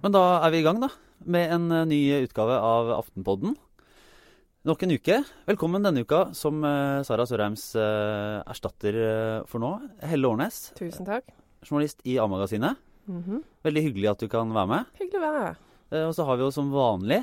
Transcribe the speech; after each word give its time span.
Men 0.00 0.14
da 0.14 0.20
er 0.46 0.52
vi 0.54 0.62
i 0.62 0.64
gang, 0.64 0.78
da. 0.80 0.88
Med 1.28 1.50
en 1.52 1.66
eh, 1.76 1.86
ny 1.88 1.98
utgave 2.24 2.56
av 2.56 2.88
Aftenpodden. 2.96 3.52
Nok 4.68 4.84
en 4.84 4.94
uke. 4.96 5.18
Velkommen 5.48 5.84
denne 5.84 6.04
uka 6.04 6.30
som 6.36 6.62
eh, 6.64 7.00
Sara 7.04 7.26
Sørheims 7.28 7.66
eh, 7.76 8.38
erstatter 8.48 8.96
for 9.50 9.60
nå. 9.60 9.74
Helle 10.08 10.30
Årnes, 10.30 10.70
Tusen 10.78 11.08
takk. 11.08 11.28
journalist 11.66 12.00
i 12.08 12.16
A-magasinet. 12.20 12.80
Mhm. 13.10 13.42
Veldig 13.66 13.84
hyggelig 13.88 14.10
at 14.14 14.24
du 14.24 14.28
kan 14.32 14.52
være 14.56 14.70
med. 14.72 14.88
Hyggelig 15.00 15.20
å 15.20 15.26
være 15.26 15.44
her. 15.50 15.60
Og 16.06 16.12
så 16.14 16.22
har 16.24 16.36
vi 16.38 16.44
jo 16.44 16.52
som 16.54 16.68
vanlig, 16.70 17.16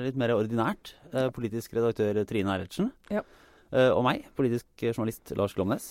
litt 0.00 0.16
mer 0.16 0.30
ordinært, 0.32 0.94
politisk 1.36 1.74
redaktør 1.76 2.16
Trine 2.24 2.48
Eilertsen. 2.54 2.86
Ja. 3.12 3.20
Og 3.92 4.00
meg, 4.06 4.22
politisk 4.38 4.86
journalist 4.86 5.34
Lars 5.36 5.52
Glomnes. 5.52 5.90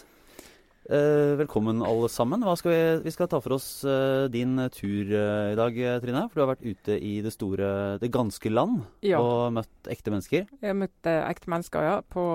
Eh, 0.89 1.35
velkommen 1.37 1.83
alle 1.85 2.07
sammen. 2.09 2.41
Skal 2.57 2.71
vi, 2.71 2.77
vi 3.05 3.11
skal 3.13 3.27
ta 3.29 3.37
for 3.45 3.53
oss 3.59 3.83
eh, 3.85 4.23
din 4.33 4.55
tur 4.73 5.11
eh, 5.13 5.51
i 5.51 5.57
dag, 5.57 5.75
Trine. 6.01 6.23
For 6.31 6.39
du 6.39 6.41
har 6.41 6.49
vært 6.55 6.65
ute 6.65 6.95
i 6.97 7.11
det 7.21 7.29
store, 7.35 7.99
det 8.01 8.09
ganske 8.09 8.49
land 8.49 8.79
Ja. 9.05 9.19
og 9.21 9.53
møtt 9.53 9.91
ekte 9.93 10.09
mennesker. 10.09 10.47
Jeg 10.49 10.65
har 10.71 10.79
møtt 10.79 11.11
ekte 11.11 11.53
mennesker 11.53 11.85
ja, 11.85 11.93
på, 12.01 12.25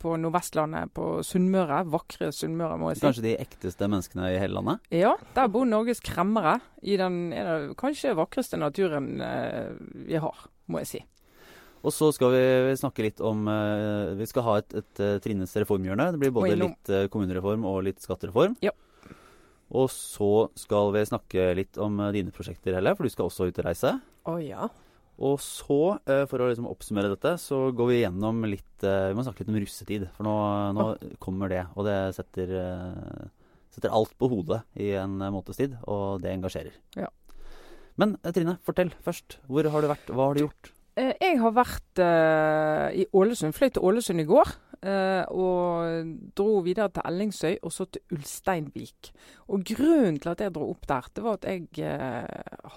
på 0.00 0.14
Nordvestlandet, 0.16 0.94
på 0.96 1.10
Sunnmøre. 1.28 1.82
Vakre 1.92 2.30
Sunnmøre, 2.32 2.80
må 2.80 2.94
jeg 2.94 3.02
si. 3.02 3.04
Kanskje 3.04 3.26
de 3.28 3.36
ekteste 3.44 3.90
menneskene 3.92 4.32
i 4.32 4.40
hele 4.40 4.56
landet. 4.56 4.80
Ja, 4.96 5.12
der 5.36 5.52
bor 5.52 5.68
Norges 5.68 6.00
kremmere 6.00 6.56
i 6.80 6.96
den 6.96 7.20
den 7.36 7.74
kanskje 7.76 8.14
vakreste 8.16 8.56
naturen 8.56 9.18
vi 10.08 10.16
har, 10.16 10.46
må 10.72 10.80
jeg 10.80 10.88
si. 10.88 11.00
Og 11.80 11.94
så 11.96 12.10
skal 12.12 12.34
vi 12.34 12.76
snakke 12.76 13.04
litt 13.06 13.22
om 13.24 13.46
eh, 13.48 14.12
Vi 14.18 14.28
skal 14.28 14.44
ha 14.46 14.58
et, 14.60 14.76
et, 14.76 15.00
eh, 15.00 15.16
Trines 15.24 15.54
reformhjørne. 15.62 16.10
Det 16.12 16.20
blir 16.20 16.34
både 16.34 16.58
litt 16.58 16.92
eh, 16.92 17.08
kommunereform 17.12 17.64
og 17.68 17.80
litt 17.88 18.04
skattereform. 18.04 18.58
Ja. 18.64 18.74
Og 19.70 19.86
så 19.94 20.50
skal 20.58 20.90
vi 20.96 21.06
snakke 21.06 21.50
litt 21.56 21.78
om 21.80 22.00
dine 22.12 22.34
prosjekter, 22.34 22.74
Helle, 22.74 22.92
for 22.98 23.06
du 23.06 23.12
skal 23.12 23.28
også 23.28 23.46
ut 23.48 23.60
og 23.62 23.68
reise. 23.68 23.94
Å 24.28 24.34
ja. 24.42 24.66
Og 25.20 25.36
så, 25.44 25.76
for 26.30 26.42
å 26.42 26.48
liksom 26.48 26.66
oppsummere 26.66 27.12
dette, 27.12 27.36
så 27.38 27.68
går 27.76 27.90
vi 27.90 27.98
gjennom 28.00 28.40
litt 28.48 28.82
Vi 28.82 29.14
må 29.14 29.22
snakke 29.22 29.44
litt 29.44 29.52
om 29.52 29.58
russetid, 29.60 30.06
for 30.16 30.26
nå, 30.26 30.34
nå 30.74 30.86
kommer 31.22 31.52
det. 31.52 31.60
Og 31.76 31.86
det 31.86 31.96
setter, 32.16 32.50
setter 33.70 33.94
alt 33.94 34.16
på 34.18 34.32
hodet 34.32 34.64
i 34.74 34.90
en 34.98 35.20
måtes 35.20 35.54
måneds 35.54 35.62
tid, 35.62 35.78
og 35.86 36.24
det 36.24 36.34
engasjerer. 36.34 36.74
Ja. 36.98 37.12
Men 38.00 38.18
Trine, 38.26 38.58
fortell 38.66 38.90
først. 39.06 39.38
Hvor 39.46 39.70
har 39.70 39.86
du 39.86 39.92
vært? 39.92 40.10
Hva 40.10 40.32
har 40.32 40.34
du 40.40 40.48
gjort? 40.48 40.74
Eh, 40.98 41.14
Jeg 41.20 41.38
har 41.40 41.54
vært 41.54 42.02
eh, 42.02 43.02
i 43.02 43.06
Ålesund. 43.14 43.54
Fløy 43.56 43.70
til 43.70 43.86
Ålesund 43.86 44.20
i 44.22 44.28
går. 44.28 44.50
eh, 44.82 45.24
og 45.28 46.14
dro 46.34 46.60
videre 46.64 46.88
til 46.88 47.04
Ellingsøy 47.04 47.58
og 47.62 47.72
så 47.72 47.84
til 47.84 48.00
Ulsteinvik. 48.16 49.10
Og 49.48 49.64
Grunnen 49.68 50.18
til 50.18 50.30
at 50.32 50.40
jeg 50.40 50.54
dro 50.54 50.70
opp 50.70 50.86
der, 50.88 51.08
det 51.14 51.24
var 51.24 51.36
at 51.36 51.44
jeg 51.44 52.26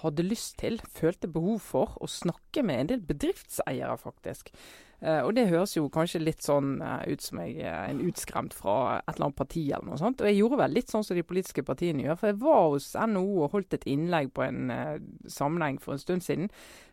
hadde 0.02 0.22
lyst 0.28 0.58
til, 0.58 0.80
følte 0.92 1.28
behov 1.32 1.60
for, 1.64 1.96
å 2.00 2.06
snakke 2.06 2.62
med 2.62 2.80
en 2.80 2.90
del 2.92 3.00
bedriftseiere, 3.08 3.96
faktisk. 3.96 4.52
Eh, 5.00 5.20
og 5.20 5.34
det 5.36 5.48
høres 5.50 5.74
jo 5.76 5.88
kanskje 5.92 6.22
litt 6.22 6.44
sånn 6.44 6.78
eh, 6.82 7.12
ut 7.12 7.24
som 7.24 7.40
jeg 7.42 7.64
er 7.66 7.90
en 7.90 8.02
utskremt 8.06 8.54
fra 8.56 9.00
et 9.00 9.14
eller 9.16 9.28
annet 9.28 9.40
parti 9.40 9.64
eller 9.70 9.88
noe 9.90 10.00
sånt. 10.00 10.22
Og 10.22 10.30
jeg 10.30 10.38
gjorde 10.38 10.60
vel 10.62 10.76
litt 10.78 10.92
sånn 10.92 11.04
som 11.06 11.18
de 11.18 11.26
politiske 11.26 11.64
partiene 11.66 12.06
gjør. 12.06 12.20
For 12.20 12.30
jeg 12.30 12.40
var 12.44 12.62
hos 12.74 12.92
NHO 12.94 13.42
og 13.44 13.56
holdt 13.56 13.76
et 13.78 13.88
innlegg 13.90 14.32
på 14.36 14.46
en 14.46 14.72
eh, 14.74 14.96
sammenheng 15.30 15.80
for 15.82 15.96
en 15.96 16.02
stund 16.02 16.24
siden. 16.26 16.48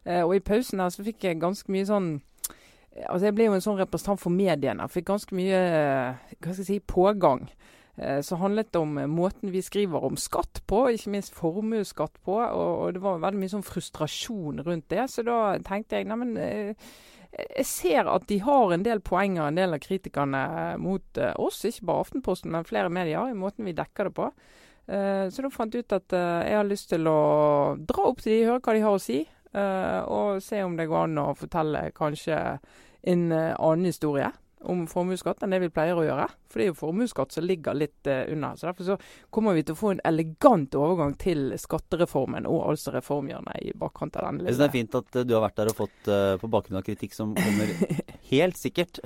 Eh, 0.06 0.24
og 0.26 0.36
i 0.36 0.44
pausen 0.44 0.82
der 0.82 0.94
så 0.94 1.06
fikk 1.08 1.28
jeg 1.28 1.42
ganske 1.44 1.72
mye 1.72 1.88
sånn 1.90 2.12
Altså 2.92 3.30
Jeg 3.30 3.36
ble 3.38 3.46
jo 3.46 3.54
en 3.56 3.62
sånn 3.64 3.78
representant 3.80 4.20
for 4.20 4.36
mediene. 4.36 4.84
Fikk 4.92 5.06
ganske 5.08 5.36
mye 5.38 5.60
eh, 5.64 6.34
hva 6.42 6.52
skal 6.52 6.60
jeg 6.60 6.68
si, 6.68 6.80
pågang. 6.84 7.46
Så 8.26 8.36
handlet 8.40 8.76
om 8.76 8.98
eh, 8.98 9.08
måten 9.08 9.52
vi 9.54 9.62
skriver 9.64 10.04
om 10.04 10.18
skatt 10.20 10.60
på, 10.68 10.82
ikke 10.92 11.14
minst 11.14 11.36
formuesskatt 11.38 12.20
på. 12.26 12.36
Og, 12.36 12.72
og 12.84 12.94
det 12.96 13.04
var 13.04 13.22
veldig 13.24 13.40
mye 13.40 13.54
sånn 13.54 13.64
frustrasjon 13.64 14.60
rundt 14.66 14.90
det. 14.92 15.06
Så 15.12 15.24
da 15.28 15.56
tenkte 15.64 16.02
jeg 16.02 16.10
neimen 16.10 16.36
jeg 17.32 17.66
ser 17.68 18.10
at 18.12 18.26
de 18.28 18.40
har 18.44 18.74
en 18.74 18.84
del 18.84 19.02
poenger, 19.04 19.46
en 19.48 19.60
del 19.60 19.76
av 19.76 19.82
kritikerne 19.84 20.42
eh, 20.62 20.74
mot 20.82 21.18
eh, 21.18 21.34
oss. 21.40 21.62
Ikke 21.68 21.88
bare 21.88 22.06
Aftenposten, 22.06 22.52
men 22.52 22.68
flere 22.68 22.92
medier, 22.92 23.30
i 23.32 23.38
måten 23.38 23.68
vi 23.68 23.76
dekker 23.78 24.10
det 24.10 24.16
på. 24.18 24.28
Eh, 24.92 25.28
Så 25.32 25.46
da 25.46 25.52
fant 25.54 25.74
jeg 25.74 25.86
ut 25.86 25.96
at 25.96 26.18
jeg 26.18 26.58
har 26.58 26.68
lyst 26.68 26.92
til 26.92 27.08
å 27.08 27.78
dra 27.80 28.10
opp 28.10 28.24
til 28.24 28.36
de, 28.36 28.44
høre 28.50 28.60
hva 28.60 28.76
de 28.76 28.84
har 28.86 28.98
å 28.98 29.02
si. 29.02 29.24
Og 29.52 30.38
se 30.40 30.62
om 30.64 30.78
det 30.80 30.86
går 30.88 31.10
an 31.10 31.18
å 31.20 31.34
fortelle 31.36 31.90
kanskje 31.92 32.38
en 33.04 33.24
annen 33.36 33.90
historie 33.90 34.30
om 34.62 34.84
formuesskatt 34.90 35.42
enn 35.44 35.54
det 35.56 35.62
vi 35.64 35.72
pleier 35.74 35.98
å 35.98 36.06
gjøre. 36.06 36.28
For 36.52 36.60
det 36.60 36.66
er 36.66 36.72
jo 36.72 36.78
formuesskatt 36.78 37.34
som 37.36 37.46
ligger 37.46 37.78
litt 37.78 38.10
uh, 38.10 38.24
unna. 38.32 38.54
Så 38.58 38.70
Derfor 38.70 38.88
så 38.92 38.98
kommer 39.34 39.58
vi 39.58 39.64
til 39.66 39.76
å 39.76 39.80
få 39.80 39.94
en 39.96 40.04
elegant 40.08 40.76
overgang 40.78 41.16
til 41.22 41.56
skattereformen 41.62 42.48
og 42.50 42.64
altså 42.74 42.94
reformhjørnet 42.96 43.66
i 43.66 43.74
bakkant 43.78 44.20
av 44.20 44.30
den 44.30 44.44
Jeg 44.46 44.56
synes 44.56 44.64
det 44.64 44.70
er 44.70 44.76
fint 44.78 44.98
at 45.02 45.20
eh, 45.20 45.28
du 45.28 45.36
har 45.38 45.46
vært 45.46 45.60
der 45.62 45.74
og 45.74 45.80
fått 45.82 46.12
uh, 46.12 46.36
på 46.42 46.52
bakgrunn 46.52 46.82
av 46.82 46.86
kritikk 46.88 47.18
som 47.18 47.36
kommer 47.38 47.76
helt 48.32 48.60
sikkert 48.60 49.00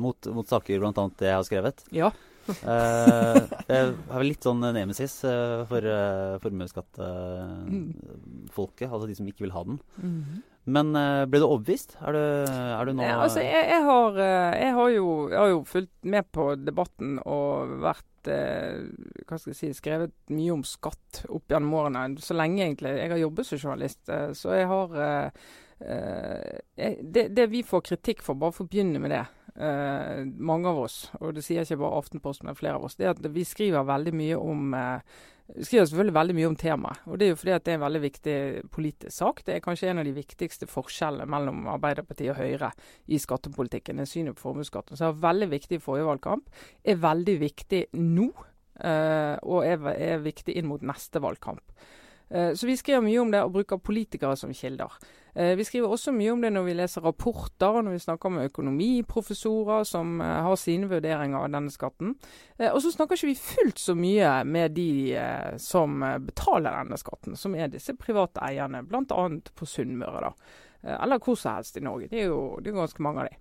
mot, 0.00 0.26
mot 0.32 0.48
saker 0.48 0.80
bl.a. 0.80 0.92
det 1.18 1.28
jeg 1.28 1.36
har 1.36 1.46
skrevet. 1.46 1.82
Ja. 1.94 2.10
Eh, 2.48 3.40
det 3.68 3.76
er 3.76 3.92
vel 4.12 4.30
litt 4.30 4.44
sånn 4.44 4.62
nemesis 4.74 5.14
uh, 5.28 5.60
for 5.68 5.82
uh, 5.84 6.40
formuesskattfolket, 6.42 8.88
altså 8.88 9.06
de 9.08 9.14
som 9.18 9.28
ikke 9.28 9.44
vil 9.46 9.56
ha 9.56 9.62
den. 9.68 9.76
Mhm. 10.00 10.34
Men 10.68 10.92
eh, 10.98 11.24
ble 11.28 11.40
du 11.40 11.46
overbevist? 11.46 11.96
Er 12.04 12.16
du, 12.16 12.20
er 12.20 12.88
du 12.88 12.92
nå 12.96 13.06
Ja, 13.06 13.18
altså, 13.24 13.40
jeg, 13.44 13.68
jeg, 13.70 13.82
har, 13.86 14.18
eh, 14.20 14.56
jeg, 14.60 14.72
har 14.76 14.88
jo, 14.92 15.06
jeg 15.32 15.40
har 15.40 15.52
jo 15.54 15.62
fulgt 15.68 16.08
med 16.14 16.24
på 16.34 16.48
debatten 16.60 17.14
og 17.24 17.72
vært 17.84 18.30
eh, 18.32 18.82
hva 19.24 19.38
skal 19.38 19.54
jeg 19.54 19.60
si, 19.62 19.70
skrevet 19.78 20.12
mye 20.34 20.56
om 20.58 20.64
skatt 20.68 21.22
opp 21.32 21.46
gjennom 21.48 21.78
årene. 21.80 22.02
Så 22.24 22.32
lenge 22.36 22.66
egentlig 22.66 22.90
jeg 22.98 23.12
har 23.14 23.22
jobbet 23.22 23.48
som 23.48 23.62
journalist. 23.62 24.02
Eh, 24.12 24.30
så 24.36 24.48
jeg 24.58 24.66
har 24.68 24.88
eh, 25.06 25.24
eh, 25.24 25.30
det, 25.78 27.28
det 27.30 27.46
vi 27.52 27.62
får 27.62 27.84
kritikk 27.86 28.22
for, 28.26 28.38
bare 28.38 28.54
for 28.56 28.66
å 28.66 28.70
begynne 28.72 28.98
med 29.02 29.12
det, 29.14 29.24
eh, 29.62 30.22
mange 30.26 30.68
av 30.70 30.80
oss, 30.84 31.00
og 31.20 31.34
det 31.36 31.44
sier 31.46 31.62
ikke 31.62 31.80
bare 31.84 32.00
Aftenposten, 32.02 32.48
men 32.48 32.58
flere 32.58 32.80
av 32.80 32.86
oss, 32.88 32.98
det 32.98 33.06
er 33.06 33.14
at 33.14 33.34
vi 33.34 33.46
skriver 33.46 33.86
veldig 33.86 34.14
mye 34.18 34.38
om 34.42 34.74
eh, 34.74 35.20
skriver 35.48 35.86
selvfølgelig 35.88 36.14
veldig 36.14 36.36
mye 36.36 36.48
om 36.48 36.56
temaet. 36.60 37.04
og 37.06 37.18
Det 37.18 37.26
er 37.26 37.30
jo 37.30 37.38
fordi 37.40 37.54
at 37.54 37.64
det 37.64 37.72
er 37.72 37.78
en 37.78 37.84
veldig 37.86 38.02
viktig 38.02 38.36
politisk 38.74 39.14
sak. 39.16 39.40
Det 39.46 39.54
er 39.54 39.62
kanskje 39.64 39.88
en 39.90 40.02
av 40.02 40.04
de 40.04 40.12
viktigste 40.12 40.68
forskjellene 40.68 41.28
mellom 41.30 41.70
Arbeiderpartiet 41.72 42.34
og 42.34 42.42
Høyre 42.42 42.72
i 43.06 43.20
skattepolitikken. 43.22 43.96
Det 43.96 44.08
synet 44.08 44.36
på 44.36 44.44
formuesskatten. 44.44 44.96
Som 44.96 45.14
var 45.14 45.32
veldig 45.32 45.48
viktig 45.54 45.78
i 45.78 45.84
forrige 45.84 46.10
valgkamp, 46.10 46.50
er 46.84 47.00
veldig 47.00 47.38
viktig 47.40 47.86
nå. 47.96 48.28
eh, 48.84 49.36
og 49.42 49.64
er, 49.66 49.88
er 49.96 50.20
viktig 50.22 50.54
inn 50.54 50.68
mot 50.68 50.84
neste 50.84 51.18
valgkamp. 51.18 51.64
Eh, 52.30 52.52
Så 52.54 52.66
vi 52.66 52.76
skriver 52.76 53.00
mye 53.04 53.20
om 53.22 53.30
det 53.32 53.40
og 53.42 53.52
bruker 53.52 53.78
politikere 53.80 54.36
som 54.36 54.52
kilder. 54.52 54.92
Eh, 55.34 55.54
Vi 55.56 55.64
skriver 55.64 55.88
også 55.88 56.12
mye 56.12 56.32
om 56.32 56.40
det 56.40 56.50
når 56.52 56.64
vi 56.66 56.74
leser 56.74 57.00
rapporter 57.02 57.82
når 57.82 57.92
vi 57.96 57.98
snakker 58.04 58.30
med 58.30 58.50
økonomiprofessorer 58.50 59.84
som 59.88 60.20
eh, 60.20 60.26
har 60.44 60.56
sine 60.56 60.88
vurderinger 60.90 61.38
av 61.44 61.50
denne 61.52 61.70
skatten. 61.72 62.14
Og 62.58 62.80
så 62.82 62.90
snakker 62.92 63.16
ikke 63.16 63.30
vi 63.30 63.34
fullt 63.38 63.78
så 63.78 63.94
mye 63.94 64.44
med 64.44 64.74
de 64.74 65.16
som 65.62 66.00
betaler 66.26 66.74
denne 66.74 66.98
skatten, 66.98 67.36
som 67.38 67.54
er 67.54 67.68
disse 67.70 67.94
private 67.94 68.42
eierne, 68.42 68.82
bl.a. 68.82 69.04
på 69.54 69.66
Sunnmøre. 69.66 70.20
da. 70.20 70.32
Eller 71.02 71.18
hvor 71.18 71.36
som 71.38 71.54
helst 71.54 71.76
i 71.76 71.80
Norge. 71.80 72.08
Det 72.10 72.20
er 72.22 72.26
jo, 72.32 72.58
det 72.62 72.72
er 72.72 72.80
ganske 72.80 73.02
mange 73.02 73.22
av 73.22 73.28
de. 73.30 73.36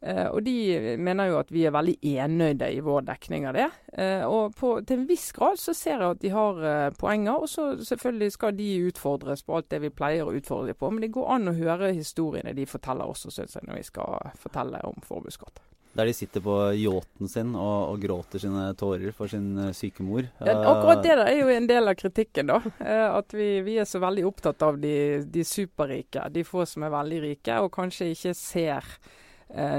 Eh, 0.00 0.26
og 0.30 0.42
de 0.46 0.96
mener 1.00 1.32
jo 1.32 1.38
at 1.40 1.48
vi 1.50 1.64
er 1.66 1.74
veldig 1.74 1.96
enøyde 2.22 2.70
i 2.70 2.82
vår 2.84 3.06
dekning 3.08 3.48
av 3.50 3.56
det. 3.58 3.68
Eh, 3.98 4.22
og 4.22 4.54
på, 4.58 4.76
til 4.86 5.00
en 5.00 5.08
viss 5.08 5.30
grad 5.34 5.58
så 5.58 5.74
ser 5.74 5.96
jeg 5.96 6.14
at 6.14 6.20
de 6.22 6.34
har 6.34 6.60
eh, 6.62 6.90
poenger. 6.98 7.42
Og 7.42 7.50
så 7.50 7.70
selvfølgelig 7.82 8.34
skal 8.36 8.58
de 8.58 8.68
utfordres 8.90 9.42
på 9.46 9.58
alt 9.58 9.70
det 9.74 9.82
vi 9.82 9.94
pleier 9.94 10.28
å 10.28 10.36
utfordre 10.38 10.72
dem 10.72 10.78
på. 10.78 10.92
Men 10.92 11.06
det 11.06 11.14
går 11.16 11.32
an 11.34 11.50
å 11.50 11.56
høre 11.58 11.96
historiene 11.96 12.54
de 12.54 12.68
forteller 12.68 13.10
også, 13.10 13.34
syns 13.34 13.58
jeg, 13.58 13.66
når 13.66 13.80
vi 13.80 13.88
skal 13.90 14.38
fortelle 14.38 14.84
om 14.86 15.02
formuesskatt. 15.06 15.64
Der 15.98 16.06
de 16.06 16.12
sitter 16.14 16.42
på 16.44 16.54
yachten 16.78 17.30
sin 17.32 17.54
og, 17.58 17.78
og 17.90 18.02
gråter 18.04 18.38
sine 18.38 18.68
tårer 18.78 19.10
for 19.16 19.26
sin 19.26 19.56
syke 19.74 20.04
mor. 20.06 20.28
Ja, 20.46 20.54
akkurat 20.60 21.00
det 21.02 21.16
er 21.16 21.32
jo 21.40 21.48
en 21.50 21.66
del 21.66 21.90
av 21.90 21.96
kritikken, 21.98 22.52
da. 22.52 22.60
At 23.08 23.34
vi, 23.34 23.56
vi 23.66 23.80
er 23.82 23.88
så 23.88 23.98
veldig 24.04 24.28
opptatt 24.28 24.62
av 24.62 24.78
de, 24.78 25.24
de 25.26 25.42
superrike. 25.48 26.28
De 26.30 26.44
få 26.46 26.68
som 26.70 26.86
er 26.86 26.94
veldig 26.94 27.22
rike, 27.24 27.56
og 27.64 27.72
kanskje 27.74 28.12
ikke 28.12 28.36
ser 28.38 28.92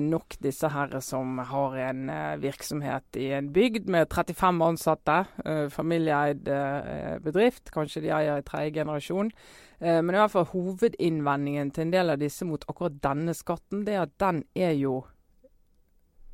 nok 0.02 0.36
disse 0.42 0.70
her 0.74 0.96
som 1.06 1.38
har 1.38 1.76
en 1.90 2.10
eh, 2.10 2.38
virksomhet 2.42 3.20
i 3.22 3.30
en 3.38 3.52
bygd 3.54 3.90
med 3.90 4.10
35 4.10 4.62
ansatte. 4.66 5.26
eh, 5.46 5.70
familieeid 5.70 6.48
eh, 6.48 7.20
bedrift. 7.20 7.72
Kanskje 7.72 8.02
de 8.02 8.14
eier 8.16 8.42
i 8.42 8.48
tredje 8.48 8.74
generasjon. 8.80 9.32
Eh, 9.80 10.02
men 10.02 10.16
i 10.16 10.20
hvert 10.20 10.34
fall 10.34 10.50
hovedinnvendingen 10.54 11.72
til 11.72 11.88
en 11.88 11.94
del 11.94 12.10
av 12.16 12.20
disse 12.20 12.46
mot 12.46 12.66
akkurat 12.68 12.98
denne 13.04 13.36
skatten, 13.38 13.86
det 13.86 13.96
er 13.96 14.08
at 14.08 14.18
den 14.20 14.44
er 14.56 14.74
jo 14.80 15.04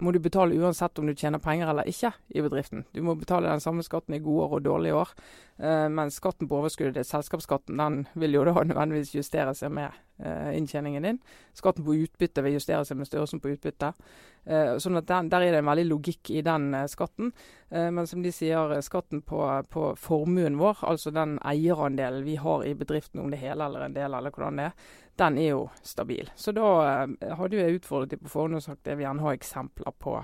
må 0.04 0.12
du 0.12 0.20
betale 0.20 0.58
uansett 0.60 1.00
om 1.00 1.08
du 1.08 1.16
tjener 1.16 1.40
penger 1.40 1.70
eller 1.72 1.88
ikke 1.88 2.12
i 2.36 2.42
bedriften. 2.44 2.84
Du 2.92 3.02
må 3.06 3.16
betale 3.16 3.48
den 3.48 3.64
samme 3.64 3.84
skatten 3.86 4.18
i 4.18 4.24
gode 4.24 4.48
år 4.48 4.56
og 4.58 4.66
dårlige 4.66 4.98
år. 5.00 5.14
Eh, 5.58 5.88
men 5.90 6.12
skatten 6.12 6.50
på 6.52 6.58
overskuddet, 6.60 6.98
ditt, 6.98 7.08
selskapsskatten, 7.08 7.80
den 7.80 8.02
vil 8.20 8.36
jo 8.36 8.44
da 8.48 8.58
nødvendigvis 8.68 9.14
justere 9.16 9.54
seg 9.56 9.72
med 9.78 9.96
eh, 10.20 10.52
inntjeningen 10.58 11.08
din. 11.08 11.20
Skatten 11.56 11.86
på 11.88 11.96
utbytte 12.04 12.44
vil 12.44 12.58
justere 12.58 12.84
seg 12.88 13.00
med 13.00 13.08
størrelsen 13.08 13.40
på 13.44 13.54
utbyttet. 13.54 14.04
Eh, 14.46 14.74
sånn 14.84 15.00
at 15.00 15.08
den, 15.08 15.32
Der 15.32 15.46
er 15.46 15.56
det 15.56 15.64
en 15.64 15.72
veldig 15.72 15.88
logikk 15.94 16.34
i 16.36 16.44
den 16.46 16.74
skatten. 16.92 17.32
men 17.70 18.08
som 18.08 18.22
de 18.22 18.32
sier, 18.32 18.72
skatten 18.86 19.22
på, 19.26 19.40
på, 19.70 19.96
formuen 19.98 20.56
vår, 20.60 20.84
altså 20.86 21.12
den 21.12 21.40
eierandelen 21.44 22.24
vi 22.24 22.36
har 22.36 22.64
i 22.64 22.76
bedriften, 22.78 23.20
om 23.20 23.32
det 23.32 23.42
hele 23.42 23.66
eller 23.66 23.88
en 23.88 23.96
del, 23.96 24.14
eller 24.14 24.32
hvordan 24.32 24.62
det 24.62 24.68
er, 24.70 24.94
den 25.20 25.38
er 25.40 25.52
jo 25.54 25.62
stabil. 25.86 26.30
Så 26.36 26.52
da 26.56 27.06
hadde 27.40 27.60
jeg 27.60 27.80
utfordret 27.80 28.16
dem 28.16 28.24
på 28.26 28.32
forhånd 28.34 28.60
og 28.60 28.66
sagt 28.66 28.90
jeg 28.90 29.00
vil 29.00 29.08
gjerne 29.08 29.26
ha 29.26 29.36
eksempler 29.36 29.96
på 30.00 30.20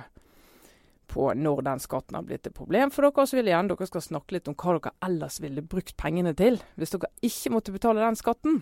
på 1.11 1.33
når 1.35 1.61
den 1.67 1.81
skatten 1.83 2.15
har 2.15 2.23
blitt 2.23 2.47
et 2.47 2.55
problem 2.55 2.91
for 2.93 3.03
dere. 3.03 3.27
Så 3.27 3.38
vil 3.38 3.49
jeg 3.49 3.55
gjerne 3.55 3.73
dere 3.73 3.89
skal 3.89 4.05
snakke 4.05 4.38
litt 4.38 4.47
om 4.47 4.55
hva 4.55 4.77
dere 4.77 4.93
ellers 5.07 5.39
ville 5.43 5.63
brukt 5.73 5.95
pengene 5.99 6.33
til 6.38 6.61
hvis 6.79 6.95
dere 6.95 7.11
ikke 7.27 7.53
måtte 7.55 7.75
betale 7.75 8.03
den 8.03 8.19
skatten. 8.19 8.61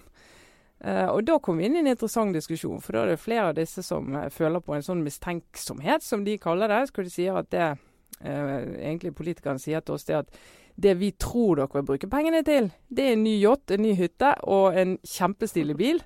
Uh, 0.80 1.12
og 1.12 1.26
Da 1.28 1.36
kom 1.44 1.58
vi 1.60 1.68
inn 1.68 1.76
i 1.76 1.82
en 1.82 1.92
interessant 1.92 2.32
diskusjon, 2.32 2.80
for 2.80 2.96
da 2.96 3.02
er 3.04 3.10
det 3.12 3.20
flere 3.20 3.50
av 3.50 3.58
disse 3.58 3.84
som 3.84 4.14
uh, 4.16 4.30
føler 4.32 4.64
på 4.64 4.78
en 4.78 4.86
sånn 4.86 5.02
mistenksomhet, 5.04 6.06
som 6.06 6.24
de 6.24 6.38
kaller 6.40 6.72
det. 6.72 6.86
Skal 6.88 7.04
de 7.04 7.12
sier 7.12 7.36
at 7.36 7.50
det 7.52 7.66
uh, 7.76 8.60
egentlig 8.80 9.12
politikerne 9.18 9.60
sier 9.60 9.84
til 9.84 9.98
oss, 9.98 10.08
det 10.08 10.22
at 10.22 10.40
det 10.80 10.94
vi 11.02 11.12
tror 11.20 11.60
dere 11.60 11.82
vil 11.82 11.90
bruke 11.90 12.08
pengene 12.08 12.40
til, 12.48 12.72
det 12.88 13.10
er 13.10 13.18
en 13.18 13.26
ny 13.28 13.36
yacht, 13.42 13.74
en 13.76 13.84
ny 13.84 13.92
hytte 14.00 14.32
og 14.48 14.80
en 14.80 14.96
kjempestilig 15.04 15.76
bil. 15.76 16.00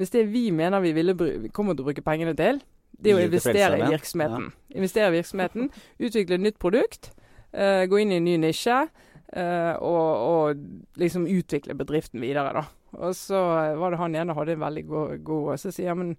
Hvis 0.00 0.14
det 0.14 0.24
vi 0.32 0.48
mener 0.54 0.80
vi 0.80 0.94
ville 0.96 1.14
kommer 1.52 1.76
til 1.76 1.84
å 1.84 1.90
bruke 1.90 2.04
pengene 2.04 2.32
til, 2.38 2.62
det 3.00 3.12
er 3.12 3.18
å 3.18 3.24
investere 3.26 3.78
i 3.78 3.88
virksomheten. 3.92 4.48
Ja. 4.50 4.78
Investere 4.80 5.10
i 5.10 5.16
virksomheten, 5.18 5.70
utvikle 6.06 6.38
et 6.38 6.44
nytt 6.46 6.58
produkt, 6.62 7.12
uh, 7.52 7.84
gå 7.88 8.02
inn 8.02 8.14
i 8.14 8.20
en 8.20 8.28
ny 8.28 8.36
nisje. 8.40 8.82
Uh, 9.30 9.76
og, 9.86 10.08
og, 10.26 10.62
liksom 10.98 11.28
utvikle 11.30 11.76
bedriften 11.78 12.18
videre, 12.18 12.50
da. 12.56 12.64
Og 12.98 13.12
så 13.14 13.38
var 13.78 13.92
det 13.92 14.00
han 14.00 14.16
ene 14.18 14.34
hadde 14.34 14.56
en 14.56 14.64
veldig 14.64 14.82
god, 14.88 15.12
god 15.22 15.60
så 15.62 15.70
sier 15.70 15.92
jeg, 15.92 15.98
men 16.00 16.16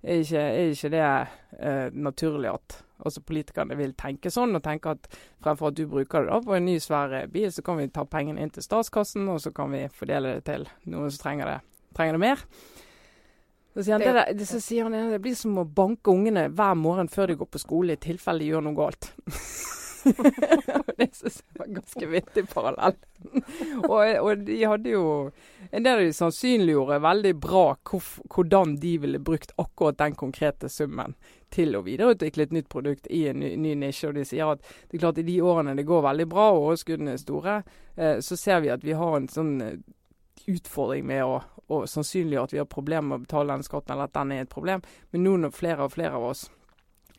er 0.00 0.22
ikke, 0.22 0.40
er 0.40 0.70
ikke 0.72 0.90
det 0.94 1.02
uh, 1.04 1.88
naturlig 1.92 2.54
at 2.54 2.78
også 3.04 3.20
politikerne 3.28 3.76
vil 3.76 3.92
tenke 3.98 4.32
sånn, 4.32 4.56
og 4.56 4.64
tenke 4.64 4.94
at 4.96 5.10
fremfor 5.44 5.68
at 5.68 5.76
du 5.76 5.84
bruker 5.90 6.24
det 6.24 6.32
da 6.32 6.40
på 6.46 6.56
en 6.56 6.64
ny 6.64 6.78
svær 6.80 7.12
bil, 7.32 7.50
så 7.52 7.64
kan 7.66 7.76
vi 7.82 7.90
ta 7.92 8.06
pengene 8.08 8.40
inn 8.40 8.54
til 8.54 8.64
statskassen, 8.64 9.28
og 9.28 9.42
så 9.44 9.52
kan 9.52 9.74
vi 9.74 9.84
fordele 9.92 10.38
det 10.38 10.46
til 10.48 10.64
noen 10.88 11.12
som 11.12 11.26
trenger 11.26 11.52
det, 11.52 11.58
trenger 11.98 12.16
det 12.16 12.24
mer. 12.24 12.46
Så 13.76 13.82
sier, 13.84 13.98
han, 13.98 14.00
det, 14.00 14.12
det, 14.16 14.38
det, 14.38 14.46
så 14.48 14.58
sier 14.64 14.86
han 14.86 15.10
det 15.12 15.18
blir 15.20 15.34
som 15.36 15.58
å 15.60 15.66
banke 15.68 16.08
ungene 16.08 16.46
hver 16.48 16.76
morgen 16.80 17.10
før 17.12 17.28
de 17.28 17.34
går 17.42 17.48
på 17.52 17.60
skole, 17.60 17.92
i 17.92 18.00
tilfelle 18.00 18.40
de 18.40 18.48
gjør 18.48 18.62
noe 18.64 18.78
galt. 18.78 19.10
det 20.96 21.08
syns 21.12 21.42
jeg 21.42 21.58
var 21.58 21.68
ganske 21.74 22.08
vittig 22.08 22.44
parallell. 22.48 22.96
og, 23.82 24.00
og, 24.22 24.44
de 24.46 24.58
hadde 24.62 24.92
jo 24.92 25.02
En 25.70 25.82
del 25.82 25.98
av 25.98 26.04
de 26.04 26.12
sannsynliggjorde 26.14 27.00
veldig 27.02 27.32
bra 27.42 27.64
hvordan 27.82 28.76
de 28.80 28.92
ville 29.02 29.20
brukt 29.20 29.52
akkurat 29.58 29.98
den 29.98 30.14
konkrete 30.14 30.70
summen 30.72 31.16
til 31.52 31.74
å 31.76 31.82
videreutvikle 31.84 32.46
et 32.46 32.54
nytt 32.54 32.68
produkt 32.70 33.10
i 33.10 33.26
en 33.28 33.40
ny, 33.42 33.52
ny 33.60 33.74
nisje. 33.82 34.08
Og 34.08 34.16
de 34.16 34.24
sier 34.28 34.54
at 34.54 34.62
det 34.62 34.96
er 34.96 35.02
klart 35.02 35.20
i 35.20 35.26
de 35.26 35.36
årene 35.42 35.76
det 35.76 35.88
går 35.88 36.06
veldig 36.06 36.28
bra 36.30 36.48
og 36.54 36.70
overskuddene 36.70 37.16
er 37.16 37.20
store, 37.20 37.60
eh, 37.96 38.16
så 38.22 38.38
ser 38.38 38.62
vi 38.64 38.72
at 38.72 38.86
vi 38.86 38.96
har 38.96 39.18
en 39.18 39.28
sånn 39.32 39.54
eh, 39.64 39.76
utfordring 40.50 41.06
med 41.06 41.24
å, 41.24 41.40
å 41.72 41.82
sannsynliggjøre 41.90 42.50
at 42.50 42.54
vi 42.54 42.60
har 42.62 42.68
problemer 42.70 43.08
med 43.10 43.20
å 43.20 43.24
betale 43.24 43.56
den 43.56 43.66
skatten, 43.66 43.94
eller 43.94 44.10
at 44.10 44.16
den 44.16 44.34
er 44.34 44.44
et 44.44 44.52
problem. 44.52 44.84
Men 45.12 45.26
nå 45.26 45.34
når 45.42 45.56
flere 45.56 45.86
og 45.86 45.94
flere 45.96 46.18
av 46.18 46.28
oss 46.30 46.46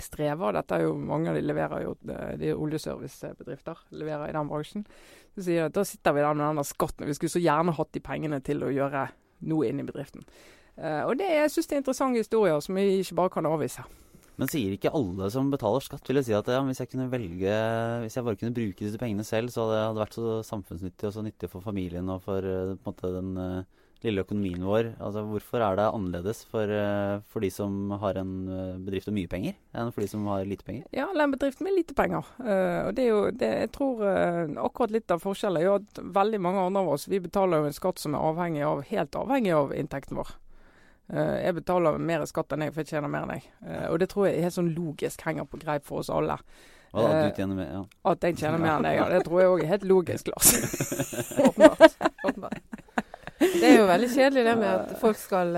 strever, 0.02 0.54
dette 0.54 0.78
er 0.78 0.86
jo 0.86 0.96
mange 1.02 1.32
av 1.32 1.38
de 1.38 1.44
leverer 1.46 1.86
jo 1.86 1.96
eh, 2.14 2.34
de 2.40 2.54
oljeservicebedrifter, 2.54 3.80
leverer 3.98 4.30
i 4.30 4.36
den 4.36 4.50
bransjen, 4.50 4.86
så 5.34 5.46
sier 5.46 5.64
de 5.64 5.72
at 5.72 5.78
da 5.78 5.86
sitter 5.88 6.16
vi 6.16 6.26
der 6.26 6.38
med 6.38 6.60
den 6.60 6.68
skatten. 6.68 7.08
Vi 7.10 7.18
skulle 7.18 7.34
så 7.34 7.42
gjerne 7.42 7.76
hatt 7.78 7.94
de 7.96 8.04
pengene 8.04 8.42
til 8.46 8.64
å 8.66 8.74
gjøre 8.74 9.08
noe 9.50 9.70
inn 9.70 9.82
i 9.82 9.88
bedriften. 9.88 10.26
Uh, 10.78 11.08
og 11.10 11.16
det, 11.18 11.30
jeg 11.34 11.50
synes 11.50 11.70
det 11.70 11.76
er 11.76 11.82
interessante 11.82 12.22
historier 12.22 12.60
som 12.62 12.78
vi 12.78 13.00
ikke 13.00 13.18
bare 13.18 13.34
kan 13.34 13.50
avvise. 13.50 13.86
Men 14.38 14.52
sier 14.52 14.76
ikke 14.76 14.94
alle 14.94 15.32
som 15.34 15.50
betaler 15.50 15.82
skatt, 15.82 16.06
vil 16.06 16.20
jeg 16.22 16.30
si 16.30 16.36
at 16.38 16.50
ja, 16.54 16.62
hvis 16.66 16.84
jeg 16.84 16.92
kunne 16.92 17.10
velge 17.10 17.56
Hvis 18.04 18.20
jeg 18.20 18.28
bare 18.28 18.38
kunne 18.38 18.54
bruke 18.54 18.86
disse 18.86 19.02
pengene 19.02 19.26
selv, 19.26 19.50
så 19.54 19.66
hadde 19.66 19.82
det 19.82 20.04
vært 20.04 20.18
så 20.20 20.38
samfunnsnyttig 20.46 21.10
og 21.10 21.16
så 21.16 21.26
nyttig 21.26 21.50
for 21.50 21.66
familien 21.66 22.14
og 22.14 22.22
for 22.28 22.46
uh, 22.46 22.78
måte, 22.86 23.10
den 23.16 23.34
uh, 23.34 23.88
lille 24.06 24.22
økonomien 24.22 24.62
vår. 24.62 24.92
Altså, 25.02 25.24
hvorfor 25.26 25.66
er 25.66 25.80
det 25.80 25.88
annerledes 25.90 26.44
for, 26.52 26.70
uh, 26.70 27.18
for 27.34 27.42
de 27.42 27.50
som 27.50 27.96
har 27.98 28.22
en 28.22 28.34
bedrift 28.86 29.10
med 29.10 29.18
mye 29.24 29.32
penger, 29.32 29.58
enn 29.74 29.90
for 29.96 30.06
de 30.06 30.12
som 30.14 30.30
har 30.30 30.46
lite 30.46 30.68
penger? 30.68 30.86
Ja, 30.94 31.10
eller 31.10 31.26
en 31.26 31.34
bedrift 31.34 31.64
med 31.66 31.74
lite 31.74 31.98
penger. 31.98 32.30
og 32.38 32.94
det 32.94 33.08
er 33.08 33.10
jo, 33.10 33.22
det, 33.34 33.54
jeg 33.66 33.74
tror 33.74 34.06
akkurat 34.68 34.94
litt 34.94 35.14
av 35.14 35.26
forskjellen 35.26 35.64
er 35.64 35.66
jo 35.66 35.78
at 35.82 36.04
veldig 36.22 36.44
mange 36.46 36.68
andre 36.70 36.86
av 36.86 36.94
oss 36.94 37.10
vi 37.10 37.24
betaler 37.26 37.64
jo 37.64 37.72
en 37.72 37.80
skatt 37.82 38.06
som 38.06 38.14
er 38.14 38.30
avhengig 38.30 38.68
av, 38.70 38.86
helt 38.92 39.18
avhengig 39.18 39.58
av 39.58 39.74
inntekten 39.74 40.22
vår. 40.22 40.38
Uh, 41.08 41.38
jeg 41.40 41.56
betaler 41.62 42.00
mer 42.04 42.26
skatt 42.28 42.52
enn 42.52 42.66
jeg, 42.66 42.74
for 42.76 42.84
jeg 42.84 42.92
tjener 42.96 43.12
mer 43.12 43.28
enn 43.28 43.38
jeg. 43.38 43.46
Uh, 43.64 43.86
og 43.94 44.02
det 44.02 44.10
tror 44.12 44.28
jeg 44.28 44.40
er 44.40 44.48
helt 44.50 44.58
sånn 44.58 44.74
logisk 44.76 45.24
henger 45.24 45.48
på 45.48 45.60
greip 45.62 45.86
for 45.88 46.04
oss 46.04 46.12
alle. 46.12 46.36
Uh, 46.92 47.04
at 47.04 47.30
du 47.30 47.40
tjener 47.40 47.56
mer, 47.56 47.70
ja. 47.72 47.84
At 48.12 48.28
jeg 48.28 48.40
tjener 48.42 48.60
mer 48.60 48.74
enn 48.76 48.88
deg, 48.88 48.98
ja. 49.00 49.08
Det 49.14 49.22
tror 49.28 49.42
jeg 49.42 49.54
òg 49.54 49.64
er 49.64 49.72
helt 49.76 49.88
logisk, 49.88 50.32
Lars. 50.34 50.52
Åpenbart. 51.48 51.96
Åpenbart. 52.24 52.67
Det 53.38 53.68
er 53.68 53.76
jo 53.80 53.90
veldig 53.90 54.10
kjedelig 54.14 54.46
det 54.48 54.56
med 54.58 54.70
at 54.72 54.96
folk 55.02 55.20
skal 55.20 55.54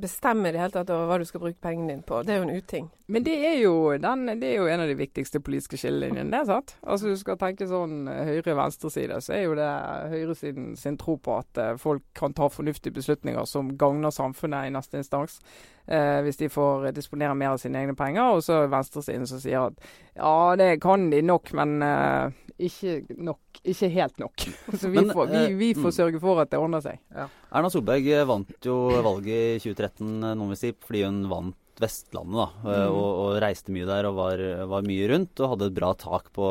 bestemme 0.00 0.48
i 0.48 0.54
det 0.54 0.62
hele 0.62 0.74
tatt 0.74 0.90
over 0.90 1.10
hva 1.10 1.20
du 1.22 1.26
skal 1.28 1.42
bruke 1.44 1.60
pengene 1.62 1.94
dine 1.94 2.06
på. 2.06 2.22
Det 2.26 2.34
er 2.34 2.42
jo 2.42 2.48
en 2.48 2.56
uting. 2.56 2.90
Men 3.12 3.24
det 3.26 3.34
er 3.46 3.58
jo, 3.60 3.72
den, 4.00 4.24
det 4.40 4.48
er 4.48 4.54
jo 4.56 4.68
en 4.72 4.80
av 4.80 4.88
de 4.88 4.94
viktigste 4.96 5.40
politiske 5.44 5.76
skillelinjene. 5.76 6.30
det 6.32 6.38
er 6.38 6.48
sant? 6.48 6.74
Altså 6.82 7.10
Du 7.12 7.18
skal 7.20 7.36
tenke 7.40 7.68
sånn 7.68 8.06
eh, 8.08 8.22
høyre-venstre-side, 8.30 9.18
så 9.20 9.34
er 9.36 9.42
jo 9.42 9.56
det 9.58 9.68
høyresiden 10.14 10.72
sin 10.80 10.96
tro 11.00 11.18
på 11.20 11.36
at 11.42 11.60
uh, 11.60 11.74
folk 11.80 12.06
kan 12.16 12.32
ta 12.32 12.48
fornuftige 12.48 12.94
beslutninger 12.96 13.44
som 13.48 13.74
gagner 13.76 14.14
samfunnet 14.14 14.70
i 14.70 14.72
neste 14.72 15.02
instans. 15.02 15.40
Eh, 15.86 16.20
hvis 16.22 16.38
de 16.38 16.48
får 16.48 16.92
disponere 16.94 17.34
mer 17.34 17.56
av 17.56 17.58
sine 17.58 17.80
egne 17.82 17.96
penger. 17.98 18.36
Og 18.36 18.44
så 18.46 18.62
venstresiden 18.70 19.26
som 19.26 19.42
sier 19.42 19.66
at 19.66 19.82
ja, 20.14 20.54
det 20.58 20.76
kan 20.82 21.08
de 21.10 21.22
nok, 21.26 21.52
men 21.58 21.82
eh, 21.82 22.38
ikke 22.62 23.00
nok. 23.18 23.40
Ikke 23.64 23.88
helt 23.88 24.18
nok. 24.22 24.44
Så 24.80 24.88
vi, 24.88 25.00
men, 25.00 25.10
får, 25.12 25.26
vi, 25.26 25.54
vi 25.54 25.74
får, 25.74 25.90
mm. 25.90 25.96
sørge 25.96 26.20
for 26.20 26.40
at 26.42 26.52
det 26.52 26.60
ordner 26.60 26.82
seg. 26.84 27.00
Ja. 27.12 27.26
Erna 27.52 27.70
Solberg 27.72 28.06
vant 28.28 28.66
jo 28.66 28.76
valget 29.04 29.58
i 29.58 29.62
2013, 29.62 30.12
noen 30.32 30.52
vil 30.54 30.60
si, 30.60 30.72
fordi 30.86 31.04
hun 31.06 31.26
vant 31.30 31.58
Vestlandet, 31.82 32.36
da, 32.36 32.70
eh, 32.70 32.84
mm. 32.84 32.94
og, 32.94 33.08
og, 33.22 33.30
reiste 33.42 33.72
mye 33.74 33.88
der 33.88 34.06
og 34.06 34.18
var, 34.18 34.42
var, 34.70 34.84
mye 34.86 35.08
rundt. 35.10 35.40
Og 35.40 35.54
hadde 35.54 35.70
et 35.70 35.78
bra 35.78 35.88
tak 35.98 36.28
på 36.36 36.50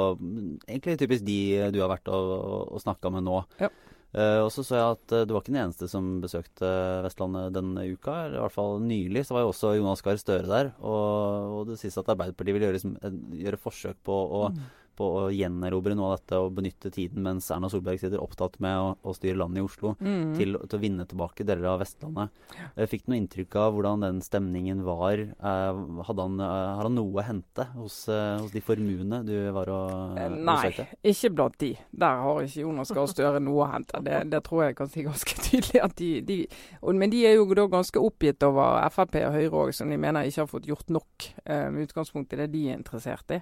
egentlig 0.65 0.97
typisk 0.99 1.23
de 1.27 1.37
du 1.71 1.79
har 1.83 1.91
vært 1.93 2.11
og, 2.11 2.33
og 2.73 2.81
snakka 2.83 3.13
med 3.13 3.27
nå. 3.29 3.37
Ja. 3.61 3.71
Uh, 4.11 4.43
og 4.43 4.49
så 4.51 4.65
så 4.67 4.75
jeg 4.75 4.95
at 4.97 5.13
uh, 5.15 5.21
du 5.23 5.29
var 5.31 5.39
ikke 5.39 5.53
den 5.53 5.61
eneste 5.61 5.87
som 5.87 6.17
besøkte 6.19 6.67
Vestlandet 7.05 7.53
denne 7.55 7.85
uka. 7.93 8.15
i 8.27 8.41
hvert 8.41 8.51
fall 8.51 8.81
nylig 8.83 9.23
så 9.23 9.37
var 9.37 9.45
jo 9.45 9.53
også 9.53 9.71
Jonas 9.77 10.03
Gahr 10.03 10.19
Støre 10.19 10.49
der. 10.49 10.73
Og, 10.83 11.55
og 11.61 11.69
det 11.69 11.77
sies 11.79 11.95
at 12.01 12.11
Arbeiderpartiet 12.11 12.57
vil 12.57 12.65
gjøre, 12.67 12.75
liksom, 12.75 12.97
gjøre 13.39 13.61
forsøk 13.69 14.01
på 14.03 14.18
å 14.41 14.45
mm 14.51 14.61
på 14.98 15.07
å 15.18 15.21
gjenerobre 15.33 15.95
noe 15.98 16.12
av 16.12 16.19
dette 16.19 16.40
og 16.42 16.54
benytte 16.57 16.92
tiden 16.94 17.24
mens 17.26 17.50
Erna 17.54 17.69
Solberg 17.71 18.02
sitter 18.02 18.21
opptatt 18.21 18.57
med 18.64 18.78
å, 18.78 18.90
å 19.02 19.14
styre 19.16 19.40
landet 19.40 19.62
i 19.62 19.66
Oslo, 19.66 19.94
mm. 20.00 20.33
til, 20.38 20.57
til, 20.66 20.78
å 20.78 20.81
vinne 20.81 21.06
tilbake 21.10 21.45
deler 21.48 21.71
av 21.74 21.81
Vestlandet. 21.81 22.33
Ja. 22.57 22.88
Fikk 22.92 23.06
du 23.06 23.14
noe 23.14 23.21
inntrykk 23.21 23.57
av 23.62 23.76
hvordan 23.76 24.06
den 24.06 24.21
stemningen 24.26 24.83
var. 24.86 25.24
Hadde 25.42 26.28
han, 26.28 26.38
eh, 26.44 26.68
har 26.78 26.88
han 26.88 26.98
noe 26.98 27.21
å 27.21 27.26
hente 27.26 27.68
hos, 27.76 28.04
eh, 28.12 28.38
hos 28.42 28.54
de 28.54 28.64
formuene 28.66 29.21
du 29.28 29.36
var 29.56 29.71
og 29.74 30.19
Nei, 30.36 30.71
ikke 31.14 31.33
blant 31.33 31.57
de. 31.62 31.74
Der 32.04 32.21
har 32.26 32.44
ikke 32.45 32.66
Jonas 32.66 32.94
Gahr 32.95 33.10
Støre 33.12 33.42
noe 33.44 33.66
å 33.66 33.71
hente. 33.74 34.04
Det, 34.06 34.21
det, 34.33 34.44
tror 34.48 34.66
jeg 34.68 34.80
kan 34.80 34.92
si 34.92 35.06
ganske 35.07 35.38
tydelig. 35.48 35.81
at 35.81 35.98
de, 36.00 36.14
de 36.26 36.40
Men 36.88 37.12
de 37.14 37.26
er 37.28 37.38
jo 37.40 37.48
da 37.57 37.68
ganske 37.71 38.00
oppgitt 38.02 38.44
over 38.48 38.81
Frp 38.94 39.19
og 39.26 39.36
Høyre 39.36 39.66
òg, 39.66 39.76
som 39.76 39.92
de 39.92 40.00
mener 40.00 40.28
ikke 40.28 40.45
har 40.45 40.52
fått 40.52 40.69
gjort 40.69 40.92
nok 40.92 41.30
med 41.45 41.86
utgangspunkt 41.88 42.33
i 42.33 42.42
det 42.42 42.52
de 42.54 42.66
er 42.69 42.80
interessert 42.80 43.33
i. 43.36 43.42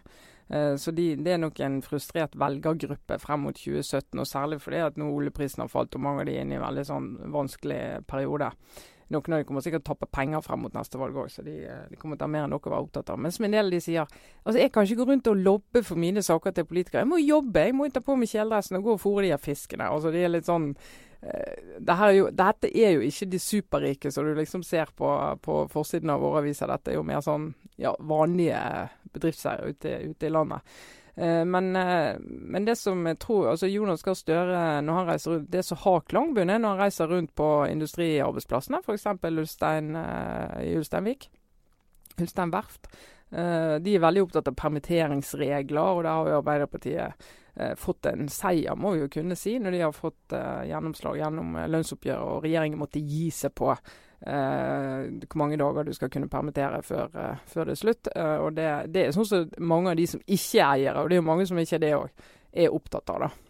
Eh, 0.50 0.75
så 0.75 0.91
de, 0.91 1.12
det 1.15 1.36
er 1.36 1.41
nok 1.41 1.60
en 1.62 1.79
frustrert 1.86 2.38
velgergruppe 2.39 3.20
frem 3.22 3.46
mot 3.46 3.58
2017, 3.58 4.18
og 4.18 4.27
særlig 4.27 4.62
fordi 4.63 4.84
at 4.86 4.98
nå 4.98 5.10
oljeprisen 5.13 5.62
har 5.65 5.72
falt 5.72 5.96
og 5.96 6.06
mange 6.06 6.24
av 6.24 6.29
de 6.29 6.38
er 6.38 6.46
inne 6.46 6.58
i 6.58 6.62
en 6.62 6.65
veldig 6.65 6.86
sånn 6.89 7.12
vanskelig 7.36 7.82
periode. 8.10 8.50
Noen 9.10 9.34
av 9.34 9.41
de 9.41 9.46
kommer 9.50 9.63
sikkert 9.65 9.82
til 9.82 9.89
å 9.89 9.96
tappe 9.96 10.10
penger 10.13 10.41
frem 10.46 10.62
mot 10.62 10.75
neste 10.75 11.00
valg 11.01 11.15
òg, 11.18 11.32
så 11.34 11.41
de, 11.46 11.56
eh, 11.65 11.86
de, 11.89 11.98
kommer 11.98 12.18
til 12.18 12.25
å 12.25 12.29
ha 12.29 12.34
mer 12.36 12.46
enn 12.46 12.53
nok 12.53 12.70
å 12.70 12.74
være 12.75 12.86
opptatt 12.86 13.10
av. 13.10 13.22
Men 13.22 13.34
som 13.34 13.46
en 13.46 13.58
del 13.58 13.70
av 13.70 13.74
de 13.74 13.82
sier 13.82 14.06
altså 14.06 14.58
jeg 14.62 14.74
kan 14.74 14.86
ikke 14.86 15.00
gå 15.01 15.08
rundt 15.10 15.29
og 15.32 15.44
lobbe 15.46 15.84
for 15.86 16.01
mine 16.01 16.22
saker 16.25 16.53
til 16.53 16.68
politikere. 16.70 17.06
Jeg 17.06 17.10
må 17.13 17.22
jobbe, 17.22 17.65
jeg 17.65 17.77
må 17.77 17.89
ta 17.94 18.03
på 18.06 18.18
meg 18.18 18.29
kjeledressen 18.29 18.77
og 18.77 18.86
gå 18.86 18.98
og 18.98 19.01
fôre 19.01 19.25
de 19.25 19.34
her 19.34 19.41
fiskene. 19.41 19.89
Altså 19.89 20.13
de 20.13 20.22
er 20.22 20.34
litt 20.34 20.50
sånn 20.50 20.70
uh, 20.75 21.56
det 21.79 21.96
er 21.96 22.13
jo, 22.20 22.29
dette 22.29 22.70
er 22.70 22.94
jo 22.98 23.08
ikke 23.08 23.29
de 23.34 23.39
superrike 23.41 24.12
som 24.13 24.25
du 24.25 24.36
liksom 24.38 24.62
ser 24.63 24.94
på, 24.96 25.10
på 25.41 25.58
forsiden 25.74 26.13
av 26.13 26.22
våre 26.22 26.44
aviser. 26.44 26.70
Dette 26.70 26.94
er 26.94 27.00
jo 27.00 27.08
mer 27.08 27.25
sånn 27.25 27.50
ja, 27.82 27.96
vanlige 27.98 28.62
bedriftseiere 29.13 29.73
ute, 29.73 29.93
ute, 30.09 30.27
i 30.27 30.33
landet. 30.33 30.79
Eh, 31.15 31.43
men, 31.45 31.75
eh, 31.75 32.15
men, 32.21 32.65
det 32.65 32.77
som 32.79 33.05
jeg 33.07 33.19
tror 33.19 33.49
altså 33.51 33.67
Jonas 33.67 34.03
Gahr 34.05 34.17
Støre 34.17 34.63
når 34.85 34.99
han 35.01 35.09
reiser 35.09 35.35
rundt, 35.35 35.51
det 35.51 35.65
som 35.67 35.81
har 35.83 36.05
klangbunn, 36.07 36.49
er 36.49 36.61
når 36.61 36.75
han 36.75 36.83
reiser 36.85 37.11
rundt 37.11 37.35
på 37.35 37.49
industriarbeidsplassene, 37.69 38.81
f.eks. 38.85 39.07
Ulstein, 39.27 39.95
eh, 39.99 40.59
i 40.69 40.75
Ulsteinvik. 40.79 41.29
Ulstein 42.19 42.53
verft. 42.53 42.91
Eh, 43.31 43.75
de 43.81 43.93
er 43.95 44.01
veldig 44.01 44.24
opptatt 44.25 44.50
av 44.50 44.57
permitteringsregler, 44.57 45.79
og 45.93 46.03
der 46.05 46.17
har 46.17 46.29
jo 46.31 46.38
Arbeiderpartiet 46.39 47.27
eh, 47.55 47.74
fått 47.77 48.09
en 48.09 48.29
seier, 48.33 48.77
må 48.77 48.95
vi 48.95 49.03
jo 49.03 49.12
kunne 49.19 49.38
si, 49.38 49.57
når 49.62 49.75
de 49.75 49.81
har 49.86 49.95
fått 49.95 50.33
eh, 50.33 50.69
gjennomslag 50.71 51.19
gjennom 51.21 51.59
lønnsoppgjøret 51.69 52.33
og 52.33 52.48
regjeringen 52.48 52.81
måtte 52.81 53.03
gi 53.03 53.29
seg 53.33 53.55
på 53.57 53.74
hvor 54.19 55.39
mange 55.39 55.55
dager 55.55 55.86
du 55.88 55.93
skal 55.95 56.09
kunne 56.12 56.27
permittere 56.27 56.81
før, 56.83 57.13
før 57.48 57.69
det 57.69 57.71
er 57.71 57.79
slutt. 57.79 58.09
Og 58.43 58.50
det, 58.51 58.65
det 58.91 59.05
er 59.05 59.13
sånn 59.15 59.29
som 59.29 59.45
mange 59.63 59.93
av 59.93 59.95
de 59.95 60.09
som 60.12 60.19
ikke 60.19 60.59
er 60.59 60.74
eiere, 60.74 61.00
og 61.00 61.07
det 61.07 61.15
er 61.15 61.21
jo 61.21 61.27
mange 61.29 61.45
som 61.48 61.62
ikke 61.63 61.77
er 61.77 61.83
det 61.86 61.93
òg, 61.95 62.25
er 62.51 62.75
opptatt 62.75 63.13
av. 63.15 63.24
da. 63.24 63.49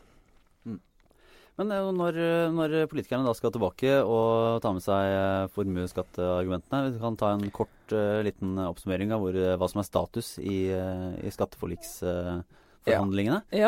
Men 1.60 1.74
eh, 1.76 1.90
når, 1.92 2.20
når 2.56 2.76
politikerne 2.92 3.28
da 3.28 3.34
skal 3.36 3.52
tilbake 3.52 3.98
og 4.08 4.62
ta 4.64 4.72
med 4.76 4.86
seg 4.86 5.12
eh, 5.12 5.50
formuesskatteargumentene, 5.56 6.94
vi 6.94 7.02
kan 7.04 7.20
ta 7.20 7.34
en 7.36 7.44
kort 7.56 7.96
eh, 7.96 8.22
liten 8.24 8.56
oppsummering 8.64 9.12
av 9.16 9.26
hvor, 9.26 9.36
eh, 9.36 9.58
hva 9.60 9.68
som 9.72 9.84
er 9.84 9.90
status 9.90 10.38
i, 10.40 10.62
eh, 10.72 11.10
i 11.28 11.36
skatteforliks... 11.36 12.00
Jeg, 12.06 12.48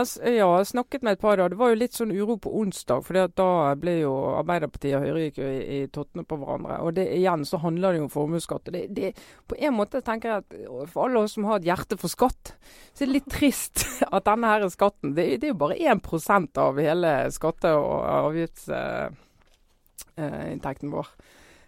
s- 0.01 0.19
ja, 0.23 0.29
jeg 0.31 0.45
har 0.47 0.63
snakket 0.65 1.03
med 1.03 1.11
et 1.13 1.19
par 1.21 1.37
da. 1.37 1.47
Det 1.51 1.57
var 1.59 1.69
jo 1.69 1.75
litt 1.77 1.93
sånn 1.93 2.11
uro 2.15 2.37
på 2.41 2.49
onsdag, 2.61 3.03
for 3.05 3.13
da 3.27 3.75
ble 3.75 3.99
jo 3.99 4.13
Arbeiderpartiet 4.39 4.95
og 4.97 5.03
Høyre 5.05 5.23
gikk 5.27 5.37
jo 5.41 5.47
i, 5.51 5.59
i 5.81 5.87
tottene 5.93 6.23
på 6.25 6.35
hverandre. 6.39 6.75
Og 6.85 6.89
det 6.97 7.05
igjen 7.17 7.43
så 7.45 7.57
handler 7.61 7.91
det 7.91 7.99
jo 7.99 8.05
om 8.07 8.13
formuesskatt. 8.13 8.65
Det, 8.71 8.81
det, 8.95 9.07
på 9.51 9.55
en 9.59 9.73
måte 9.77 10.01
tenker 10.01 10.27
jeg 10.29 10.37
at 10.41 10.49
for 10.93 10.99
alle 11.05 11.19
oss 11.25 11.33
som 11.37 11.45
har 11.49 11.55
et 11.59 11.67
hjerte 11.69 11.95
for 12.01 12.09
skatt, 12.13 12.43
så 12.93 12.99
er 13.03 13.07
det 13.11 13.17
litt 13.19 13.31
trist 13.33 13.75
at 14.15 14.25
denne 14.25 14.47
her 14.53 14.61
skatten 14.71 15.09
Det, 15.17 15.25
det 15.41 15.47
er 15.49 15.53
jo 15.53 15.63
bare 15.65 15.77
1 15.77 16.57
av 16.57 16.73
hele 16.79 17.11
skatte- 17.35 17.75
og 17.77 17.97
avgiftsinntekten 18.15 20.89
uh, 20.89 20.93
vår. 20.97 21.07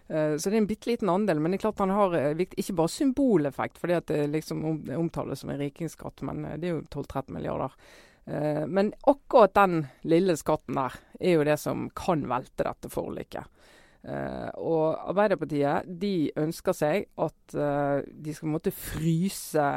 Eh, 0.08 0.36
Så 0.36 0.50
det 0.50 0.56
er 0.56 0.62
en 0.62 0.66
bitte 0.68 0.90
liten 0.90 1.08
andel, 1.08 1.40
men 1.40 1.52
det 1.52 1.58
er 1.60 1.64
klart 1.66 1.78
han 1.84 1.94
har 1.94 2.14
eh, 2.18 2.34
ikke 2.44 2.76
bare 2.76 2.92
symboleffekt, 2.92 3.78
fordi 3.80 3.94
at 3.96 4.06
det 4.10 4.26
liksom 4.32 4.64
om, 4.64 4.82
omtales 4.98 5.40
som 5.40 5.50
en 5.50 5.62
rikingskatt, 5.62 6.22
men 6.28 6.44
eh, 6.44 6.58
det 6.60 6.68
er 6.68 6.74
jo 6.76 6.82
12-13 6.90 7.32
milliarder. 7.32 7.72
Eh, 8.26 8.66
Men 8.66 8.92
akkurat 9.06 9.54
den 9.54 9.86
lille 10.04 10.36
skatten 10.36 10.74
der 10.76 10.98
er 11.20 11.38
jo 11.38 11.44
det 11.44 11.58
som 11.60 11.88
kan 11.96 12.26
velte 12.28 12.64
dette 12.68 12.88
forliket. 12.92 13.48
Eh, 14.04 14.50
og 14.60 14.98
Arbeiderpartiet 15.08 15.86
de 16.00 16.30
ønsker 16.36 16.76
seg 16.76 17.06
at 17.16 17.54
eh, 17.56 18.02
de 18.04 18.34
skal 18.36 18.52
måtte 18.52 18.72
fryse 18.76 19.68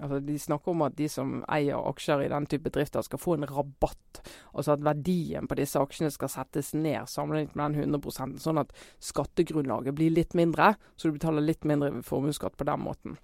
Altså 0.00 0.20
De 0.24 0.38
snakker 0.40 0.72
om 0.72 0.84
at 0.86 0.96
de 0.98 1.08
som 1.12 1.40
eier 1.52 1.78
aksjer 1.90 2.24
i 2.24 2.30
den 2.32 2.48
type 2.50 2.66
bedrifter 2.68 3.04
skal 3.06 3.20
få 3.20 3.36
en 3.36 3.46
rabatt. 3.48 4.22
Altså 4.54 4.74
at 4.74 4.84
verdien 4.84 5.48
på 5.48 5.58
disse 5.58 5.80
aksjene 5.80 6.10
skal 6.14 6.32
settes 6.32 6.72
ned 6.74 7.08
sammenlignet 7.10 7.56
med 7.58 7.76
den 7.76 7.94
100 8.00 8.40
sånn 8.40 8.62
at 8.62 8.74
skattegrunnlaget 9.04 9.96
blir 9.96 10.14
litt 10.14 10.36
mindre, 10.38 10.74
så 10.96 11.08
du 11.08 11.18
betaler 11.18 11.44
litt 11.44 11.68
mindre 11.68 12.02
formuesskatt 12.06 12.56
på 12.58 12.68
den 12.68 12.84
måten. 12.84 13.16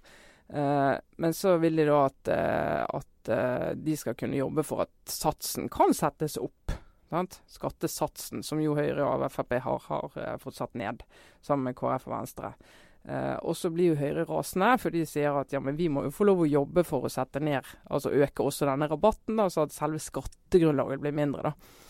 Uh, 0.47 0.95
men 1.19 1.33
så 1.35 1.57
vil 1.59 1.75
de 1.75 1.85
da 1.89 2.05
at, 2.07 2.29
uh, 2.31 2.99
at 3.01 3.31
uh, 3.33 3.71
de 3.75 3.95
skal 3.99 4.15
kunne 4.15 4.39
jobbe 4.39 4.63
for 4.63 4.85
at 4.85 5.11
satsen 5.11 5.67
kan 5.73 5.91
settes 5.97 6.37
opp. 6.39 6.77
Sant? 7.11 7.39
Skattesatsen, 7.47 8.43
som 8.43 8.59
jo 8.59 8.75
Høyre 8.75 9.05
og 9.07 9.27
Frp 9.31 9.57
har, 9.63 9.83
har 9.87 10.39
fått 10.43 10.57
satt 10.59 10.73
ned, 10.75 11.03
sammen 11.43 11.69
med 11.69 11.77
KrF 11.79 12.07
og 12.09 12.13
Venstre. 12.17 12.51
Eh, 13.07 13.35
og 13.39 13.55
så 13.55 13.71
blir 13.71 13.93
jo 13.93 13.99
Høyre 14.01 14.27
rasende, 14.27 14.73
for 14.81 14.91
de 14.91 15.05
sier 15.07 15.35
at 15.39 15.53
ja, 15.55 15.61
men 15.63 15.79
vi 15.79 15.87
må 15.89 16.03
jo 16.07 16.13
få 16.13 16.27
lov 16.27 16.43
å 16.43 16.51
jobbe 16.51 16.83
for 16.87 17.07
å 17.07 17.11
sette 17.11 17.39
ned, 17.39 17.65
altså 17.87 18.11
øke 18.11 18.43
også 18.43 18.67
denne 18.67 18.89
rabatten, 18.91 19.39
da, 19.39 19.47
så 19.53 19.63
at 19.63 19.75
selve 19.75 20.01
skattegrunnlaget 20.03 21.03
blir 21.03 21.15
mindre. 21.15 21.51
da. 21.51 21.83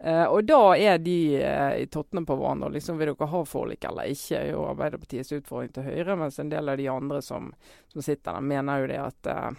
Eh, 0.00 0.26
og 0.32 0.46
da 0.48 0.60
er 0.80 1.00
de 1.02 1.16
eh, 1.36 1.82
i 1.82 1.88
tottene 1.92 2.22
på 2.24 2.36
hverandre. 2.38 2.70
Liksom, 2.72 2.96
vil 2.96 3.10
dere 3.12 3.28
ha 3.32 3.40
forlik 3.44 3.84
eller 3.84 4.12
ikke? 4.14 4.38
er 4.38 4.52
jo 4.54 4.62
Arbeiderpartiets 4.70 5.34
utfordring 5.36 5.74
til 5.74 5.90
Høyre. 5.90 6.16
Mens 6.16 6.38
en 6.40 6.52
del 6.52 6.72
av 6.72 6.78
de 6.80 6.86
andre 6.88 7.20
som, 7.24 7.50
som 7.92 8.04
sitter 8.06 8.30
der, 8.30 8.46
mener 8.52 8.80
jo 8.80 8.88
det 8.88 9.00
at 9.02 9.28
eh, 9.34 9.58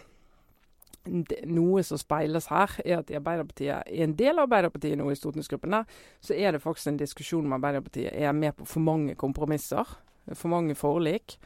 noe 1.50 1.84
som 1.86 2.00
speiles 2.02 2.50
her, 2.50 2.74
er 2.86 3.02
at 3.02 3.12
i 3.14 3.18
Arbeiderpartiet, 3.20 3.92
i 3.94 4.02
en 4.06 4.16
del 4.18 4.40
av 4.40 4.48
Arbeiderpartiet 4.48 4.98
nå 4.98 5.12
i 5.12 5.20
stortingsgruppen 5.20 5.78
der, 5.78 6.00
så 6.26 6.34
er 6.38 6.56
det 6.56 6.64
faktisk 6.64 6.90
en 6.90 7.02
diskusjon 7.04 7.46
om 7.46 7.58
Arbeiderpartiet 7.60 8.16
er 8.16 8.34
med 8.34 8.58
på 8.58 8.66
for 8.70 8.86
mange 8.86 9.18
kompromisser, 9.20 9.98
for 10.34 10.52
mange 10.54 10.78
forlik. 10.78 11.38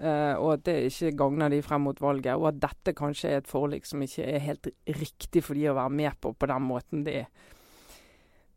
Uh, 0.00 0.32
og 0.40 0.54
at 0.54 0.64
det 0.64 0.74
ikke 0.88 1.12
gagner 1.20 1.52
de 1.52 1.60
frem 1.64 1.84
mot 1.84 1.98
valget. 2.00 2.32
Og 2.38 2.48
at 2.48 2.60
dette 2.62 2.96
kanskje 2.96 3.34
er 3.34 3.42
et 3.42 3.50
forlik 3.50 3.88
som 3.88 4.00
ikke 4.02 4.24
er 4.24 4.44
helt 4.46 4.70
riktig 4.88 5.44
for 5.44 5.58
de 5.58 5.68
å 5.68 5.76
være 5.76 5.92
med 5.92 6.16
på 6.20 6.32
på 6.32 6.48
den 6.48 6.64
måten 6.64 7.02
de, 7.04 7.18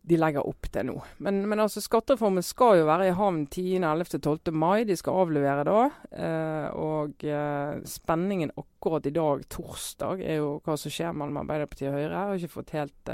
de 0.07 0.19
legger 0.19 0.47
opp 0.47 0.69
til 0.71 0.87
nå. 0.87 0.95
Men, 1.25 1.41
men 1.51 1.59
altså 1.59 1.83
skattereformen 1.83 2.45
skal 2.47 2.77
jo 2.79 2.87
være 2.87 3.09
i 3.09 3.15
havn 3.17 3.41
10., 3.49 3.83
11., 3.83 4.21
12. 4.23 4.53
mai. 4.55 4.85
De 4.87 4.95
skal 4.95 5.19
avlevere 5.25 5.65
da. 5.67 5.81
Uh, 6.15 6.67
og 6.79 7.27
uh, 7.27 7.83
spenningen 7.91 8.55
akkurat 8.55 9.11
i 9.11 9.15
dag, 9.17 9.43
torsdag, 9.51 10.23
er 10.23 10.39
jo 10.39 10.53
hva 10.63 10.79
som 10.79 10.95
skjer 10.95 11.11
mellom 11.11 11.41
Arbeiderpartiet 11.43 11.91
og 11.91 11.97
Høyre. 11.99 12.13
Jeg 12.13 12.21
har 12.21 12.39
ikke 12.39 12.55
fått 12.55 12.77
helt 12.77 13.13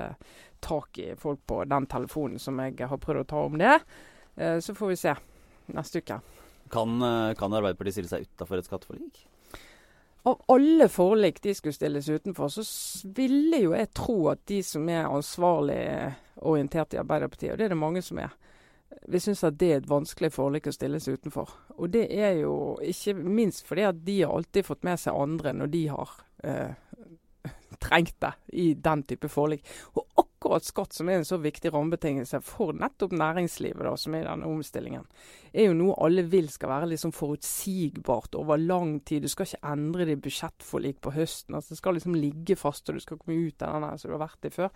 tak 0.62 1.02
i 1.02 1.14
folk 1.18 1.42
på 1.50 1.64
den 1.72 1.90
telefonen 1.90 2.38
som 2.38 2.62
jeg 2.62 2.78
har 2.86 3.02
prøvd 3.02 3.24
å 3.24 3.30
ta 3.34 3.42
om 3.48 3.58
det. 3.58 3.80
Så 4.62 4.76
får 4.76 4.92
vi 4.92 5.00
se 5.00 5.16
neste 5.74 6.04
uke. 6.04 6.20
Kan, 6.70 7.02
eh, 7.02 7.34
kan 7.40 7.54
Arbeiderpartiet 7.54 7.98
stille 7.98 8.12
seg 8.12 8.28
utafor 8.28 8.60
et 8.60 8.70
skatteforlik? 8.70 9.24
Av 10.30 10.42
alle 10.52 10.90
forlik 10.92 11.40
de 11.42 11.54
skulle 11.56 11.74
stilles 11.74 12.10
utenfor, 12.10 12.52
så 12.52 12.64
ville 13.16 13.62
jo 13.64 13.72
jeg 13.74 13.94
tro 13.96 14.18
at 14.34 14.42
de 14.52 14.60
som 14.66 14.90
er 14.92 15.08
ansvarlig 15.08 15.80
orientert 16.44 16.94
i 16.94 17.00
Arbeiderpartiet, 17.00 17.54
og 17.54 17.58
det 17.62 17.70
er 17.70 17.74
det 17.74 17.80
mange 17.80 18.04
som 18.04 18.20
er, 18.20 18.34
vi 19.08 19.22
syns 19.22 19.46
at 19.48 19.58
det 19.62 19.70
er 19.72 19.80
et 19.80 19.90
vanskelig 19.90 20.32
forlik 20.34 20.68
å 20.68 20.74
stilles 20.76 21.08
utenfor. 21.08 21.52
Og 21.78 21.92
det 21.94 22.08
er 22.12 22.42
jo 22.42 22.54
ikke 22.84 23.16
minst 23.18 23.68
fordi 23.70 23.86
at 23.88 24.02
de 24.06 24.20
har 24.22 24.36
alltid 24.36 24.68
fått 24.68 24.86
med 24.88 25.00
seg 25.02 25.18
andre 25.18 25.54
når 25.56 25.72
de 25.74 25.84
har 25.94 26.16
eh, 26.44 27.06
trengt 27.86 28.18
det 28.22 28.34
i 28.60 28.74
den 28.76 29.06
type 29.08 29.32
forlik. 29.32 29.64
Og 29.96 30.29
akkurat 30.40 30.64
skatt, 30.64 30.94
som 30.96 31.10
er 31.10 31.20
en 31.20 31.28
så 31.28 31.38
viktig 31.42 31.72
rammebetingelse 31.74 32.40
for 32.48 32.72
nettopp 32.74 33.12
næringslivet, 33.12 33.84
da, 33.84 33.96
som 34.00 34.16
er 34.16 34.24
denne 34.24 34.48
omstillingen, 34.48 35.04
er 35.52 35.68
jo 35.68 35.76
noe 35.76 35.98
alle 36.00 36.24
vil 36.30 36.48
skal 36.52 36.72
være 36.72 36.90
liksom 36.94 37.12
forutsigbart 37.16 38.38
over 38.40 38.58
lang 38.62 39.00
tid. 39.04 39.26
Du 39.26 39.32
skal 39.32 39.50
ikke 39.50 39.72
endre 39.74 40.08
det 40.08 40.16
i 40.16 40.22
budsjettforlik 40.24 41.02
på 41.02 41.14
høsten. 41.16 41.56
altså 41.56 41.74
Det 41.74 41.82
skal 41.82 41.98
liksom 41.98 42.16
ligge 42.16 42.56
fast, 42.56 42.90
og 42.90 42.96
du 42.96 43.04
skal 43.04 43.18
komme 43.18 43.50
ut 43.50 43.62
av 43.62 43.82
den 43.82 43.98
som 43.98 44.12
du 44.12 44.16
har 44.16 44.28
vært 44.28 44.48
i 44.48 44.54
før. 44.54 44.70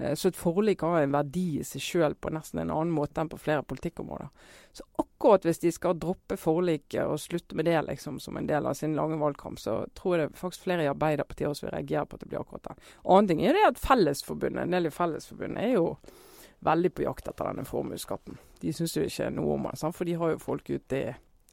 Eh, 0.00 0.14
Så 0.14 0.28
et 0.28 0.36
forlik 0.36 0.80
har 0.80 1.02
en 1.02 1.12
verdi 1.12 1.60
i 1.60 1.64
seg 1.64 1.80
sjøl 1.80 2.14
på 2.14 2.32
nesten 2.32 2.60
en 2.60 2.70
annen 2.70 2.94
måte 2.94 3.20
enn 3.20 3.28
på 3.28 3.38
flere 3.38 3.62
politikkområder. 3.62 4.28
Så 4.74 4.82
akkurat 4.98 5.44
hvis 5.46 5.60
de 5.62 5.70
skal 5.72 5.98
droppe 6.02 6.34
forliket 6.40 7.06
og 7.06 7.20
slutte 7.22 7.54
med 7.54 7.68
det 7.68 7.78
liksom 7.86 8.18
som 8.20 8.36
en 8.36 8.48
del 8.48 8.66
av 8.66 8.74
sin 8.74 8.96
lange 8.98 9.16
valgkamp, 9.20 9.60
så 9.62 9.84
tror 9.94 10.16
jeg 10.16 10.32
det 10.32 10.40
faktisk 10.40 10.66
flere 10.66 10.82
i 10.82 10.90
Arbeiderpartiet 10.90 11.46
også 11.46 11.68
vil 11.68 11.76
reagere 11.76 12.08
på 12.10 12.18
at 12.18 12.24
det 12.24 12.30
blir 12.32 12.40
akkurat 12.40 12.66
det. 12.66 12.88
Annen 13.04 13.30
ting 13.30 13.44
er 13.46 13.54
det 13.54 13.68
at 13.68 13.78
Fellesforbundet, 13.78 14.64
en 14.64 14.74
del 14.74 14.90
i 14.90 14.94
Fellesforbundet 14.94 15.62
er 15.62 15.76
jo 15.76 15.86
veldig 16.66 16.90
på 16.96 17.04
jakt 17.06 17.30
etter 17.30 17.52
denne 17.52 17.66
formuesskatten. 17.68 18.40
De 18.64 18.74
syns 18.74 18.96
jo 18.98 19.06
ikke 19.06 19.30
noe 19.36 19.54
om 19.54 19.70
den, 19.70 19.94
for 19.94 20.10
de 20.10 20.18
har 20.18 20.34
jo 20.34 20.42
folk 20.42 20.70
ute, 20.74 21.02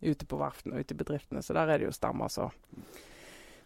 ute 0.01 0.25
på 0.25 0.41
verftene 0.41 0.79
og 0.79 0.81
ute 0.81 0.97
i 0.97 1.01
bedriftene, 1.03 1.45
så 1.45 1.53
der 1.57 1.69
er 1.69 1.81
det 1.81 1.91
jo 1.91 1.95
stemmer 1.95 2.31
så 2.31 2.49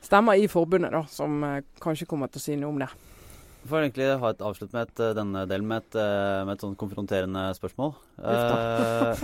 Stemmer 0.06 0.38
i 0.38 0.46
forbundet 0.52 0.92
da, 0.94 1.00
som 1.10 1.40
eh, 1.48 1.64
kanskje 1.82 2.06
kommer 2.06 2.30
til 2.30 2.38
å 2.38 2.44
si 2.44 2.56
noe 2.60 2.70
om 2.70 2.82
det. 2.84 2.92
Får 3.66 3.82
egentlig 3.82 4.10
ha 4.22 4.30
et 4.30 4.44
avslutt 4.46 4.74
med 4.76 4.86
et, 4.86 5.00
eh, 5.02 5.14
denne 5.18 5.46
delen 5.50 5.66
med 5.70 5.82
et, 5.82 5.96
eh, 5.98 6.44
med 6.46 6.54
et 6.54 6.66
sånn 6.66 6.76
konfronterende 6.78 7.48
spørsmål. 7.58 7.96
Eh, 8.22 9.24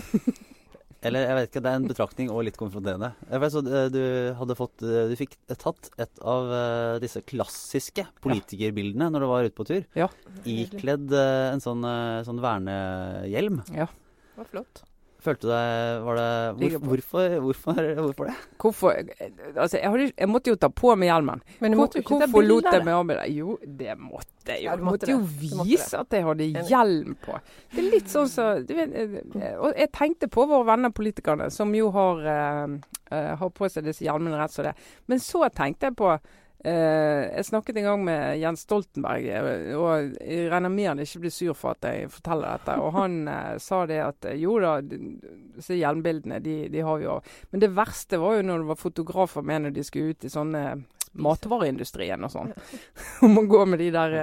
eller 1.06 1.28
jeg 1.28 1.38
vet 1.38 1.50
ikke, 1.50 1.62
det 1.62 1.70
er 1.72 1.78
en 1.80 1.88
betraktning 1.90 2.32
og 2.34 2.44
litt 2.46 2.58
konfronterende. 2.58 3.12
Jeg 3.30 3.42
vet 3.42 3.54
så 3.54 3.62
Du 3.64 4.02
hadde 4.38 4.58
fått 4.58 4.82
Du 4.82 5.16
fikk 5.18 5.38
tatt 5.62 5.90
et 6.02 6.22
av 6.22 6.52
eh, 6.58 7.00
disse 7.02 7.22
klassiske 7.22 8.08
politikerbildene 8.22 9.10
når 9.14 9.26
du 9.26 9.30
var 9.30 9.46
ute 9.46 9.58
på 9.58 9.68
tur. 9.70 9.86
Ja. 9.98 10.10
Ikledd 10.46 11.14
en 11.14 11.62
sånn, 11.62 11.86
sånn 12.26 12.42
vernehjelm. 12.42 13.62
Ja. 13.78 13.86
Det 13.86 14.42
var 14.42 14.50
flott. 14.56 14.84
Følte 15.22 15.46
du 15.46 15.52
deg 15.52 16.02
Var 16.08 16.18
det 16.18 16.30
hvor, 16.58 16.88
hvorfor, 16.90 17.34
hvorfor, 17.46 17.82
hvorfor 18.02 18.30
det? 18.32 18.36
Hvorfor 18.62 18.96
Altså, 18.98 19.78
jeg, 19.78 19.90
hadde, 19.94 20.08
jeg 20.18 20.30
måtte 20.32 20.50
jo 20.50 20.58
ta 20.58 20.70
på 20.74 20.96
meg 20.98 21.12
hjelmen. 21.12 21.44
Men 21.62 21.72
du 21.72 21.78
Hvor, 21.78 21.86
måtte 21.86 22.00
jo 22.00 22.06
ikke 22.06 22.18
ta 22.24 22.28
hvorfor 22.32 22.48
lot 22.48 22.64
jeg 22.66 22.72
jeg 22.72 22.74
av 22.74 22.80
det. 22.80 22.88
meg 22.88 22.98
arbeide? 22.98 23.28
Jo, 23.36 23.58
det 23.82 23.98
måtte 24.02 24.56
jeg 24.56 24.64
jo. 24.64 24.66
Ja, 24.72 24.76
du 24.80 24.84
måtte 24.88 24.98
måtte 24.98 25.12
jo 25.14 25.20
det. 25.22 25.52
Måtte 25.60 25.70
vise 25.70 26.02
at 26.02 26.18
jeg 26.18 26.26
hadde 26.26 26.50
hjelm 26.72 27.16
på. 27.22 27.38
Det 27.76 27.84
er 27.84 27.90
litt 27.94 28.10
sånn 28.16 28.30
så 28.34 28.48
du 28.66 28.74
vet, 28.80 28.98
eh, 28.98 29.56
Og 29.62 29.78
jeg 29.78 29.92
tenkte 29.94 30.32
på 30.34 30.48
våre 30.50 30.66
venner 30.72 30.90
politikerne, 30.98 31.52
som 31.54 31.74
jo 31.78 31.92
har, 31.94 32.26
eh, 32.34 33.36
har 33.38 33.50
på 33.54 33.70
seg 33.70 33.86
disse 33.86 34.06
hjelmene 34.08 34.42
rett 34.42 34.52
som 34.58 34.66
det. 34.66 34.74
Men 35.08 35.20
så 35.22 35.46
tenkte 35.54 35.92
jeg 35.92 35.96
på 36.02 36.16
eh, 36.64 37.22
Jeg 37.36 37.46
snakket 37.48 37.78
en 37.78 37.88
gang 37.90 38.04
med 38.06 38.40
Jens 38.42 38.66
Stoltenberg, 38.66 39.28
eh, 39.28 39.74
og 39.78 40.16
jeg 40.20 40.48
regner 40.52 40.74
med 40.74 40.90
han 40.92 41.04
ikke 41.04 41.24
blir 41.26 41.34
sur 41.34 41.58
for 41.58 41.76
at 41.76 41.88
jeg 41.90 42.12
forteller 42.14 42.58
dette. 42.58 42.78
Og 42.82 42.94
han 42.98 43.20
eh, 43.36 43.58
sa 43.64 43.84
det 43.90 44.00
at 44.06 44.32
jo 44.40 44.58
da, 44.64 44.78
disse 44.82 45.78
hjelmbildene, 45.80 46.42
de, 46.44 46.56
de 46.72 46.86
har 46.86 47.02
vi 47.02 47.08
jo. 47.10 47.20
Men 47.52 47.66
det 47.66 47.74
verste 47.78 48.22
var 48.22 48.40
jo 48.40 48.48
når 48.48 48.64
det 48.64 48.72
var 48.74 48.82
fotografer 48.82 49.46
med 49.46 49.68
når 49.68 49.78
de 49.78 49.86
skulle 49.88 50.16
ut 50.16 50.28
i 50.28 50.34
sånne 50.34 50.66
matvareindustrien 51.12 52.24
og 52.24 52.32
sånn. 52.32 52.54
Om 53.28 53.42
å 53.42 53.48
gå 53.50 53.66
med 53.68 53.82
de 53.84 53.90
der 53.94 54.16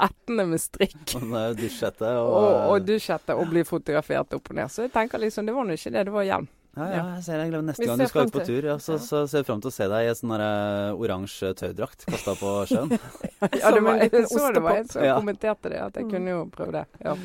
hettene 0.00 0.46
med 0.54 0.62
strikk. 0.62 1.02
Dusjhette 1.60 2.14
og, 2.20 2.30
Og, 2.78 2.86
og 2.86 3.36
og 3.36 3.52
bli 3.52 3.66
fotografert 3.68 4.38
opp 4.38 4.50
og 4.52 4.56
ned. 4.56 4.72
Så 4.72 4.86
jeg 4.86 4.94
tenker 4.94 5.20
liksom, 5.20 5.48
det 5.48 5.56
var 5.56 5.68
nå 5.68 5.76
ikke 5.76 5.92
det, 5.96 6.06
det 6.08 6.16
var 6.16 6.28
hjelm. 6.28 6.48
Ja, 6.76 6.84
ja, 6.86 6.98
jeg 7.16 7.22
ser 7.26 7.40
jeg 7.42 7.50
gleder 7.50 7.64
neste 7.66 7.86
gang 7.88 7.98
du 7.98 8.06
skal 8.06 8.28
ut 8.28 8.32
på 8.36 8.44
tur. 8.46 8.62
Ja, 8.68 8.76
så, 8.78 8.92
ja. 8.94 8.98
så 9.02 9.22
ser 9.26 9.42
jeg 9.42 9.46
fram 9.48 9.60
til 9.64 9.72
å 9.72 9.74
se 9.74 9.88
deg 9.90 10.04
i 10.06 10.10
en 10.12 10.18
sånn 10.20 10.34
eh, 10.36 10.92
oransje 10.94 11.50
tøydrakt 11.58 12.04
kasta 12.06 12.34
på 12.38 12.52
sjøen. 12.70 12.92
Ja, 12.94 13.72
det 13.74 13.80
var, 13.82 13.90
en 13.96 13.98
jeg 14.04 14.12
liten 14.12 14.28
så 14.30 14.52
det 14.54 14.62
var 14.62 14.76
en 14.78 14.88
som 14.92 15.02
Ja. 15.04 15.16
kommenterte 15.18 15.72
det, 15.72 15.80
at 15.82 15.98
jeg 15.98 16.04
Mm. 16.06 16.10
kunne 16.14 16.30
jo 16.36 16.44
prøve 16.54 16.72
det. 16.78 16.84
Ja, 17.02 17.16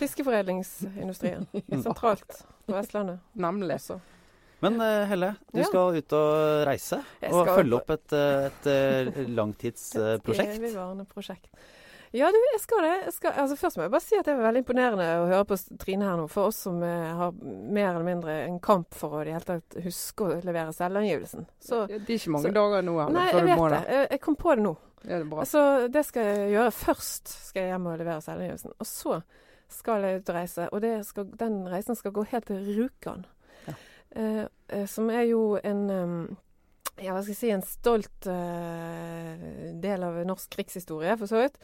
Fiskeforedlingsindustrien. 0.00 1.46
Sentralt 1.84 2.42
på 2.66 2.72
Vestlandet 2.74 3.20
nemlig. 3.36 3.76
også. 3.76 4.00
Men 4.64 4.80
eh, 4.80 5.04
Helle, 5.10 5.34
du 5.52 5.60
Ja. 5.60 5.64
skal 5.68 5.96
ut 6.00 6.12
og 6.16 6.66
reise. 6.66 7.02
Og 7.30 7.46
følge 7.46 7.76
opp 7.76 7.90
et, 7.90 8.12
eh, 8.12 8.46
et, 8.48 9.28
langtidsprosjekt. 9.28 10.48
Et 10.54 10.58
Evigvarende 10.58 11.04
prosjekt. 11.12 11.46
Ja, 12.14 12.28
du, 12.30 12.36
jeg 12.52 12.60
skal 12.62 12.84
det. 12.86 12.92
Jeg 13.08 13.12
skal, 13.16 13.32
altså 13.42 13.56
først 13.58 13.78
må 13.78 13.82
jeg 13.88 13.90
bare 13.90 14.04
si 14.04 14.14
at 14.14 14.28
det 14.28 14.36
er 14.36 14.42
veldig 14.44 14.60
imponerende 14.62 15.06
å 15.18 15.26
høre 15.26 15.46
på 15.50 15.56
Trine 15.82 16.06
her 16.06 16.20
nå. 16.20 16.28
For 16.30 16.52
oss 16.52 16.60
som 16.68 16.76
eh, 16.86 17.08
har 17.18 17.32
mer 17.34 17.88
eller 17.88 18.06
mindre 18.06 18.36
en 18.44 18.60
kamp 18.62 18.94
for 18.94 19.16
å 19.18 19.22
i 19.22 19.26
det 19.26 19.32
hele 19.34 19.48
tatt 19.48 19.78
huske 19.82 20.28
å 20.28 20.36
levere 20.46 20.70
selvangivelsen. 20.76 21.48
Så 21.58 21.80
det 21.90 21.96
er 22.04 22.12
ikke 22.14 22.34
mange 22.36 22.46
så- 22.46 22.54
dager 22.54 22.84
nå 22.86 22.94
heller, 23.00 23.16
Nei, 23.18 23.24
før 23.32 23.48
du 23.48 23.54
må 23.58 23.70
det. 23.72 23.80
Jeg, 23.96 24.06
jeg 24.12 24.22
kom 24.28 24.36
på 24.38 24.54
det 24.54 24.66
nå. 24.68 24.74
Ja, 25.02 25.08
det 25.10 25.18
er 25.18 25.24
bra. 25.32 25.40
Altså, 25.42 25.64
det 25.96 26.04
skal 26.06 26.28
jeg 26.28 26.52
gjøre. 26.54 26.74
Først 26.78 27.32
skal 27.48 27.64
jeg 27.64 27.72
hjem 27.74 27.88
og 27.90 27.98
levere 27.98 28.24
selvangivelsen. 28.24 28.76
Og 28.78 28.88
så 28.88 29.16
skal 29.74 30.06
jeg 30.06 30.20
ut 30.20 30.30
og 30.30 30.38
reise. 30.38 30.68
Og 30.70 30.84
det 30.84 30.92
skal, 31.08 31.26
den 31.40 31.56
reisen 31.72 31.98
skal 31.98 32.14
gå 32.14 32.24
helt 32.30 32.46
til 32.46 32.62
Rjukan. 32.68 33.24
Ja. 33.66 33.74
Eh, 34.14 34.44
eh, 34.68 34.86
som 34.86 35.10
er 35.10 35.26
jo 35.32 35.42
en 35.64 35.82
um, 35.90 36.14
ja, 37.02 37.10
hva 37.10 37.24
skal 37.24 37.34
jeg 37.34 37.40
si, 37.40 37.50
en 37.50 37.66
stolt 37.66 38.28
uh, 38.30 39.44
del 39.82 40.06
av 40.06 40.20
norsk 40.28 40.52
krigshistorie, 40.54 41.16
for 41.18 41.26
så 41.26 41.42
vidt. 41.42 41.58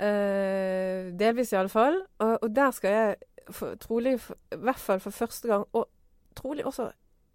Eh, 0.00 1.10
delvis 1.20 1.52
i 1.52 1.58
alle 1.60 1.68
fall. 1.68 2.00
Og, 2.18 2.38
og 2.42 2.56
der 2.56 2.70
skal 2.70 2.90
jeg 2.90 3.16
for, 3.50 3.74
trolig, 3.74 4.20
for, 4.20 4.38
i 4.52 4.56
hvert 4.56 4.78
fall 4.80 5.00
for 5.00 5.10
første 5.10 5.48
gang, 5.48 5.66
og 5.72 5.88
trolig 6.36 6.66
også 6.66 6.90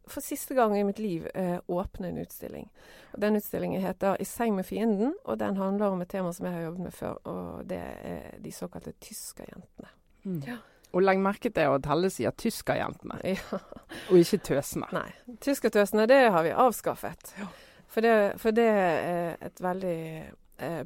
for 0.07 0.21
siste 0.21 0.53
gang 0.53 0.75
i 0.77 0.83
mitt 0.85 0.99
liv, 0.99 1.25
uh, 1.35 1.57
åpne 1.67 2.11
en 2.11 2.19
utstilling. 2.21 2.67
Og 3.13 3.21
Den 3.21 3.35
utstillingen 3.35 3.81
heter 3.81 4.17
'I 4.19 4.23
seng 4.23 4.55
med 4.55 4.65
fienden', 4.65 5.13
og 5.23 5.39
den 5.39 5.57
handler 5.57 5.85
om 5.85 6.01
et 6.01 6.09
tema 6.09 6.31
som 6.33 6.45
jeg 6.45 6.53
har 6.53 6.61
jobbet 6.61 6.79
med 6.81 6.91
før, 6.91 7.13
og 7.23 7.69
det 7.69 7.81
er 8.03 8.37
de 8.43 8.51
såkalte 8.51 8.93
tyskerjentene. 9.01 9.87
Mm. 10.23 10.43
Ja. 10.47 10.57
Og 10.93 11.01
legg 11.01 11.19
merke 11.19 11.49
til 11.49 11.61
at 11.61 11.85
Helle 11.85 12.09
sier 12.09 12.31
tyskerjentene, 12.31 13.19
Ja. 13.23 13.57
og 14.09 14.17
ikke 14.17 14.37
tøsene. 14.37 14.85
Nei. 14.93 15.11
Tyskertøsene, 15.41 16.05
det 16.05 16.31
har 16.31 16.43
vi 16.43 16.49
avskaffet. 16.49 17.33
Ja. 17.39 17.47
For, 17.87 18.01
det, 18.01 18.39
for 18.39 18.51
det 18.51 18.67
er 18.69 19.35
et 19.41 19.61
veldig 19.61 20.33
eh, 20.59 20.83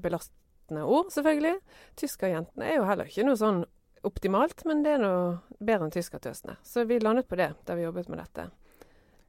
belastende 0.70 0.86
ord, 0.86 1.12
selvfølgelig. 1.12 1.60
Tyskerjentene 1.98 2.66
er 2.66 2.78
jo 2.78 2.88
heller 2.88 3.10
ikke 3.10 3.26
noe 3.26 3.38
sånn 3.38 3.66
optimalt, 4.04 4.64
men 4.66 4.84
det 4.84 4.96
er 4.96 5.02
noe 5.02 5.40
bedre 5.60 5.88
enn 5.88 5.94
tyskertøsene. 5.94 6.58
Så 6.64 6.86
vi 6.86 7.00
landet 7.00 7.28
på 7.28 7.36
det 7.36 7.54
da 7.66 7.76
vi 7.76 7.84
jobbet 7.84 8.10
med 8.10 8.20
dette. 8.20 8.50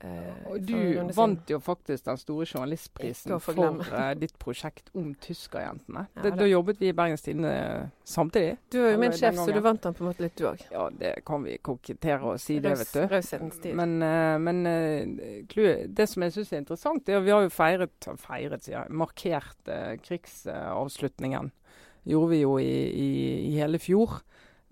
Eh, 0.05 0.47
Og 0.51 0.63
du 0.67 1.13
vant 1.17 1.51
jo 1.51 1.59
faktisk 1.63 2.05
den 2.07 2.19
store 2.21 2.47
journalistprisen 2.47 3.35
for 3.43 3.61
eh, 3.99 4.13
ditt 4.21 4.37
prosjekt 4.41 4.91
om 4.97 5.13
tyskerjentene. 5.23 6.07
Ja, 6.17 6.33
Da 6.37 6.49
jobbet 6.49 6.81
vi 6.83 6.91
i 6.91 6.97
Bergens 6.97 7.25
Tidende 7.27 7.91
samtidig. 8.05 8.57
Du 8.73 8.81
er 8.83 8.95
jo 8.95 9.03
min 9.03 9.17
sjef, 9.17 9.39
så 9.39 9.51
du 9.53 9.61
vant 9.65 9.83
den 9.83 9.97
på 9.97 10.05
en 10.05 10.11
måte 10.11 10.25
litt, 10.25 10.37
du 10.39 10.49
òg. 10.51 10.65
Ja, 10.73 10.89
det 11.03 11.15
kan 11.29 11.45
vi 11.47 11.59
kokettere 11.63 12.35
og 12.35 12.41
si 12.43 12.59
det, 12.63 12.77
vet 12.81 12.95
du. 12.97 13.03
Raushetens 13.11 13.61
tid. 13.63 13.77
Men, 13.79 13.97
eh, 14.03 14.37
men 14.41 14.65
det 14.65 16.09
som 16.11 16.27
jeg 16.27 16.37
syns 16.37 16.53
er 16.53 16.65
interessant, 16.65 17.09
er 17.09 17.21
at 17.21 17.27
vi 17.27 17.35
har 17.35 17.47
jo 17.47 17.55
feiret, 17.55 18.11
feiret 18.21 18.67
sier 18.67 18.81
jeg, 18.81 18.99
markert 19.05 19.73
krigsavslutningen. 20.07 21.53
Gjorde 22.09 22.33
vi 22.33 22.43
jo 22.43 22.57
i, 22.59 22.75
i, 22.89 23.11
i 23.51 23.57
hele 23.61 23.79
fjor. 23.81 24.23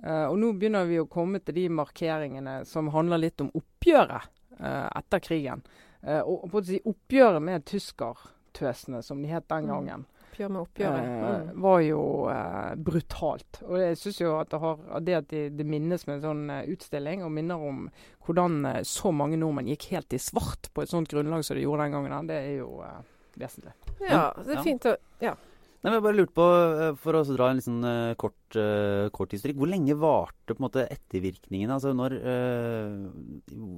Eh, 0.02 0.26
og 0.30 0.38
nå 0.38 0.52
begynner 0.54 0.86
vi 0.86 1.00
å 1.02 1.08
komme 1.10 1.40
til 1.42 1.56
de 1.56 1.66
markeringene 1.74 2.60
som 2.68 2.90
handler 2.94 3.24
litt 3.24 3.42
om 3.42 3.50
oppgjøret 3.58 4.30
etter 4.60 5.18
krigen. 5.20 5.62
Eh, 6.02 6.20
og, 6.20 6.50
på 6.50 6.60
å 6.60 6.64
si 6.64 6.80
oppgjøret 6.86 7.42
med 7.42 7.64
tyskertøsene, 7.64 9.02
som 9.02 9.22
de 9.22 9.28
het 9.28 9.48
den 9.48 9.64
Mm. 9.66 9.68
gangen. 9.68 10.06
Oppgjør 10.32 10.50
med 10.50 10.62
oppgjøret. 10.62 11.04
Eh, 11.04 11.52
Mm. 11.52 11.60
var 11.60 11.80
jo 11.80 12.28
eh, 12.30 12.74
brutalt. 12.76 13.62
Og 13.64 13.78
jeg 13.78 13.96
syns 13.96 14.20
jo 14.20 14.38
at 14.38 14.48
det, 14.50 14.60
har, 14.60 14.76
det 15.00 15.14
at 15.16 15.28
det, 15.28 15.56
det 15.56 15.66
minnes 15.66 16.06
med 16.06 16.16
en 16.16 16.22
sånn 16.22 16.50
eh, 16.50 16.66
utstilling, 16.68 17.24
og 17.24 17.32
minner 17.32 17.56
om 17.56 17.90
hvordan 18.26 18.64
eh, 18.66 18.82
så 18.82 19.10
mange 19.12 19.36
nordmenn 19.36 19.66
gikk 19.66 19.88
helt 19.90 20.12
i 20.12 20.18
svart 20.18 20.70
på 20.74 20.82
et 20.82 20.88
sånt 20.88 21.08
grunnlag 21.08 21.42
som 21.44 21.56
de 21.56 21.62
gjorde 21.64 21.82
den 21.88 21.92
gangen, 21.92 22.26
det 22.28 22.36
er 22.36 22.56
jo 22.58 22.82
eh, 22.82 23.02
vesentlig. 23.38 23.72
Ja, 24.00 24.32
det 24.36 24.56
er 24.58 24.62
fint 24.62 24.82
å 24.86 24.96
Ja. 25.20 25.34
Nei, 25.78 25.92
men 25.92 26.00
jeg 26.00 26.02
bare 26.08 26.18
lurte 26.18 26.34
på, 26.34 26.44
eh, 26.82 26.96
for 26.98 27.14
å 27.14 27.20
dra 27.22 27.52
en 27.52 27.84
eh, 27.86 28.14
kort, 28.18 28.56
uh, 28.58 29.06
kort 29.14 29.30
historikk, 29.30 29.60
hvor 29.60 29.70
lenge 29.70 29.94
varte 29.94 30.50
på 30.50 30.58
en 30.58 30.64
måte 30.64 30.86
ettervirkningene? 30.90 31.76
Altså 31.76 31.92
når 31.94 32.16
uh, 32.18 33.04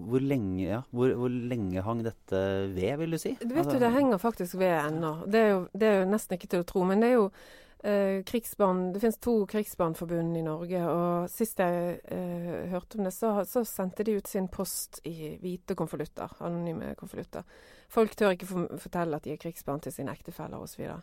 Hvor 0.08 0.24
lenge 0.24 0.62
ja, 0.64 0.78
hvor, 0.96 1.12
hvor 1.20 1.28
lenge 1.28 1.84
hang 1.84 2.00
dette 2.06 2.40
ved, 2.72 2.94
vil 3.02 3.12
du 3.12 3.20
si? 3.20 3.34
Du 3.42 3.52
vet 3.52 3.66
altså, 3.66 3.76
jo, 3.76 3.82
det 3.84 3.90
henger 3.98 4.22
faktisk 4.22 4.56
ved 4.62 4.72
ennå. 4.78 5.10
Det, 5.28 5.42
det 5.76 5.90
er 5.90 5.98
jo 6.00 6.12
nesten 6.14 6.38
ikke 6.38 6.48
til 6.54 6.64
å 6.64 6.68
tro. 6.70 6.86
Men 6.88 7.04
det 7.04 7.10
er 7.10 7.18
jo 7.18 7.26
uh, 7.28 8.16
krigsbarn 8.30 8.80
Det 8.94 9.02
finnes 9.04 9.20
to 9.20 9.34
krigsbarnforbund 9.52 10.38
i 10.40 10.46
Norge. 10.46 10.86
Og 10.94 11.28
sist 11.34 11.60
jeg 11.60 12.00
hørte 12.72 12.96
om 12.96 13.10
det, 13.10 13.12
så, 13.12 13.34
så 13.44 13.66
sendte 13.68 14.08
de 14.08 14.16
ut 14.16 14.32
sin 14.32 14.48
post 14.48 15.02
i 15.04 15.34
hvite 15.42 15.76
konvolutter. 15.76 16.32
Anonyme 16.48 16.94
konvolutter. 16.96 17.44
Folk 17.90 18.14
tør 18.14 18.36
ikke 18.36 18.46
fortelle 18.78 19.18
at 19.18 19.26
de 19.26 19.34
er 19.34 19.40
krigsbarn 19.42 19.80
til 19.82 19.94
sine 19.94 20.12
ektefeller 20.14 20.62
osv. 20.62 20.76
Så, 20.76 20.82
videre. 20.82 21.00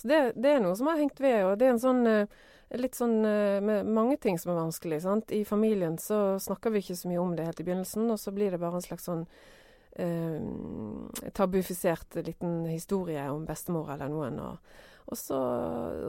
så 0.00 0.08
det, 0.08 0.20
det 0.40 0.54
er 0.54 0.64
noe 0.64 0.78
som 0.78 0.88
har 0.88 1.00
hengt 1.00 1.20
ved. 1.20 1.42
Og 1.44 1.58
det 1.60 1.68
er 1.68 1.74
en 1.74 1.82
sånn 1.82 2.06
eh, 2.08 2.40
litt 2.78 2.94
sånn 2.96 3.24
eh, 3.26 3.60
med 3.64 3.88
mange 3.90 4.16
ting 4.22 4.38
som 4.38 4.52
er 4.54 4.60
vanskelig. 4.60 5.02
sant? 5.02 5.32
I 5.34 5.44
familien 5.44 5.98
så 5.98 6.38
snakker 6.40 6.70
vi 6.70 6.84
ikke 6.84 6.98
så 6.98 7.10
mye 7.10 7.22
om 7.22 7.34
det 7.36 7.48
helt 7.48 7.60
i 7.60 7.66
begynnelsen, 7.66 8.10
og 8.12 8.20
så 8.20 8.32
blir 8.34 8.54
det 8.54 8.60
bare 8.62 8.78
en 8.78 8.86
slags 8.86 9.08
sånn 9.10 9.26
eh, 9.98 10.38
tabufisert 11.36 12.20
liten 12.22 12.62
historie 12.70 13.26
om 13.30 13.44
bestemor 13.48 13.90
eller 13.92 14.12
noen. 14.12 14.38
Og, 14.46 14.80
og, 15.10 15.18
så, 15.18 15.40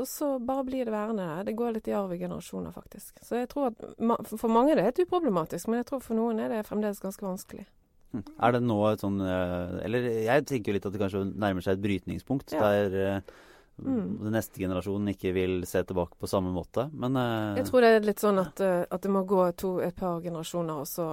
og 0.04 0.08
så 0.10 0.36
bare 0.40 0.68
blir 0.70 0.86
det 0.86 0.94
værende 0.94 1.26
der. 1.26 1.50
Det 1.50 1.58
går 1.58 1.78
litt 1.80 1.90
i 1.90 1.98
arv 1.98 2.14
i 2.14 2.22
generasjoner, 2.22 2.76
faktisk. 2.76 3.20
Så 3.26 3.42
jeg 3.42 3.50
tror 3.52 3.72
at 3.72 4.32
For 4.36 4.50
mange 4.52 4.72
er 4.72 4.80
det 4.80 4.90
helt 4.92 5.06
uproblematisk, 5.08 5.68
men 5.68 5.82
jeg 5.82 5.92
tror 5.92 6.06
for 6.06 6.20
noen 6.20 6.40
er 6.40 6.54
det 6.54 6.66
fremdeles 6.70 7.02
ganske 7.02 7.26
vanskelig. 7.26 7.66
Er 8.44 8.52
det 8.58 8.62
nå 8.64 8.80
et 8.92 9.00
sånn 9.04 9.22
eh, 9.24 9.86
Eller 9.86 10.10
jeg 10.26 10.46
tenker 10.50 10.72
jo 10.72 10.74
litt 10.80 10.86
at 10.90 10.94
det 10.94 11.02
kanskje 11.02 11.24
nærmer 11.36 11.64
seg 11.64 11.78
et 11.78 11.86
brytningspunkt, 11.86 12.52
Ja. 12.58 12.60
der 12.68 13.00
eh, 13.16 13.22
Mm. 13.82 14.20
den 14.22 14.34
neste 14.36 14.60
generasjonen 14.62 15.10
ikke 15.10 15.32
vil 15.34 15.64
se 15.66 15.80
tilbake 15.90 16.14
på 16.20 16.28
samme 16.30 16.52
måte. 16.54 16.84
Men 16.94 17.16
eh, 17.18 17.56
Jeg 17.58 17.66
tror 17.66 17.82
det 17.82 17.90
er 17.96 18.04
litt 18.06 18.20
sånn 18.22 18.38
at, 18.38 18.60
at 18.62 19.02
det 19.02 19.10
må 19.10 19.24
gå 19.26 19.40
to, 19.58 19.80
et 19.82 19.96
par 19.96 20.20
generasjoner, 20.22 20.84
og 20.84 20.86
så, 20.86 21.08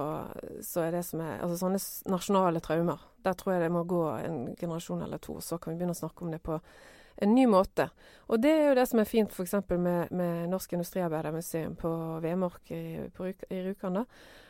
så 0.61 0.83
er 0.85 0.91
det 0.91 1.01
som 1.07 1.23
er 1.23 1.39
Altså 1.41 1.57
sånne 1.63 1.79
nasjonale 2.13 2.61
traumer. 2.61 2.99
Der 3.25 3.33
tror 3.33 3.55
jeg 3.55 3.63
det 3.63 3.71
må 3.73 3.81
gå 3.89 4.03
en 4.19 4.55
generasjon 4.59 5.01
eller 5.01 5.17
to, 5.17 5.39
og 5.39 5.41
så 5.41 5.57
kan 5.57 5.73
vi 5.73 5.79
begynne 5.79 5.95
å 5.97 6.01
snakke 6.03 6.21
om 6.27 6.29
det 6.35 6.43
på 6.45 6.59
en 7.23 7.33
ny 7.33 7.47
måte. 7.49 7.89
Og 8.29 8.37
det 8.43 8.51
er 8.53 8.67
jo 8.69 8.75
det 8.77 8.85
som 8.91 8.99
er 9.01 9.09
fint 9.09 9.33
f.eks. 9.33 9.55
Med, 9.71 10.11
med 10.11 10.49
Norsk 10.51 10.73
Industriarbeidermuseum 10.77 11.73
på 11.79 11.89
Vemork 12.21 12.69
i, 12.75 13.09
på 13.15 13.31
i 13.33 13.63
Rjukan. 13.65 13.97
da, 14.03 14.05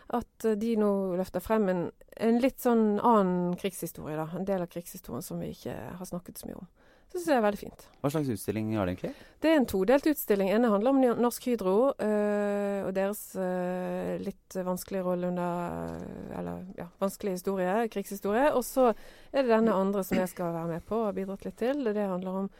At 0.09 0.45
eh, 0.45 0.57
de 0.59 0.73
nå 0.79 0.91
løfter 1.19 1.43
frem 1.43 1.69
en, 1.69 1.85
en 2.17 2.41
litt 2.41 2.61
sånn 2.63 2.97
annen 2.97 3.55
krigshistorie. 3.59 4.17
da, 4.17 4.29
En 4.35 4.47
del 4.47 4.65
av 4.65 4.71
krigshistorien 4.71 5.25
som 5.25 5.41
vi 5.41 5.53
ikke 5.53 5.75
har 5.99 6.09
snakket 6.09 6.41
så 6.41 6.49
mye 6.49 6.61
om. 6.61 6.69
Så 7.09 7.17
synes 7.17 7.27
jeg 7.27 7.33
jeg 7.33 7.39
er 7.39 7.45
veldig 7.47 7.59
fint. 7.59 7.83
hva 8.03 8.09
slags 8.13 8.27
utstilling 8.29 8.67
har 8.77 8.85
det 8.85 8.91
egentlig? 8.93 9.27
Det 9.41 9.49
er 9.49 9.55
en 9.57 9.65
todelt 9.65 10.07
utstilling. 10.11 10.51
ene 10.53 10.69
handler 10.69 10.93
om 10.93 11.21
Norsk 11.23 11.47
Hydro 11.49 11.77
øh, 12.05 12.81
og 12.85 12.91
deres 12.93 13.23
øh, 13.33 14.19
litt 14.21 14.57
vanskelige 14.65 15.05
rolle 15.07 15.31
under 15.31 15.97
Eller 16.37 16.67
ja, 16.77 16.85
vanskelig 17.01 17.39
historie, 17.39 17.87
krigshistorie. 17.89 18.51
Og 18.53 18.61
så 18.63 18.91
er 19.33 19.41
det 19.41 19.49
denne 19.49 19.73
andre 19.73 20.03
som 20.05 20.21
jeg 20.21 20.29
skal 20.29 20.53
være 20.53 20.75
med 20.75 20.85
på 20.85 21.01
og 21.01 21.07
har 21.09 21.17
bidratt 21.17 21.49
litt 21.49 21.57
til. 21.57 21.81
Det 21.81 22.05
handler 22.13 22.43
om 22.43 22.51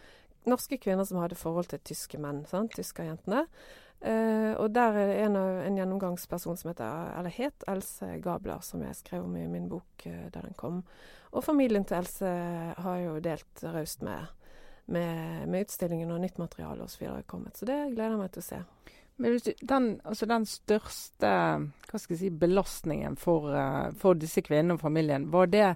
norske 0.49 0.81
kvinner 0.81 1.05
som 1.05 1.21
hadde 1.21 1.37
forhold 1.37 1.69
til 1.69 1.85
tyske 1.85 2.17
menn. 2.17 2.41
sant? 2.49 2.73
Tyskerjentene. 2.73 3.45
Uh, 3.99 4.55
og 4.55 4.69
der 4.71 4.95
er 4.95 5.09
en, 5.25 5.35
en 5.35 5.75
gjennomgangsperson 5.75 6.57
som 6.57 6.69
heter, 6.71 7.09
eller 7.19 7.33
het 7.35 7.65
Else 7.67 8.13
Gabler, 8.23 8.61
som 8.63 8.83
jeg 8.85 8.95
skrev 8.95 9.25
om 9.27 9.35
i 9.35 9.47
min 9.51 9.67
bok 9.71 10.05
uh, 10.07 10.27
da 10.31 10.43
den 10.45 10.55
kom. 10.59 10.83
Og 11.35 11.43
familien 11.43 11.83
til 11.85 11.99
Else 11.99 12.29
har 12.79 13.01
jo 13.03 13.17
delt 13.23 13.65
raust 13.67 14.05
med 14.07 14.29
med, 14.89 15.47
med 15.47 15.61
utstillingen 15.61 16.11
og 16.11 16.21
nytt 16.21 16.37
materiale 16.37 16.83
osv. 16.83 17.05
har 17.05 17.21
kommet. 17.21 17.57
Så 17.57 17.67
det 17.69 17.77
gleder 17.93 18.15
jeg 18.15 18.21
meg 18.21 18.31
til 18.33 18.43
å 18.43 18.47
se. 18.47 18.59
Men 19.19 19.35
du, 19.35 19.49
den, 19.67 19.87
altså 20.07 20.27
den 20.29 20.45
største 20.47 21.31
hva 21.89 21.99
skal 21.99 22.15
jeg 22.15 22.21
si, 22.21 22.29
belastningen 22.41 23.17
for, 23.19 23.49
uh, 23.53 23.89
for 23.99 24.17
disse 24.17 24.43
kvinnene 24.45 24.77
og 24.77 24.83
familien, 24.83 25.27
var 25.33 25.51
det 25.51 25.73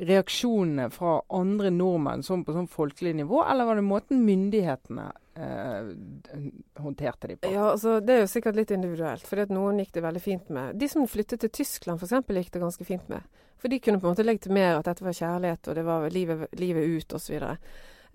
reaksjonene 0.00 0.88
fra 0.94 1.18
andre 1.36 1.70
nordmenn 1.74 2.24
sånn 2.24 2.44
på 2.46 2.54
sånn 2.56 2.70
folkelig 2.72 3.18
nivå, 3.18 3.42
eller 3.44 3.68
var 3.68 3.76
det 3.76 3.84
måten 3.84 4.24
myndighetene 4.24 5.10
eh, 5.40 6.46
håndterte 6.84 7.30
de 7.30 7.36
på? 7.40 7.52
Ja, 7.52 7.70
altså 7.72 7.98
Det 8.04 8.14
er 8.14 8.24
jo 8.24 8.32
sikkert 8.32 8.58
litt 8.58 8.72
individuelt, 8.76 9.26
for 9.26 9.52
noen 9.52 9.80
gikk 9.82 9.94
det 9.96 10.06
veldig 10.06 10.24
fint 10.24 10.50
med. 10.52 10.76
De 10.80 10.88
som 10.90 11.08
flyttet 11.08 11.44
til 11.44 11.54
Tyskland 11.62 12.02
f.eks. 12.02 12.20
gikk 12.28 12.52
det 12.54 12.64
ganske 12.64 12.88
fint 12.88 13.08
med. 13.12 13.26
For 13.60 13.68
de 13.68 13.80
kunne 13.80 14.00
på 14.00 14.08
en 14.08 14.14
måte 14.14 14.24
legitimere 14.24 14.78
at 14.78 14.88
dette 14.88 15.04
var 15.04 15.16
kjærlighet, 15.16 15.68
og 15.68 15.76
det 15.76 15.84
var 15.84 16.06
livet, 16.12 16.46
livet 16.56 16.94
ut 16.96 17.16
osv. 17.18 17.36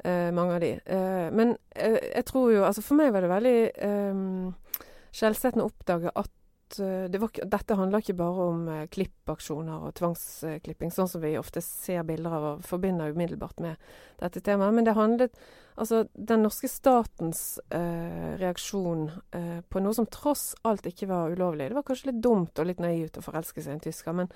Eh, 0.04 0.32
mange 0.32 0.56
av 0.56 0.64
de. 0.64 0.72
Eh, 0.86 1.28
men 1.32 1.58
eh, 1.76 2.00
jeg 2.16 2.26
tror 2.28 2.50
jo 2.52 2.64
Altså 2.68 2.82
for 2.84 3.00
meg 3.00 3.14
var 3.16 3.24
det 3.24 3.32
veldig 3.32 3.60
um, 4.12 4.50
skjellsettende 5.16 5.64
å 5.64 5.72
oppdage 5.72 6.12
at 6.12 6.80
eh, 6.84 7.06
det 7.12 7.22
var, 7.22 7.32
dette 7.56 7.78
handla 7.80 8.02
ikke 8.04 8.18
bare 8.20 8.48
om 8.50 8.66
eh, 8.72 8.88
klippaksjoner 8.92 9.86
og 9.88 9.96
tvangsklipping, 10.00 10.92
sånn 10.92 11.12
som 11.12 11.24
vi 11.24 11.38
ofte 11.40 11.64
ser 11.64 12.04
bilder 12.08 12.36
av 12.36 12.48
og 12.50 12.66
forbinder 12.68 13.16
umiddelbart 13.16 13.64
med 13.64 13.80
dette 14.20 14.44
temaet. 14.44 14.76
Men 14.76 14.90
det 14.90 14.98
handlet 14.98 15.40
Altså, 15.76 16.06
den 16.14 16.46
norske 16.46 16.70
statens 16.72 17.60
eh, 17.70 18.36
reaksjon 18.40 19.10
eh, 19.36 19.60
på 19.68 19.82
noe 19.84 19.96
som 19.98 20.08
tross 20.08 20.54
alt 20.64 20.88
ikke 20.88 21.10
var 21.10 21.34
ulovlig. 21.36 21.68
Det 21.70 21.76
var 21.76 21.88
kanskje 21.90 22.14
litt 22.14 22.22
dumt 22.24 22.62
og 22.62 22.70
litt 22.70 22.80
naivt 22.84 23.20
å 23.20 23.24
forelske 23.26 23.60
seg 23.60 23.74
i 23.74 23.76
en 23.76 23.84
tysker, 23.84 24.16
men, 24.16 24.32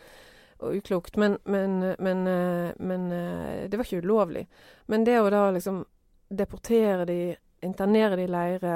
og 0.60 0.76
uklokt, 0.82 1.16
men, 1.22 1.38
men, 1.48 1.80
men, 1.96 2.26
eh, 2.28 2.74
men 2.84 3.08
eh, 3.16 3.64
det 3.72 3.80
var 3.80 3.88
ikke 3.88 4.04
ulovlig. 4.04 4.46
Men 4.92 5.08
det 5.08 5.16
å 5.22 5.32
da 5.32 5.46
liksom 5.56 5.86
deportere 6.28 7.08
de, 7.08 7.20
internere 7.64 8.20
de 8.20 8.28
i 8.28 8.36
leire, 8.36 8.76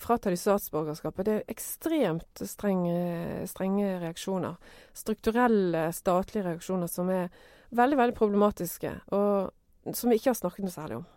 frata 0.00 0.32
de 0.32 0.40
statsborgerskapet, 0.40 1.28
det 1.28 1.38
er 1.38 1.52
ekstremt 1.52 2.46
strenge, 2.48 3.44
strenge 3.52 3.98
reaksjoner. 4.00 4.56
Strukturelle 4.96 5.90
statlige 5.92 6.48
reaksjoner 6.48 6.88
som 6.88 7.12
er 7.12 7.28
veldig, 7.76 8.00
veldig 8.00 8.16
problematiske, 8.16 8.96
og 9.12 9.92
som 9.92 10.08
vi 10.08 10.16
ikke 10.16 10.32
har 10.32 10.40
snakket 10.40 10.64
noe 10.64 10.80
særlig 10.80 11.02
om. 11.02 11.11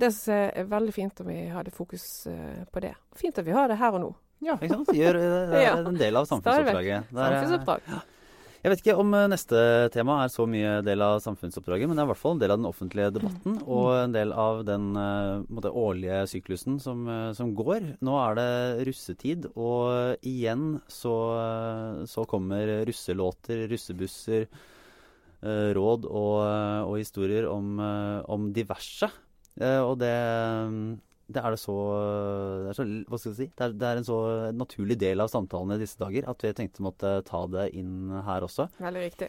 Det 0.00 0.12
som 0.16 0.34
er 0.34 0.68
veldig 0.70 0.94
fint 0.96 1.22
om 1.22 1.28
vi 1.28 1.40
hadde 1.52 1.74
fokus 1.74 2.04
eh, 2.30 2.62
på 2.72 2.82
det. 2.84 2.94
Fint 3.20 3.40
at 3.40 3.46
vi 3.46 3.56
har 3.56 3.68
det 3.68 3.80
her 3.80 3.98
og 3.98 4.04
nå. 4.04 4.14
Ja. 4.40 4.56
Ikke 4.56 4.78
sant? 4.78 4.94
Gjør, 4.96 5.18
det 5.20 5.60
er 5.60 5.84
en 5.90 6.00
del 6.00 6.16
av 6.16 6.30
samfunnsoppdraget. 6.30 7.12
Der, 7.12 7.36
Samfunnsoppdrag. 7.36 7.92
Ja. 7.92 8.00
Jeg 8.60 8.74
vet 8.74 8.82
ikke 8.82 8.94
om 9.00 9.14
eh, 9.16 9.28
neste 9.32 9.60
tema 9.94 10.18
er 10.20 10.32
så 10.32 10.44
mye 10.48 10.72
del 10.84 11.00
av 11.00 11.22
samfunnsoppdraget, 11.24 11.88
men 11.88 11.96
det 11.96 12.02
er 12.02 12.08
i 12.08 12.10
hvert 12.10 12.20
fall 12.20 12.34
en 12.36 12.42
del 12.42 12.52
av 12.52 12.58
den 12.60 12.68
offentlige 12.68 13.12
debatten 13.16 13.54
og 13.64 13.86
en 13.96 14.12
del 14.12 14.34
av 14.36 14.60
den 14.68 14.90
eh, 15.00 15.46
måte, 15.48 15.72
årlige 15.72 16.18
syklusen 16.28 16.76
som, 16.82 17.06
eh, 17.08 17.30
som 17.36 17.54
går. 17.56 17.94
Nå 18.04 18.18
er 18.20 18.36
det 18.36 18.50
russetid, 18.90 19.48
og 19.54 20.20
igjen 20.28 20.74
så, 20.92 21.14
eh, 21.38 22.02
så 22.12 22.26
kommer 22.28 22.74
russelåter, 22.88 23.64
russebusser, 23.72 24.44
eh, 25.40 25.72
råd 25.80 26.04
og, 26.10 26.36
eh, 26.44 26.84
og 26.84 27.00
historier 27.00 27.48
om, 27.48 27.72
eh, 27.80 28.20
om 28.28 28.52
diverse. 28.52 29.08
Eh, 29.60 29.80
Og 29.84 29.98
det, 30.00 30.10
det 31.30 31.42
er 31.44 31.54
det 31.54 31.60
så, 31.62 31.74
det 32.64 32.72
er 32.72 32.78
så 32.78 32.86
Hva 33.10 33.18
skal 33.20 33.30
jeg 33.32 33.38
si? 33.42 33.46
Det 33.54 33.66
er, 33.68 33.74
det 33.76 33.86
er 33.90 34.00
en 34.00 34.08
så 34.08 34.18
naturlig 34.56 34.96
del 35.00 35.20
av 35.22 35.30
samtalen 35.30 35.76
i 35.76 35.80
disse 35.82 36.00
dager 36.00 36.26
at 36.32 36.42
vi 36.46 36.52
tenkte 36.58 36.82
måtte 36.86 37.12
ta 37.28 37.44
det 37.52 37.68
inn 37.78 38.10
her 38.26 38.46
også. 38.48 38.66
Veldig 38.82 39.04
riktig. 39.04 39.28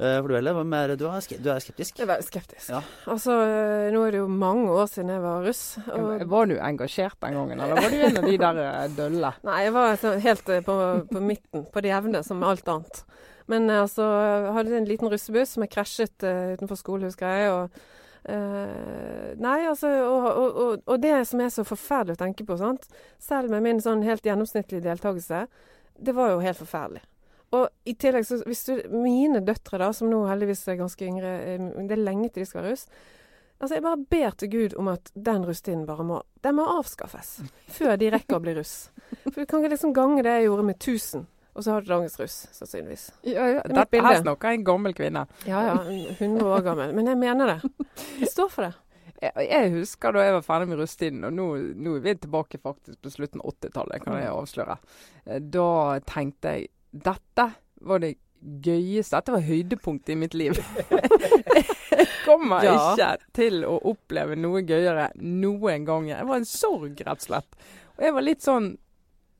Eh, 0.00 0.16
For 0.22 0.30
du, 0.32 0.34
Helle, 0.38 0.54
hvem 0.56 0.70
mer- 0.72 0.94
du 0.96 1.04
er, 1.10 1.20
ske- 1.22 1.36
du 1.42 1.50
er 1.52 1.60
skeptisk? 1.60 1.98
Jeg 2.00 2.06
er 2.06 2.10
veldig 2.14 2.24
skeptisk. 2.30 2.70
Ja. 2.72 2.80
Altså, 3.12 3.34
eh, 3.44 3.90
nå 3.92 4.00
er 4.06 4.14
det 4.16 4.22
jo 4.22 4.28
mange 4.32 4.70
år 4.72 4.88
siden 4.90 5.12
jeg 5.12 5.20
var 5.26 5.44
russ. 5.44 5.64
Og, 5.92 6.24
Var 6.32 6.46
du 6.48 6.54
engasjert 6.56 7.18
den 7.20 7.36
gangen, 7.36 7.60
eller 7.60 7.76
var 7.82 7.90
du 7.92 8.00
en 8.08 8.16
av 8.22 8.24
de 8.30 8.36
der 8.46 8.62
eh, 8.64 8.88
dølle? 8.96 9.34
nei, 9.50 9.58
jeg 9.66 9.74
var 9.76 10.06
helt 10.24 10.48
eh, 10.56 10.62
på, 10.64 10.78
på 11.12 11.20
midten, 11.22 11.66
på 11.74 11.82
det 11.84 11.92
jevne, 11.92 12.22
som 12.24 12.42
alt 12.48 12.70
annet. 12.72 13.02
Men 13.52 13.68
eh, 13.68 13.82
altså, 13.84 14.06
jeg 14.08 14.54
hadde 14.56 14.78
en 14.80 14.88
liten 14.88 15.12
russebuss 15.12 15.52
som 15.58 15.66
jeg 15.66 15.74
krasjet 15.76 16.24
uh, 16.24 16.54
utenfor 16.56 16.78
skole, 16.80 17.10
husker 17.10 17.28
jeg. 17.28 17.50
og 17.52 17.82
eh, 18.24 19.32
nei, 19.42 19.60
altså, 19.68 19.90
og, 20.06 20.26
og, 20.30 20.58
og, 20.64 20.82
og 20.86 21.00
det 21.02 21.14
som 21.28 21.42
er 21.42 21.52
så 21.54 21.64
forferdelig 21.66 22.18
å 22.18 22.22
tenke 22.24 22.46
på, 22.48 22.58
sant? 22.60 22.86
selv 23.22 23.52
med 23.52 23.64
min 23.66 23.80
sånn 23.82 24.04
helt 24.06 24.26
gjennomsnittlige 24.26 24.84
deltakelse, 24.86 25.46
det 26.02 26.14
var 26.16 26.34
jo 26.34 26.44
helt 26.44 26.60
forferdelig. 26.60 27.02
Og 27.52 27.68
i 27.84 27.92
tillegg, 28.00 28.24
så 28.24 28.38
hvis 28.48 28.64
du, 28.64 28.76
mine 28.94 29.42
døtre, 29.44 29.80
da, 29.82 29.90
som 29.92 30.08
nå 30.08 30.22
heldigvis 30.30 30.64
er 30.72 30.80
ganske 30.80 31.04
yngre, 31.04 31.32
eh, 31.44 31.66
det 31.84 31.98
er 31.98 32.06
lenge 32.06 32.30
til 32.30 32.44
de 32.44 32.48
skal 32.48 32.64
ha 32.64 32.70
russ. 32.70 32.86
Altså, 33.62 33.76
Jeg 33.76 33.84
bare 33.84 34.06
ber 34.10 34.30
til 34.34 34.50
Gud 34.50 34.72
om 34.80 34.88
at 34.90 35.12
den 35.14 35.44
rustinen 35.46 35.84
bare 35.86 36.02
må 36.02 36.22
Den 36.42 36.56
må 36.58 36.64
avskaffes. 36.66 37.36
Før 37.70 37.94
de 38.00 38.08
rekker 38.10 38.40
å 38.40 38.42
bli 38.42 38.56
russ. 38.56 38.90
For 39.28 39.42
du 39.42 39.46
kan 39.46 39.62
ikke 39.62 39.76
liksom 39.76 39.92
gange 39.94 40.24
det 40.26 40.32
jeg 40.34 40.48
gjorde 40.48 40.64
med 40.66 40.80
1000, 40.80 41.26
og 41.54 41.64
så 41.64 41.72
har 41.74 41.82
du 41.84 41.90
dagens 41.92 42.14
russ, 42.20 42.36
sannsynligvis. 42.56 43.06
Ja, 43.28 43.44
ja, 43.48 43.58
er 43.60 43.68
mitt 43.68 43.76
Dette 43.76 44.00
her 44.06 44.20
snakker 44.22 44.54
en 44.56 44.64
gammel 44.64 44.94
kvinne. 44.96 45.26
Ja 45.46 45.60
ja, 45.66 45.74
100 46.18 46.46
år 46.48 46.62
gammel. 46.64 46.94
Men 46.96 47.06
jeg 47.12 47.18
mener 47.20 47.46
det. 47.54 47.58
Jeg 48.22 48.30
står 48.32 48.48
for 48.54 48.68
det. 48.68 48.72
Jeg, 49.22 49.46
jeg 49.50 49.70
husker 49.76 50.12
da 50.16 50.24
jeg 50.26 50.32
var 50.34 50.42
ferdig 50.42 50.68
med 50.72 50.80
russetiden, 50.80 51.24
og 51.28 51.32
nå, 51.36 51.44
nå 51.78 51.92
er 51.98 52.00
vi 52.08 52.14
tilbake 52.24 52.58
faktisk 52.58 52.98
på 53.04 53.12
slutten 53.14 53.42
av 53.44 53.52
80-tallet, 53.52 54.02
kan 54.02 54.16
jeg 54.18 54.32
avsløre. 54.32 54.78
Eh, 55.26 55.38
Da 55.54 55.68
tenkte 56.08 56.56
jeg 56.56 56.70
dette 56.92 57.46
var 57.86 58.02
det 58.02 58.16
gøyeste, 58.42 59.14
dette 59.20 59.32
var 59.36 59.44
høydepunktet 59.46 60.16
i 60.16 60.18
mitt 60.18 60.34
liv. 60.34 60.58
jeg 60.58 62.08
kommer 62.24 62.64
Ja. 62.64 62.74
ikke 62.94 63.10
til 63.36 63.62
å 63.68 63.76
oppleve 63.92 64.34
noe 64.38 64.62
gøyere 64.66 65.10
noen 65.20 65.84
gang. 65.86 66.08
Det 66.10 66.26
var 66.26 66.40
en 66.40 66.48
sorg, 66.48 66.98
rett 67.06 67.22
og 67.22 67.26
slett. 67.28 67.60
Og 67.98 68.04
jeg 68.08 68.16
var 68.16 68.26
litt 68.26 68.42
sånn 68.42 68.72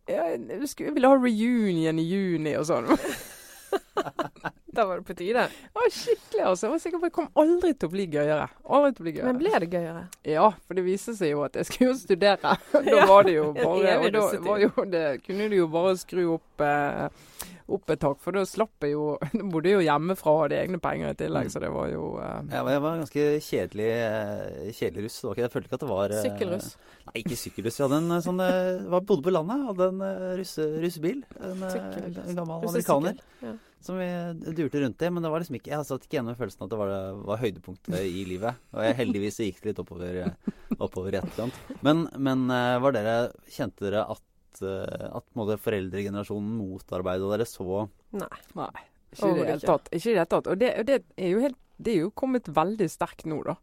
jeg 0.09 0.95
ville 0.95 1.09
ha 1.09 1.19
reunion 1.19 1.99
i 1.99 2.07
juni 2.09 2.57
og 2.59 2.67
sånn. 2.69 2.91
Da 4.73 4.87
var 4.89 4.97
det 5.03 5.05
på 5.05 5.15
tide. 5.15 5.43
Det 5.53 5.77
var 5.77 5.91
skikkelig, 5.93 6.43
altså. 6.49 6.65
Jeg 6.67 6.73
var 6.73 6.79
sikker 6.81 7.01
på 7.03 7.09
det 7.11 7.13
kom 7.13 7.27
aldri 7.43 7.75
til 7.77 7.91
å 7.91 7.93
bli 7.93 8.07
gøyere. 8.09 8.47
Aldri 8.73 8.93
til 8.97 9.03
å 9.03 9.05
bli 9.05 9.13
gøyere. 9.19 9.27
Men 9.29 9.41
ble 9.43 9.51
det 9.61 9.69
gøyere? 9.75 10.05
Ja, 10.33 10.47
for 10.65 10.79
det 10.79 10.85
viste 10.87 11.13
seg 11.19 11.35
jo 11.35 11.43
at 11.45 11.59
jeg 11.61 11.69
skulle 11.69 11.91
jo 11.91 11.97
studere. 12.01 12.55
Da 12.93 13.03
var 13.11 13.27
det 13.29 13.35
jo 13.37 13.51
bare 13.57 13.97
Og 14.01 14.13
da 14.15 14.23
var 14.47 14.63
jo 14.65 14.71
det, 14.89 15.03
kunne 15.27 15.49
du 15.53 15.57
jo 15.59 15.67
bare 15.73 15.93
skru 16.01 16.23
opp, 16.39 16.65
eh, 16.65 17.51
opp 17.77 17.93
et 17.93 18.01
tak, 18.01 18.17
for 18.25 18.33
da 18.37 18.47
slapp 18.49 18.87
jeg 18.87 18.95
jo 18.95 19.05
Da 19.37 19.45
bodde 19.53 19.69
jeg 19.71 19.77
jo 19.77 19.85
hjemmefra 19.85 20.33
og 20.33 20.41
hadde 20.47 20.61
egne 20.63 20.81
penger 20.83 21.13
i 21.13 21.19
tillegg, 21.21 21.51
så 21.53 21.61
det 21.63 21.71
var 21.75 21.91
jo 21.93 22.07
eh, 22.25 22.39
Jeg 22.55 22.65
var, 22.65 22.73
jeg 22.73 22.85
var 22.87 22.97
ganske 23.03 23.27
kjedelig, 23.51 23.91
eh, 24.07 24.71
kjedelig 24.79 25.05
russ. 25.05 25.19
Det 25.21 25.29
var 25.29 25.37
ikke, 25.37 25.45
jeg 25.45 25.55
følte 25.57 25.69
ikke 25.69 25.81
at 25.81 25.85
det 25.85 25.91
var 25.93 26.17
eh, 26.17 26.23
Sykkelruss. 26.31 26.71
Nei, 27.03 27.15
ikke 27.21 27.39
sykkelruss. 27.43 27.77
Jeg 27.83 27.87
hadde 27.91 28.01
en 28.07 28.17
eh, 28.17 28.25
sånn, 28.25 28.41
eh, 28.47 28.89
var, 28.97 29.05
bodde 29.13 29.29
på 29.29 29.37
landet, 29.37 29.67
hadde 29.69 29.91
en 29.93 30.03
russe, 30.41 30.71
russebil. 30.87 31.21
En, 31.43 31.61
en 31.69 32.41
gammel 32.41 32.65
Russe 32.65 32.73
amerikaner 32.73 33.21
Ja. 33.45 33.53
Som 33.85 33.99
vi 33.99 34.09
durte 34.57 34.83
rundt 34.83 35.03
i. 35.03 35.11
Men 35.11 35.25
det 35.25 35.31
var 35.33 35.43
liksom 35.43 35.59
ikke, 35.59 35.73
jeg 35.75 35.89
satt 35.89 36.07
ikke 36.07 36.19
igjen 36.19 36.29
med 36.31 36.39
følelsen 36.39 36.67
at 36.67 36.73
det 36.73 36.81
var, 36.81 36.93
var 37.29 37.41
høydepunktet 37.43 37.97
i 38.09 38.25
livet. 38.29 38.61
Og 38.75 38.87
jeg, 38.87 38.99
heldigvis 39.01 39.41
gikk 39.45 39.63
det 39.63 39.73
litt 39.73 39.83
oppover, 39.83 40.21
eh, 40.27 40.53
oppover 40.79 41.17
i 41.17 41.21
etterkant. 41.23 41.59
Men, 41.87 42.07
men 42.17 42.47
eh, 42.53 42.77
var 42.83 42.97
dere, 42.97 43.17
kjente 43.53 43.89
dere 43.89 44.07
at, 44.15 44.63
eh, 44.63 45.09
at 45.11 45.27
på 45.35 45.49
foreldregenerasjonen 45.67 46.55
motarbeidet 46.61 47.35
dere 47.35 47.49
så 47.49 47.87
Nei. 48.13 48.33
Nei. 48.59 48.87
Ikke 49.13 49.29
i 49.29 49.37
det 49.43 49.51
hele 49.51 50.25
tatt. 50.29 50.49
Og 50.49 50.57
det, 50.61 50.73
og 50.81 50.89
det 50.89 51.03
er 51.21 51.35
jo 51.35 51.43
helt 51.43 51.59
Det 51.77 51.93
er 51.93 52.05
jo 52.07 52.13
kommet 52.17 52.49
veldig 52.49 52.87
sterkt 52.89 53.27
nå, 53.29 53.43
da. 53.45 53.57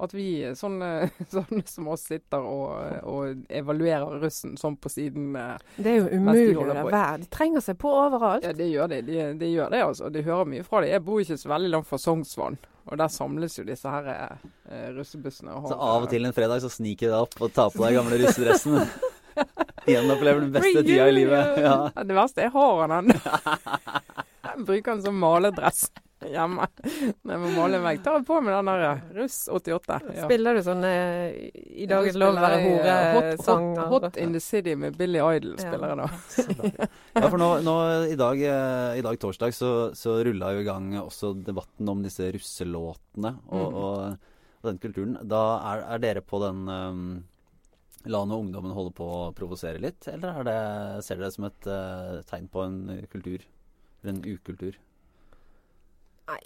At 0.00 0.14
vi 0.16 0.26
sånne, 0.56 1.10
sånne 1.34 1.62
som 1.68 1.88
oss 1.92 2.06
sitter 2.08 2.40
og, 2.40 3.04
og 3.04 3.42
evaluerer 3.52 4.18
russen 4.22 4.54
sånn 4.60 4.78
på 4.80 4.88
siden. 4.92 5.34
eh, 5.36 5.58
Det 5.76 5.92
er 5.92 5.98
jo 6.00 6.08
umulig 6.20 6.56
å 6.56 6.66
la 6.70 6.84
være. 6.86 7.18
De 7.24 7.28
trenger 7.34 7.64
seg 7.66 7.76
på 7.82 7.92
overalt. 7.92 8.46
Ja, 8.48 8.54
det 8.56 8.70
gjør 8.70 8.88
de. 8.94 9.02
De, 9.06 9.18
de 9.40 9.52
gjør 9.52 9.70
det, 9.76 9.82
altså. 9.84 10.08
De 10.14 10.22
hører 10.26 10.48
mye 10.54 10.64
fra 10.66 10.80
det. 10.84 10.90
Jeg 10.94 11.04
bor 11.04 11.20
ikke 11.20 11.36
så 11.42 11.52
veldig 11.52 11.72
langt 11.76 11.90
fra 11.90 12.00
Sognsvann. 12.00 12.58
Og 12.90 12.96
der 12.98 13.12
samles 13.12 13.54
jo 13.60 13.62
disse 13.68 13.86
her 13.92 14.08
eh, 14.10 14.88
russebussene. 14.96 15.52
Og 15.60 15.68
Så 15.70 15.76
av 15.76 16.06
og 16.06 16.10
til 16.10 16.24
en 16.26 16.34
fredag 16.34 16.62
så 16.64 16.70
sniker 16.72 17.06
du 17.06 17.12
deg 17.12 17.20
opp 17.28 17.36
og 17.44 17.52
tar 17.54 17.68
på 17.76 17.84
deg 17.84 17.98
gamle 18.00 18.18
russedressen. 18.24 18.80
Gjenopplever 19.90 20.40
den 20.46 20.52
beste 20.52 20.82
tida 20.84 21.06
i 21.08 21.12
livet. 21.14 21.60
Ja. 21.62 21.74
Ja, 21.94 22.02
Det 22.04 22.16
verste 22.16 22.42
er 22.42 22.48
jeg 22.48 22.54
har 22.56 22.80
den 22.88 22.96
ennå. 22.98 23.20
Jeg 24.50 24.64
bruker 24.66 24.96
den 24.96 25.02
som 25.04 25.18
maledress 25.20 25.84
hjemme. 26.34 26.66
Nei, 26.84 27.34
jeg 27.34 27.40
må 27.42 27.50
male 27.56 27.78
en 27.78 27.84
vegg, 27.86 28.00
tar 28.04 28.24
på 28.28 28.40
med 28.44 28.52
den 28.54 28.68
der 28.70 28.84
eh, 28.88 29.02
Russ 29.16 29.36
88. 29.52 29.98
Ja. 30.14 30.26
Spiller 30.26 30.58
du 30.58 30.62
sånn 30.66 30.84
I 30.84 31.86
dag 31.90 32.08
er 32.08 32.12
det 32.12 32.20
lov 32.20 32.36
å 32.36 32.44
være 32.44 32.58
eh, 32.58 32.66
hore-sanger? 32.66 33.80
Hot, 33.92 34.06
hot 34.10 34.18
in 34.20 34.34
the 34.36 34.42
City 34.44 34.74
med 34.78 34.98
Billy 34.98 35.22
Idol 35.22 35.56
spiller 35.60 35.94
jeg 35.94 36.00
da. 36.02 36.88
Ja, 37.20 37.24
for 37.28 37.38
nå, 37.40 37.48
nå 37.66 37.76
i, 38.12 38.16
dag, 38.20 38.42
eh, 38.44 38.98
i 39.00 39.04
dag 39.04 39.18
torsdag 39.22 39.54
så, 39.56 39.70
så 39.96 40.18
rulla 40.26 40.52
jo 40.56 40.60
i 40.62 40.68
gang 40.68 40.92
også 41.00 41.32
debatten 41.46 41.88
om 41.90 42.04
disse 42.04 42.28
russelåtene 42.36 43.34
og, 43.48 43.58
Mm. 43.60 43.76
og, 43.80 43.98
og 44.60 44.68
den 44.70 44.78
kulturen. 44.82 45.16
Da 45.28 45.40
er, 45.72 45.82
er 45.96 46.02
dere 46.02 46.22
på 46.24 46.38
den 46.42 46.66
um, 46.68 47.02
La 48.08 48.22
nå 48.24 48.38
ungdommen 48.40 48.72
holde 48.72 48.92
på 48.96 49.04
å 49.04 49.22
provosere 49.36 49.80
litt, 49.82 50.06
eller 50.08 50.40
er 50.40 50.46
det, 50.48 50.58
ser 51.04 51.18
dere 51.18 51.28
det 51.28 51.34
som 51.36 51.44
et 51.48 51.66
uh, 51.68 52.20
tegn 52.30 52.46
på 52.52 52.62
en 52.64 52.78
kultur? 53.12 53.44
Eller 54.00 54.14
en 54.14 54.22
ukultur? 54.24 54.78
Nei, 56.30 56.38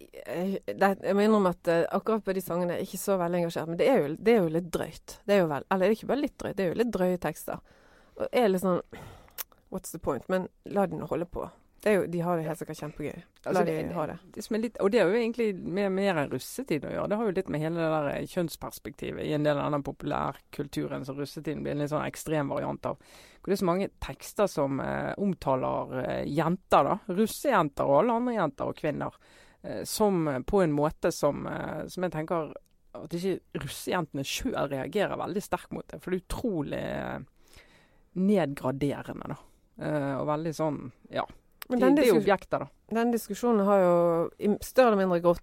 det, 0.64 0.90
jeg 1.04 1.16
må 1.16 1.24
innrømme 1.24 1.52
at 1.52 1.68
eh, 1.68 1.82
akkurat 1.92 2.24
på 2.24 2.34
de 2.36 2.42
sangene 2.44 2.76
er 2.76 2.82
jeg 2.82 2.90
ikke 2.90 3.02
så 3.02 3.18
veldig 3.20 3.42
engasjert. 3.42 3.68
Men 3.68 3.80
det 3.80 3.88
er 3.90 3.98
jo, 4.00 4.14
det 4.16 4.34
er 4.34 4.40
jo 4.40 4.54
litt 4.54 4.70
drøyt. 4.72 5.18
Det 5.24 5.36
er 5.36 5.42
jo 5.42 5.50
vel, 5.50 5.66
eller 5.68 5.84
det 5.84 5.90
er 5.90 5.98
ikke 5.98 6.12
bare 6.12 6.22
litt 6.22 6.38
drøyt, 6.40 6.56
det 6.56 6.64
er 6.64 6.70
jo 6.70 6.78
litt 6.80 6.94
drøye 6.94 7.20
tekster. 7.20 7.60
Og 8.14 8.24
jeg 8.30 8.46
er 8.46 8.54
litt 8.54 8.64
sånn 8.64 8.80
What's 9.74 9.90
the 9.90 9.98
point? 9.98 10.26
Men 10.30 10.46
la 10.70 10.86
de 10.86 11.00
nå 11.00 11.08
holde 11.10 11.26
på. 11.26 11.48
Det 11.84 11.92
jo, 11.92 12.04
de 12.08 12.20
har 12.24 12.38
det 12.38 12.46
helt 12.46 12.56
sikkert 12.56 12.78
kjempegøy. 12.80 13.16
La 13.44 13.50
Altså, 13.50 13.62
de 13.68 13.72
ha 13.92 14.04
det. 14.08 14.14
Det 14.32 14.44
som 14.46 14.56
litt, 14.56 14.78
og 14.80 14.92
det 14.94 15.00
er 15.02 15.10
jo 15.10 15.18
egentlig 15.18 15.48
mer, 15.76 15.90
mer 15.92 16.20
enn 16.22 16.30
russetid 16.32 16.86
å 16.88 16.92
gjøre. 16.94 17.10
Det 17.12 17.18
har 17.20 17.28
jo 17.28 17.34
litt 17.36 17.50
med 17.52 17.60
hele 17.60 17.82
det 17.82 17.88
der 17.92 18.08
eh, 18.14 18.30
kjønnsperspektivet 18.32 19.26
i 19.26 19.34
en 19.36 19.44
del 19.44 19.60
av 19.60 19.74
den 19.74 19.84
populærkulturen 19.84 21.04
som 21.04 21.18
russetiden 21.20 21.60
blir 21.66 21.74
en 21.74 21.84
litt 21.84 21.92
sånn 21.92 22.06
ekstrem 22.06 22.54
variant 22.54 22.88
av. 22.88 22.96
Hvor 23.36 23.52
det 23.52 23.58
er 23.58 23.60
så 23.60 23.68
mange 23.68 23.90
tekster 24.00 24.48
som 24.48 24.80
eh, 24.80 25.10
omtaler 25.20 25.92
eh, 26.06 26.22
jenter, 26.32 26.88
da. 26.88 26.96
Russejenter 27.20 27.90
og 27.90 27.98
alle 27.98 28.16
andre 28.22 28.38
jenter 28.38 28.72
og 28.72 28.80
kvinner. 28.80 29.20
Eh, 29.64 29.84
som 29.84 30.28
eh, 30.28 30.40
på 30.40 30.62
en 30.62 30.72
måte 30.72 31.12
som, 31.12 31.46
eh, 31.46 31.86
som 31.86 32.04
jeg 32.04 32.12
tenker 32.12 32.52
at 32.94 33.14
ikke 33.16 33.62
russejentene 33.62 34.24
sjøl 34.28 34.68
reagerer 34.70 35.16
veldig 35.18 35.42
sterkt 35.42 35.72
mot 35.74 35.86
det. 35.88 36.02
For 36.02 36.12
det 36.12 36.20
er 36.20 36.26
utrolig 36.26 36.82
nedgraderende, 38.14 39.32
da. 39.32 39.38
Og 40.20 40.28
veldig 40.28 40.52
sånn 40.54 40.76
Ja. 41.10 41.24
Men 41.66 41.80
De, 41.80 41.86
den, 41.86 41.94
det 41.96 42.04
er 42.04 42.18
objekter, 42.18 42.62
da. 42.62 42.94
den 42.94 43.10
diskusjonen 43.10 43.64
har 43.66 43.80
jo 43.80 43.94
i 44.38 44.50
større 44.62 44.92
eller 44.92 45.00
mindre 45.00 45.18
gått, 45.24 45.40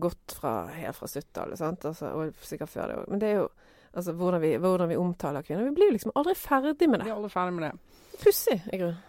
gått 0.00 0.34
fra, 0.38 0.52
helt 0.70 0.96
fra 0.96 1.08
70-tallet. 1.10 1.60
Altså, 1.60 2.12
og 2.14 2.38
sikkert 2.46 2.70
før 2.70 2.86
det 2.88 2.98
òg. 3.00 3.08
Men 3.10 3.20
det 3.20 3.28
er 3.28 3.36
jo 3.40 3.48
altså, 3.90 4.14
hvordan, 4.14 4.40
vi, 4.46 4.52
hvordan 4.62 4.92
vi 4.94 5.00
omtaler 5.02 5.44
kvinner. 5.44 5.66
Vi 5.66 5.74
blir 5.74 5.92
liksom 5.92 6.14
aldri 6.14 6.36
ferdig 6.38 6.88
med 6.88 7.02
det. 7.02 7.10
Vi 7.10 7.12
er 7.12 7.18
aldri 7.18 7.32
ferdig 7.34 7.58
med 7.58 7.66
det. 7.66 7.98
Pussig, 8.22 8.60
i 8.70 8.78
grunnen. 8.78 9.02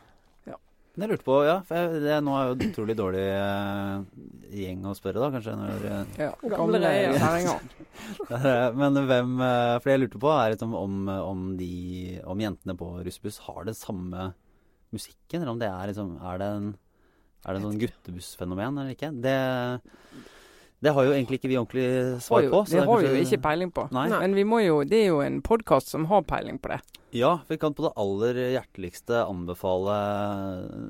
Jeg 0.95 1.09
lurte 1.11 1.25
på, 1.27 1.37
ja, 1.43 1.57
for 1.67 1.75
jeg, 1.75 2.01
det, 2.05 2.19
nå 2.23 2.35
er 2.39 2.45
jo 2.47 2.69
utrolig 2.69 2.95
dårlig 2.95 3.23
eh, 3.35 4.05
gjeng 4.61 4.85
å 4.87 4.93
spørre, 4.95 5.19
da, 5.25 5.27
kanskje. 5.33 5.55
Når, 5.59 5.83
eh, 5.91 6.21
Ja, 6.23 6.29
Gamle 6.55 6.81
reier. 6.83 7.17
kjerringer. 7.19 7.67
Eh, 8.35 8.73
Men 8.75 8.97
hvem 9.07 9.29
eh, 9.41 9.75
For 9.79 9.87
det 9.87 9.93
jeg 9.95 10.01
lurte 10.03 10.19
på, 10.21 10.29
er 10.29 10.51
liksom 10.51 10.73
om, 10.77 10.95
om 11.09 11.45
de 11.57 11.69
Om 12.27 12.41
jentene 12.43 12.75
på 12.77 12.89
russebuss 13.05 13.39
har 13.47 13.63
det 13.65 13.73
samme 13.79 14.27
musikken, 14.93 15.39
eller 15.41 15.53
om 15.55 15.61
det 15.61 15.69
er 15.71 15.89
liksom 15.89 16.11
Er 16.19 16.41
det 16.41 16.49
en 16.57 16.67
er 17.45 17.53
det 17.53 17.59
en 17.61 17.65
sånn 17.67 17.81
guttebussfenomen 17.81 18.79
eller 18.81 18.95
ikke? 18.95 19.11
Det, 19.21 19.33
det 20.81 20.93
har 20.97 21.05
jo 21.05 21.11
egentlig 21.13 21.37
ikke 21.37 21.51
vi 21.51 21.57
ordentlig 21.59 21.87
svar 22.25 22.47
på. 22.49 22.61
det 22.71 22.81
har 22.87 23.03
vi 23.03 23.11
jo 23.11 23.19
ikke 23.21 23.41
peiling 23.43 23.73
på. 23.75 23.85
Nei. 23.93 24.07
Men 24.09 24.33
vi 24.37 24.45
må 24.49 24.63
jo, 24.63 24.79
det 24.81 25.03
er 25.03 25.11
jo 25.11 25.19
en 25.21 25.37
podkast 25.45 25.93
som 25.93 26.07
har 26.09 26.25
peiling 26.25 26.57
på 26.57 26.73
det. 26.73 26.79
Ja, 27.15 27.35
vi 27.47 27.59
kan 27.61 27.75
på 27.77 27.85
det 27.85 27.93
aller 28.01 28.39
hjerteligste 28.57 29.21
anbefale 29.29 29.93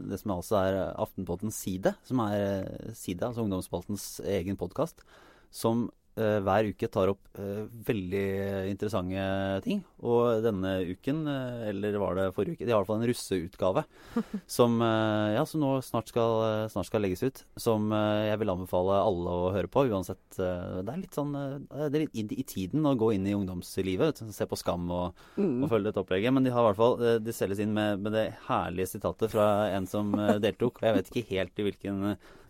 det 0.10 0.20
som 0.22 0.36
altså 0.36 0.60
er 0.62 0.80
Aftenpottens 1.02 1.58
Side, 1.64 1.96
som 2.08 2.22
er 2.26 2.36
eh, 2.38 2.94
Side, 2.98 3.26
altså 3.26 3.46
ungdomsspaltens 3.46 4.20
egen 4.26 4.58
podkast, 4.60 5.04
som 5.52 5.90
eh, 6.20 6.38
hver 6.44 6.70
uke 6.72 6.88
tar 6.92 7.12
opp 7.12 7.40
uh, 7.40 7.66
veldig 7.88 8.24
interessante 8.72 9.26
ting. 9.66 9.82
Og 10.06 10.44
denne 10.46 10.72
uken, 10.88 11.24
uh, 11.28 11.66
eller 11.70 11.98
var 12.00 12.16
det 12.18 12.26
forrige 12.36 12.56
uke, 12.56 12.66
de 12.66 12.72
har 12.72 12.80
i 12.80 12.82
hvert 12.84 12.90
fall 12.90 13.02
en 13.02 13.10
russeutgave 13.10 13.84
som, 14.58 14.78
ja, 14.80 15.44
som 15.48 15.64
nå 15.64 15.72
snart 15.86 16.12
skal, 16.12 16.68
snart 16.72 16.90
skal 16.90 17.04
legges 17.04 17.26
ut. 17.26 17.44
Som 17.60 17.92
jeg 17.92 18.40
vil 18.42 18.54
anbefale 18.54 19.02
alle 19.02 19.36
å 19.36 19.52
høre 19.56 19.72
på, 19.72 19.86
uansett. 19.92 20.24
det 20.38 20.88
er 20.88 21.02
litt 21.02 21.16
sånn 21.16 21.34
Det 21.36 21.92
er 21.92 22.06
litt 22.06 22.18
i, 22.18 22.26
i 22.40 22.48
tiden 22.48 22.88
å 22.88 22.96
gå 23.00 23.12
inn 23.16 23.28
i 23.28 23.36
ungdomslivet. 23.38 24.22
vet 24.22 24.36
Se 24.36 24.48
på 24.50 24.60
Skam 24.60 24.90
og 24.92 25.24
Mm. 25.36 25.64
og 25.64 25.70
følge 25.70 25.90
dette 25.90 26.00
opplegget. 26.02 26.34
Men 26.34 26.46
de 26.46 26.52
har 26.54 26.64
i 26.64 26.68
hvert 26.70 26.80
fall 26.80 27.20
De 27.24 27.34
selges 27.36 27.60
inn 27.64 27.74
med, 27.76 28.00
med 28.04 28.14
det 28.16 28.26
herlige 28.48 28.94
sitatet 28.94 29.32
fra 29.34 29.68
en 29.76 29.88
som 29.90 30.14
deltok. 30.42 30.80
Og 30.80 30.88
jeg 30.88 30.98
vet 30.98 31.12
ikke 31.12 31.30
helt 31.34 31.60
i 31.60 31.66
hvilken 31.68 32.04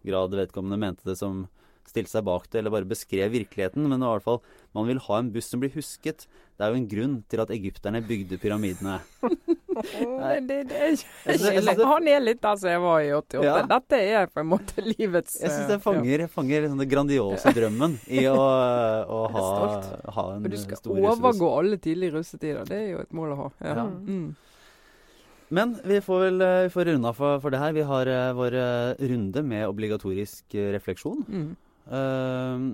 grad 0.06 0.36
vedkommende 0.38 0.80
mente 0.82 1.08
det 1.08 1.18
som 1.20 1.46
stilte 1.90 2.12
seg 2.12 2.26
bak 2.28 2.48
det, 2.52 2.60
eller 2.62 2.74
bare 2.74 2.88
beskrev 2.90 3.32
virkeligheten. 3.34 3.86
Men 3.90 4.02
i 4.02 4.10
hvert 4.10 4.26
fall, 4.26 4.42
man 4.76 4.88
vil 4.90 5.00
ha 5.08 5.20
en 5.22 5.32
buss 5.36 5.50
som 5.52 5.62
blir 5.64 5.74
husket. 5.76 6.26
Det 6.56 6.64
er 6.66 6.72
jo 6.72 6.80
en 6.80 6.88
grunn 6.92 7.16
til 7.32 7.42
at 7.44 7.52
egypterne 7.52 8.02
bygde 8.06 8.40
pyramidene. 8.42 9.00
Det, 9.76 10.56
er 10.56 10.94
ikke 10.96 11.08
Jeg 11.28 11.40
synes- 11.42 11.66
jeg 11.68 11.86
Han 11.92 12.06
er 12.08 12.22
litt 12.24 12.40
der 12.40 12.56
som 12.56 12.70
jeg 12.70 12.80
var 12.80 13.02
i 13.04 13.10
88. 13.12 13.44
Ja. 13.44 13.56
Dette 13.68 13.98
er 14.00 14.30
på 14.32 14.40
en 14.40 14.48
måte 14.48 14.80
livets 14.86 15.34
Jeg 15.42 15.52
syns 15.52 15.68
det 15.68 15.82
fanger, 15.84 16.00
fanger, 16.00 16.30
fanger 16.32 16.62
liksom 16.64 16.80
den 16.80 16.90
grandiose 16.94 17.52
drømmen 17.58 17.98
i 18.08 18.24
å, 18.32 18.38
å 18.40 19.20
ha, 19.36 19.44
ha 20.16 20.24
ja. 20.30 20.38
en 20.38 20.48
Og 20.48 20.54
du 20.54 20.58
skal 20.62 20.80
stor 20.80 20.96
russebuss. 20.96 21.20
overgå 21.20 21.50
alle 21.60 21.80
tidlige 21.84 22.16
russetider. 22.16 22.64
Det 22.72 22.78
er 22.80 22.88
jo 22.94 23.04
et 23.04 23.12
mål 23.20 23.36
å 23.36 23.40
ha. 23.42 23.50
Ja. 23.68 23.76
Ja. 23.82 23.86
Mm. 23.92 24.30
Men 25.60 25.76
vi 25.86 26.00
får 26.08 26.24
vel 26.24 26.42
eh, 26.48 26.62
vi 26.70 26.72
får 26.74 26.88
runde 26.94 27.12
for, 27.20 27.44
for 27.44 27.54
det 27.54 27.60
her. 27.62 27.76
Vi 27.76 27.84
har 27.92 28.10
uh, 28.16 28.32
vår 28.40 28.56
eh, 28.64 29.04
runde 29.12 29.44
med 29.46 29.68
obligatorisk 29.68 30.56
eh, 30.56 30.72
refleksjon. 30.74 31.22
Mm. 31.28 31.52
Eh, 31.86 32.66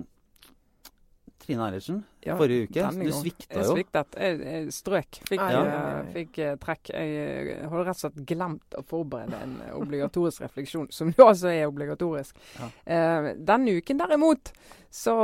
Trine 1.42 1.64
Eilertsen, 1.66 2.04
Ja, 2.20 2.36
forrige 2.38 2.68
uke. 2.68 2.82
Du 3.02 3.10
svikta 3.10 3.16
svikta 3.18 3.56
Jeg 3.56 3.64
jo. 3.64 3.74
sviktet. 3.74 4.16
Jeg, 4.16 4.36
jeg 4.46 4.72
strøk. 4.72 5.18
Fikk, 5.26 5.40
Ai, 5.42 5.54
ai, 5.58 5.72
eh, 5.72 6.12
fikk 6.14 6.38
eh, 6.38 6.52
trekk. 6.62 6.92
Jeg 6.94 7.16
eh, 7.16 7.64
hadde 7.66 7.82
rett 7.88 7.96
og 7.96 8.02
slett 8.04 8.20
glemt 8.30 8.76
å 8.78 8.84
forberede 8.86 9.40
en 9.42 9.56
obligatorisk 9.74 10.44
refleksjon, 10.46 10.86
som 10.94 11.10
jo 11.10 11.26
altså 11.26 11.50
er 11.50 11.66
obligatorisk. 11.66 12.38
Ja. 12.60 12.70
Uh, 12.86 13.28
denne 13.42 13.74
uken 13.80 13.98
derimot 13.98 14.52
så 14.92 15.16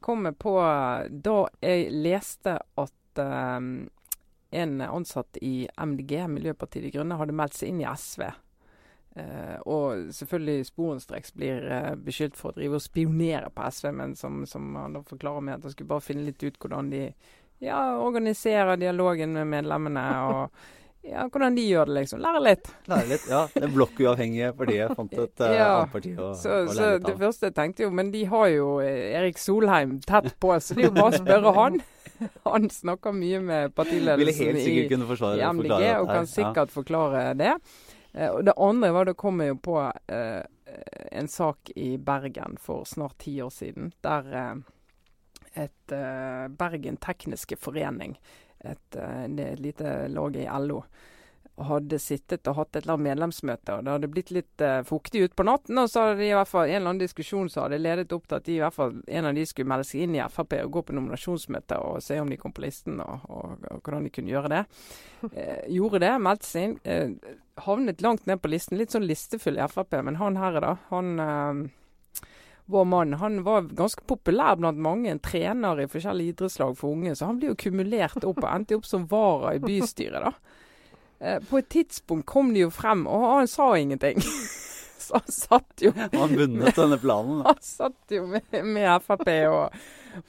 kom 0.00 0.28
jeg 0.28 0.38
på 0.40 0.54
da 1.10 1.38
jeg 1.60 1.88
leste 1.92 2.54
at 2.56 3.20
en 4.48 4.80
ansatt 4.80 5.40
i 5.42 5.66
MDG, 5.74 6.20
Miljøpartiet 6.30 6.86
De 6.86 6.92
Grønne, 6.94 7.18
hadde 7.18 7.34
meldt 7.36 7.58
seg 7.58 7.72
inn 7.72 7.82
i 7.82 7.88
SV. 7.90 8.28
Eh, 9.18 9.60
og 9.66 10.12
selvfølgelig 10.14 10.66
sporenstreks 10.68 11.32
blir 11.34 11.64
uh, 11.66 11.92
beskyldt 11.98 12.36
for 12.38 12.52
å 12.52 12.58
drive 12.58 12.78
og 12.78 12.84
spionere 12.84 13.50
på 13.50 13.66
SV, 13.72 13.90
men 13.98 14.14
som, 14.18 14.44
som 14.46 14.68
han 14.78 14.94
da 14.94 15.02
forklarer 15.06 15.44
med 15.44 15.56
at 15.56 15.66
han 15.66 15.74
skulle 15.74 15.90
bare 15.90 16.04
finne 16.04 16.26
litt 16.28 16.42
ut 16.44 16.58
hvordan 16.60 16.90
de 16.92 17.02
ja, 17.64 17.78
organiserer 17.98 18.78
dialogen 18.78 19.34
med 19.34 19.48
medlemmene, 19.56 20.04
og 20.28 20.76
ja, 21.12 21.24
hvordan 21.26 21.56
de 21.56 21.64
gjør 21.66 21.90
det, 21.90 21.96
liksom. 22.02 22.22
Lære 22.22 22.44
litt. 22.44 22.70
Lære 22.92 23.10
litt. 23.10 23.26
Ja, 23.32 23.42
det 23.54 23.72
blokkuavhengige 23.74 24.52
partiet 24.60 24.94
fant 25.00 25.18
et 25.18 25.44
uh, 25.44 25.50
Ja, 25.58 25.68
annet 25.80 25.94
parti 25.96 26.14
å, 26.14 26.30
Så, 26.38 26.62
å 26.62 26.70
så 26.70 26.78
lære 26.78 26.94
litt 26.94 27.08
det 27.08 27.16
av. 27.16 27.20
første 27.26 27.50
jeg 27.50 27.58
tenkte 27.58 27.86
jo, 27.88 27.92
men 27.98 28.14
de 28.14 28.24
har 28.30 28.48
jo 28.54 28.72
eh, 28.84 29.04
Erik 29.18 29.42
Solheim 29.42 29.98
tett 30.06 30.34
på, 30.38 30.54
så 30.62 30.78
det 30.78 30.86
er 30.86 30.90
jo 30.92 30.96
bare 31.00 31.10
å 31.10 31.22
spørre 31.24 31.58
han. 31.58 31.82
Han 32.46 32.70
snakker 32.70 33.14
mye 33.14 33.42
med 33.42 33.74
partiledelsen 33.78 34.58
i 34.58 34.80
MDG, 34.86 35.84
og 36.00 36.10
kan 36.10 36.26
sikkert 36.30 36.74
forklare 36.74 37.30
det. 37.38 37.54
Eh, 38.12 38.30
og 38.30 38.44
det 38.44 38.56
andre 38.56 38.92
var, 38.94 39.08
det 39.08 39.18
kom 39.20 39.42
jo 39.44 39.58
på 39.62 39.78
eh, 40.06 40.42
en 41.12 41.28
sak 41.28 41.70
i 41.76 41.96
Bergen 41.98 42.58
for 42.60 42.84
snart 42.84 43.18
ti 43.18 43.38
år 43.42 43.50
siden, 43.50 43.92
der 44.04 44.32
eh, 44.34 44.54
et 45.64 45.92
eh, 45.92 46.48
Bergen 46.48 46.96
Tekniske 46.96 47.56
Forening, 47.56 48.18
et, 48.58 48.96
er 48.96 49.28
et 49.28 49.60
lite 49.62 50.08
lag 50.12 50.36
i 50.36 50.48
LO, 50.66 50.82
hadde 51.58 51.98
sittet 51.98 52.46
og 52.50 52.58
hatt 52.58 52.76
et 52.76 52.84
eller 52.84 52.94
annet 52.94 53.08
medlemsmøte, 53.08 53.74
og 53.74 53.84
det 53.84 53.94
hadde 53.94 54.10
blitt 54.12 54.30
litt 54.34 54.62
eh, 54.62 54.80
fuktig 54.86 55.24
utpå 55.26 55.46
natten. 55.46 55.80
Og 55.80 55.90
så 55.90 56.04
hadde 56.04 56.20
de 56.20 56.28
i 56.28 56.36
hvert 56.36 56.50
fall 56.50 56.68
en 56.68 56.76
eller 56.76 56.92
annen 56.92 57.02
diskusjon 57.02 57.50
som 57.50 57.64
hadde 57.64 57.80
ledet 57.82 58.14
opp 58.14 58.28
til 58.28 58.38
at 58.38 58.46
de 58.46 58.54
i 58.54 58.60
hvert 58.62 58.76
fall 58.76 58.94
en 59.02 59.30
av 59.30 59.34
de 59.34 59.46
skulle 59.48 59.70
melde 59.72 59.88
seg 59.88 60.04
inn 60.04 60.14
i 60.18 60.22
Frp 60.30 60.54
og 60.60 60.72
gå 60.76 60.84
på 60.88 60.96
nominasjonsmøte 60.98 61.80
og 61.82 61.98
se 62.04 62.20
om 62.22 62.30
de 62.30 62.38
kom 62.40 62.54
på 62.54 62.62
listen, 62.62 63.02
og, 63.02 63.26
og, 63.26 63.66
og 63.72 63.82
hvordan 63.82 64.06
de 64.06 64.14
kunne 64.14 64.32
gjøre 64.34 64.54
det. 64.54 64.62
Eh, 65.32 65.66
gjorde 65.74 66.02
det, 66.06 66.14
meldte 66.22 66.50
seg 66.50 66.68
inn. 66.68 66.78
Eh, 66.86 67.34
havnet 67.64 68.02
langt 68.04 68.26
ned 68.26 68.42
på 68.42 68.50
listen. 68.52 68.78
Litt 68.78 68.94
sånn 68.94 69.06
listefull 69.08 69.58
i 69.58 69.66
Frp, 69.68 69.98
men 70.04 70.18
han 70.20 70.38
her, 70.40 70.60
da, 70.62 70.76
han 70.90 71.22
eh, 71.22 71.62
vår 72.70 72.84
mann 72.84 73.12
han 73.12 73.42
var 73.42 73.62
ganske 73.62 74.02
populær 74.04 74.56
blant 74.60 74.78
mange. 74.78 75.10
En 75.10 75.22
trener 75.24 75.80
i 75.80 75.88
forskjellige 75.88 76.34
idrettslag 76.34 76.74
for 76.76 76.92
unge. 76.92 77.14
Så 77.16 77.30
han 77.30 77.38
ble 77.40 77.52
jo 77.52 77.60
kumulert 77.62 78.24
opp 78.28 78.42
og 78.42 78.48
endte 78.50 78.76
opp 78.76 78.88
som 78.88 79.06
vara 79.08 79.54
i 79.56 79.62
bystyret, 79.62 80.26
da. 80.26 80.58
Eh, 81.18 81.38
på 81.48 81.58
et 81.58 81.68
tidspunkt 81.72 82.28
kom 82.28 82.52
de 82.54 82.66
jo 82.66 82.70
frem, 82.70 83.06
og 83.08 83.24
han 83.38 83.48
sa 83.48 83.70
ingenting. 83.78 84.20
så 85.04 85.16
han 85.16 85.32
satt 85.32 85.82
jo 85.82 85.94
Han 85.96 86.36
vunnet 86.36 86.76
denne 86.76 86.98
planen. 87.00 87.40
da. 87.40 87.54
han 87.54 87.64
satt 87.64 88.14
jo 88.18 88.26
med, 88.28 88.52
med 88.52 89.02
Frp 89.06 89.32
og, 89.48 89.80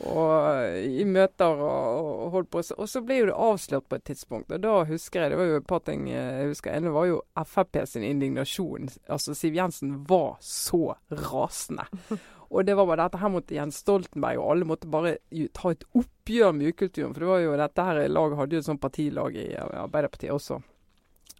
og 0.05 0.79
i 0.79 1.05
møter 1.07 1.61
og, 1.63 1.99
og 2.25 2.31
holdt 2.35 2.51
på. 2.53 2.63
Og 2.77 2.89
så 2.89 3.03
ble 3.05 3.21
jo 3.21 3.29
det 3.29 3.37
avslørt 3.49 3.87
på 3.89 3.99
et 3.99 4.07
tidspunkt. 4.11 4.51
Og 4.55 4.63
da 4.63 4.73
husker 4.89 5.25
jeg 5.25 5.33
det 5.33 5.39
var 5.39 5.51
jo 5.51 5.61
et 5.61 5.69
par 5.69 5.83
ting 5.87 6.07
jeg 6.11 6.49
husker. 6.51 6.75
ene 6.75 6.95
var 6.95 7.09
jo 7.09 7.21
Frp 7.49 7.81
sin 7.89 8.05
indignasjon. 8.05 8.89
Altså 9.09 9.35
Siv 9.37 9.55
Jensen 9.57 9.95
var 10.09 10.37
så 10.43 10.95
rasende. 11.09 11.87
Og 12.49 12.65
det 12.65 12.73
var 12.73 12.87
bare 12.89 13.03
dette 13.05 13.19
her 13.21 13.29
måtte 13.29 13.53
Jens 13.53 13.77
Stoltenberg 13.83 14.39
og 14.41 14.47
alle 14.51 14.65
måtte 14.65 14.89
bare 14.89 15.19
ta 15.53 15.69
et 15.69 15.83
oppgjør 15.93 16.55
med 16.57 16.73
ukulturen. 16.73 17.13
For 17.13 17.21
det 17.21 17.29
var 17.29 17.43
jo 17.43 17.57
dette 17.61 17.85
her 17.85 17.99
laget 18.09 18.39
hadde 18.39 18.57
jo 18.57 18.61
et 18.63 18.69
sånt 18.71 18.81
partilag 18.81 19.37
i 19.37 19.51
Arbeiderpartiet 19.53 20.33
også. 20.33 20.57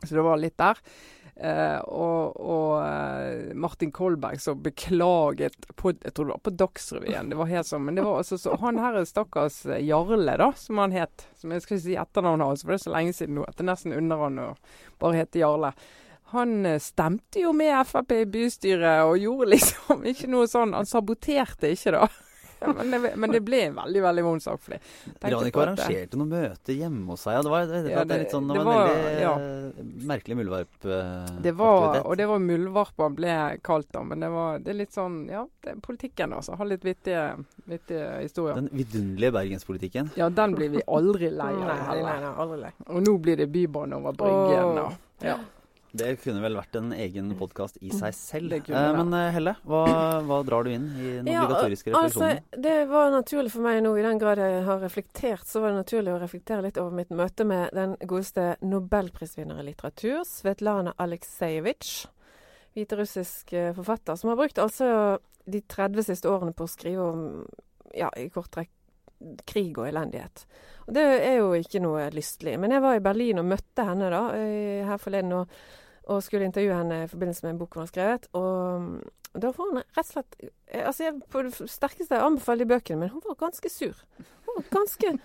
Så 0.04 0.16
det 0.16 0.24
var 0.24 0.40
litt 0.40 0.56
der. 0.62 0.78
Eh, 1.40 1.80
og 1.88 2.36
og 2.44 2.74
eh, 2.84 3.54
Martin 3.56 3.94
Kolberg 3.96 4.42
som 4.44 4.60
beklaget 4.60 5.56
på, 5.80 5.94
Jeg 6.04 6.12
tror 6.14 6.26
det 6.26 6.34
var 6.34 6.44
på 6.44 6.56
Dagsrevyen. 6.60 7.30
Det 7.32 7.38
var 7.40 7.48
helt 7.48 7.70
sånn, 7.70 7.86
men 7.88 7.96
det 7.96 8.04
var 8.04 8.20
altså 8.20 8.36
så 8.42 8.58
Han 8.60 8.82
her 8.82 9.00
er 9.00 9.08
stakkars 9.08 9.62
Jarle, 9.80 10.36
da, 10.42 10.52
som 10.60 10.82
han 10.84 10.96
het. 10.96 11.28
Som 11.40 11.56
jeg 11.56 11.64
skal 11.64 11.78
ikke 11.78 11.86
si 11.86 11.96
etternavnet 11.96 12.52
hans, 12.52 12.66
for 12.66 12.76
det 12.76 12.82
er 12.82 12.86
så 12.90 12.96
lenge 12.98 13.16
siden 13.16 13.40
nå 13.40 13.48
at 13.48 13.58
det 13.60 13.70
nesten 13.70 13.96
under 13.96 14.24
han 14.26 14.44
å 14.44 14.52
bare 15.00 15.22
hete 15.22 15.40
Jarle. 15.40 15.72
Han 16.34 16.66
eh, 16.66 16.82
stemte 16.84 17.42
jo 17.42 17.54
med 17.56 17.78
Frp 17.88 18.12
i 18.20 18.26
bystyret 18.30 19.08
og 19.08 19.18
gjorde 19.18 19.54
liksom 19.56 20.04
ikke 20.12 20.30
noe 20.30 20.50
sånn 20.50 20.76
Han 20.78 20.90
saboterte 20.90 21.72
ikke, 21.74 21.96
da. 21.96 22.10
Men 22.60 22.92
det, 22.92 23.12
men 23.16 23.32
det 23.32 23.40
ble 23.48 23.60
en 23.70 23.76
veldig 23.78 24.02
veldig 24.04 24.24
vond 24.26 24.44
sak 24.44 24.60
for 24.60 24.72
dem. 24.76 24.80
Ranika 25.24 25.60
det- 25.60 25.62
arrangerte 25.64 26.18
noen 26.20 26.30
møter 26.34 26.76
hjemme 26.76 27.06
hos 27.14 27.22
seg. 27.24 27.34
Ja, 27.38 27.42
det 27.46 27.52
var, 27.54 27.66
det, 27.70 27.82
det, 27.86 27.92
Ja, 27.94 28.00
det 28.04 28.10
det, 28.12 28.18
litt 28.26 28.34
sånn, 28.36 28.48
det 28.50 28.58
det 28.60 28.66
var 28.68 28.82
en 28.82 29.04
veldig 29.06 29.22
ja. 29.24 29.34
eh, 29.40 29.84
merkelig 30.12 30.38
muldvarpaktivitet. 30.42 31.42
Det 31.44 31.54
var, 31.60 32.00
og 32.06 32.18
det 32.20 32.28
var 32.28 32.40
muldvarp 32.44 33.04
han 33.06 33.16
ble 33.16 33.36
kalt 33.64 33.88
da, 33.96 34.04
men 34.04 34.20
det 34.26 34.30
var 34.34 34.60
det 34.60 34.74
er 34.74 34.80
litt 34.82 34.92
sånn 34.96 35.20
Ja, 35.30 35.46
det 35.64 35.72
er 35.76 35.80
politikken, 35.86 36.34
altså. 36.36 36.58
Har 36.60 36.66
litt 36.68 36.84
vittige, 36.84 37.24
vittige 37.70 38.10
historier. 38.24 38.56
Den 38.60 38.70
vidunderlige 38.74 39.32
bergenspolitikken. 39.32 40.12
ja, 40.20 40.28
den 40.30 40.56
blir 40.56 40.70
vi 40.70 40.82
aldri 40.88 41.30
lei 41.32 41.54
av 41.54 41.60
nei, 41.64 41.68
nei, 41.78 41.88
heller. 41.94 42.20
nei, 42.26 42.34
aldri 42.44 42.60
lei. 42.66 42.74
Og 42.90 43.02
nå 43.08 43.18
blir 43.24 43.38
det 43.38 43.48
bybane 43.54 43.96
over 43.96 44.12
Bryggen. 44.20 44.84
Oh. 44.84 44.92
Ja. 45.24 45.38
Det 45.92 46.10
kunne 46.22 46.42
vel 46.44 46.54
vært 46.58 46.76
en 46.78 46.92
egen 46.94 47.32
podkast 47.38 47.80
i 47.82 47.90
seg 47.90 48.14
selv. 48.14 48.54
Eh, 48.60 48.90
men 48.94 49.14
eh, 49.18 49.32
Helle, 49.34 49.56
hva, 49.66 49.84
hva 50.26 50.40
drar 50.46 50.68
du 50.68 50.74
inn 50.74 50.86
i 50.94 51.14
den 51.18 51.32
Ja, 51.32 51.48
obligatoriske 51.48 51.94
Altså, 51.98 52.30
det 52.54 52.76
var 52.92 53.10
naturlig 53.14 53.54
for 53.56 53.66
meg 53.66 53.82
nå, 53.86 53.96
i 53.98 54.06
den 54.06 54.22
grad 54.22 54.42
jeg 54.44 54.62
har 54.68 54.84
reflektert, 54.84 55.48
så 55.50 55.64
var 55.64 55.74
det 55.74 55.82
naturlig 55.82 56.14
å 56.14 56.20
reflektere 56.22 56.66
litt 56.68 56.78
over 56.82 56.94
mitt 57.00 57.14
møte 57.16 57.48
med 57.48 57.74
den 57.78 57.98
godeste 58.04 58.52
nobelprisvinner 58.62 59.64
i 59.64 59.70
litteratur, 59.72 60.22
Svetlana 60.30 60.94
Aleksejevitsj. 61.02 62.06
Hviterussisk 62.78 63.56
eh, 63.58 63.72
forfatter, 63.74 64.20
som 64.20 64.30
har 64.30 64.38
brukt 64.40 64.62
altså 64.62 65.18
de 65.50 65.64
30 65.66 66.06
siste 66.12 66.30
årene 66.30 66.54
på 66.54 66.68
å 66.68 66.70
skrive 66.70 67.08
om, 67.10 67.24
ja, 67.98 68.12
i 68.14 68.30
kort 68.30 68.52
trekk, 68.54 68.70
krig 69.48 69.78
og 69.78 69.90
elendighet. 69.90 70.46
Og 70.88 70.96
det 70.96 71.04
er 71.04 71.36
jo 71.38 71.52
ikke 71.58 71.82
noe 71.84 72.08
lystelig. 72.16 72.56
Men 72.60 72.74
jeg 72.74 72.84
var 72.86 72.98
i 72.98 73.04
Berlin 73.04 73.42
og 73.42 73.50
møtte 73.52 73.86
henne 73.86 74.10
da, 74.14 74.24
eh, 74.38 74.88
her 74.88 75.02
forleden, 75.02 75.36
og, 75.38 75.60
og 76.10 76.24
skulle 76.26 76.48
intervjue 76.50 76.78
henne 76.78 77.04
i 77.04 77.12
forbindelse 77.12 77.46
med 77.46 77.54
en 77.54 77.62
bok 77.62 77.78
hun 77.78 77.86
har 77.86 77.92
skrevet. 77.92 78.30
Og 78.34 79.38
da 79.38 79.52
var 79.54 79.70
hun 79.70 79.82
rett 79.84 80.02
og 80.08 80.10
slett 80.10 80.40
eh, 80.42 80.86
Altså, 80.86 81.04
jeg 81.06 81.22
på 81.30 81.44
det 81.46 81.70
sterkeste 81.70 82.22
anbefaler 82.26 82.66
de 82.66 82.74
bøkene, 82.74 83.04
men 83.04 83.14
hun 83.14 83.26
var 83.28 83.38
ganske 83.46 83.70
sur. 83.70 84.02
Ganske 84.76 85.16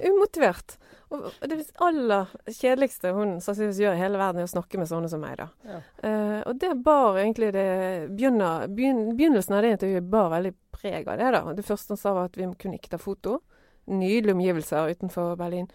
umotivert. 0.00 0.76
Og 1.14 1.26
det 1.46 1.60
aller 1.84 2.30
kjedeligste 2.48 3.12
hun 3.14 3.36
sannsynligvis 3.42 3.80
gjør 3.84 3.96
i 3.96 4.00
hele 4.00 4.20
verden, 4.20 4.42
er 4.42 4.48
å 4.48 4.54
snakke 4.54 4.80
med 4.80 4.90
sånne 4.90 5.10
som 5.12 5.22
meg, 5.22 5.36
da. 5.38 5.48
Ja. 5.68 5.80
Uh, 6.02 6.40
og 6.50 6.60
det 6.62 6.72
bar 6.86 7.20
egentlig 7.20 7.52
det 7.54 7.68
begynner, 8.14 8.66
begyn, 8.72 9.04
Begynnelsen 9.14 9.56
av 9.56 9.64
det 9.64 9.74
intervjuet 9.76 10.10
bar 10.10 10.32
veldig 10.34 10.54
preg 10.74 11.08
av 11.08 11.20
det, 11.20 11.30
da. 11.36 11.42
Det 11.56 11.66
første 11.66 11.94
hun 11.94 12.00
sa, 12.00 12.14
var 12.16 12.30
at 12.30 12.38
vi 12.40 12.48
kunne 12.60 12.80
ikke 12.80 12.94
ta 12.96 13.00
foto. 13.00 13.38
Nydelige 13.90 14.34
omgivelser 14.34 14.94
utenfor 14.96 15.36
Berlin. 15.38 15.68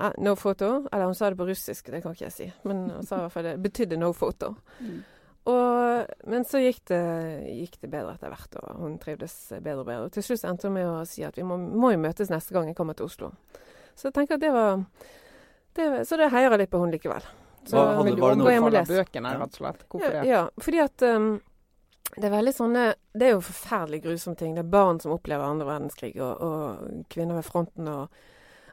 Uh, 0.00 0.10
no 0.18 0.34
photo. 0.36 0.88
Eller 0.90 1.10
hun 1.10 1.16
sa 1.18 1.30
det 1.30 1.40
på 1.40 1.46
russisk, 1.46 1.92
det 1.92 2.02
kan 2.02 2.16
ikke 2.16 2.26
jeg 2.30 2.36
si. 2.38 2.50
Men 2.66 2.88
hun 2.96 3.06
sa 3.06 3.20
i 3.20 3.26
hvert 3.26 3.36
fall 3.36 3.50
det 3.50 3.58
betydde 3.62 4.00
no 4.00 4.12
photo. 4.16 4.54
Mm. 4.80 5.02
Og, 5.50 6.06
men 6.30 6.44
så 6.46 6.60
gikk 6.62 6.84
det, 6.86 7.00
gikk 7.50 7.80
det 7.82 7.90
bedre 7.90 8.12
etter 8.14 8.30
hvert, 8.30 8.56
og 8.62 8.76
hun 8.84 8.98
trivdes 9.02 9.34
bedre 9.58 9.80
og 9.82 9.86
bedre. 9.88 10.04
Og 10.06 10.12
til 10.14 10.22
slutt 10.22 10.44
endte 10.46 10.68
hun 10.68 10.76
med 10.76 10.86
å 10.86 11.00
si 11.08 11.24
at 11.26 11.34
vi 11.38 11.42
må, 11.46 11.56
må 11.58 11.90
jo 11.90 11.98
møtes 11.98 12.30
neste 12.30 12.54
gang 12.54 12.68
jeg 12.70 12.76
kommer 12.78 12.94
til 12.94 13.08
Oslo. 13.08 13.32
Så 13.98 14.08
jeg 14.08 14.14
tenker 14.20 14.38
at 14.38 14.44
det 14.44 14.52
var 14.54 14.84
det, 15.74 15.86
Så 16.08 16.16
det 16.20 16.30
heier 16.32 16.50
jeg 16.52 16.62
litt 16.62 16.70
på 16.70 16.78
hun 16.82 16.92
likevel. 16.94 17.24
Så 17.66 17.76
Hva 17.78 17.96
hadde- 17.98 18.16
var 18.20 18.34
det 18.34 18.38
noe- 18.38 18.70
fra 18.70 18.84
bøkene, 18.86 19.32
rett 19.40 19.56
og 19.56 19.58
slett? 19.60 19.82
Hvorfor 19.88 20.12
Ja, 20.12 20.20
det? 20.22 20.28
ja, 20.28 20.48
fordi 20.60 20.80
at 20.82 21.02
um, 21.02 21.40
det 22.16 22.24
er 22.24 22.30
veldig 22.36 22.52
sånne 22.54 22.94
Det 23.14 23.26
er 23.26 23.30
jo 23.32 23.40
forferdelig 23.40 24.02
grusomme 24.02 24.36
ting. 24.36 24.54
Det 24.54 24.64
er 24.64 24.70
barn 24.70 25.00
som 25.00 25.12
opplever 25.12 25.44
andre 25.44 25.66
verdenskrig, 25.66 26.16
og, 26.20 26.40
og 26.40 27.04
kvinner 27.10 27.34
ved 27.34 27.44
fronten 27.44 27.88
og, 27.88 28.08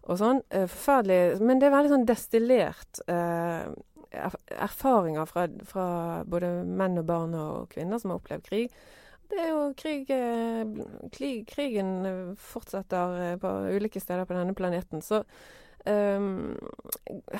og 0.09 0.17
sånn. 0.17 0.41
Eh, 0.51 0.65
forferdelig. 0.67 1.39
Men 1.41 1.59
det 1.59 1.67
er 1.67 1.75
veldig 1.75 1.91
sånn 1.93 2.05
destillert 2.07 3.01
eh, 3.07 3.67
erfaringer 4.11 5.25
fra, 5.29 5.45
fra 5.69 5.89
både 6.27 6.49
menn 6.65 6.97
og 7.01 7.05
barn 7.09 7.35
og 7.37 7.69
kvinner 7.73 8.01
som 8.01 8.13
har 8.13 8.21
opplevd 8.21 8.47
krig. 8.47 8.71
Det 9.29 9.37
er 9.37 9.49
jo 9.51 9.65
krig, 9.77 10.09
eh, 10.09 11.09
krig 11.13 11.43
Krigen 11.49 12.35
fortsetter 12.41 13.19
eh, 13.25 13.35
på 13.37 13.51
ulike 13.75 14.01
steder 14.01 14.25
på 14.25 14.33
denne 14.33 14.55
planeten. 14.57 15.03
Så 15.05 15.21
um, 15.85 16.55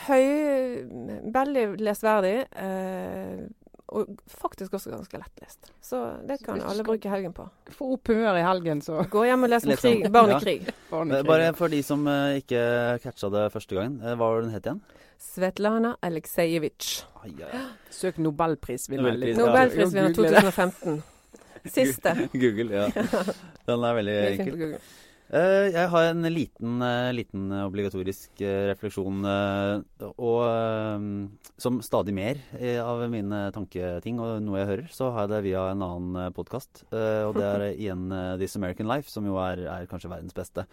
høy 0.06 0.86
Veldig 1.34 1.66
lesverdig. 1.82 2.36
Eh, 2.54 3.48
og 3.92 4.10
faktisk 4.30 4.74
også 4.78 4.92
ganske 4.94 5.18
lettlest. 5.22 5.72
Så 5.82 6.00
det 6.30 6.40
kan 6.46 6.62
alle 6.62 6.84
bruke 6.86 7.10
helgen 7.10 7.34
på. 7.34 7.48
Få 7.74 7.94
opp 7.96 8.12
humøret 8.12 8.40
i 8.42 8.46
helgen, 8.46 8.82
så 8.86 9.02
Gå 9.10 9.26
hjem 9.26 9.44
og 9.48 9.50
les 9.54 9.66
om 9.66 9.76
krig. 9.82 10.06
Barn 10.14 10.32
i 10.36 10.40
krig. 10.44 10.70
Bare 11.28 11.52
for 11.58 11.68
de 11.74 11.82
som 11.84 12.06
eh, 12.08 12.40
ikke 12.44 12.64
catcha 13.04 13.30
det 13.34 13.48
første 13.54 13.76
gangen. 13.78 14.00
eh, 14.04 14.16
Hva 14.16 14.30
var 14.36 14.42
den 14.46 14.54
het 14.56 14.66
igjen? 14.70 14.82
Svetlana 15.20 15.96
Aleksejevitsj. 16.06 17.04
Søk 17.92 18.18
nobelprisvinner. 18.24 19.18
Nobelpris, 19.36 19.94
ja. 19.94 20.08
Google 20.08 20.14
2015. 20.16 21.02
Siste. 21.66 22.14
Google, 22.44 22.70
ja. 22.72 22.88
Den 23.68 23.84
er 23.84 23.98
veldig 23.98 24.18
enkel. 24.32 24.78
Eh, 25.30 25.68
jeg 25.70 25.86
har 25.94 26.08
en 26.10 26.26
liten, 26.34 26.80
eh, 26.82 27.12
liten 27.14 27.52
obligatorisk 27.62 28.40
eh, 28.42 28.64
refleksjon, 28.72 29.20
og 30.18 30.42
som 31.62 31.78
stadig 31.86 32.16
mer 32.18 32.40
av 32.82 33.04
mine 33.14 33.52
tanketing 33.54 34.18
og 34.24 34.40
noe 34.42 34.58
jeg 34.64 34.70
hører, 34.72 34.88
så 34.90 35.12
har 35.14 35.28
jeg 35.28 35.32
det 35.36 35.44
via 35.52 35.68
en 35.70 35.84
annen 35.86 36.34
podkast. 36.34 36.82
og 36.90 37.38
det 37.38 37.46
er 37.46 37.62
igjen 37.78 38.10
This 38.42 38.58
American 38.58 38.90
Life, 38.90 39.06
som 39.14 39.22
jo 39.30 39.38
er, 39.38 39.62
er 39.70 39.86
kanskje 39.92 40.10
verdens 40.10 40.34
beste. 40.34 40.66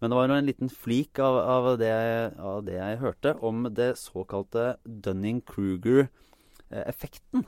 Men 0.00 0.08
det 0.10 0.16
var 0.16 0.32
en 0.32 0.48
liten 0.48 0.70
flik 0.72 1.18
av, 1.22 1.36
av, 1.44 1.76
det, 1.78 1.92
jeg- 1.92 2.32
av 2.40 2.64
det 2.64 2.78
jeg 2.80 2.98
hørte 3.04 3.36
om 3.44 3.68
det 3.70 3.92
såkalte 4.00 4.72
Dunning-Kruger-effekten. 4.88 7.44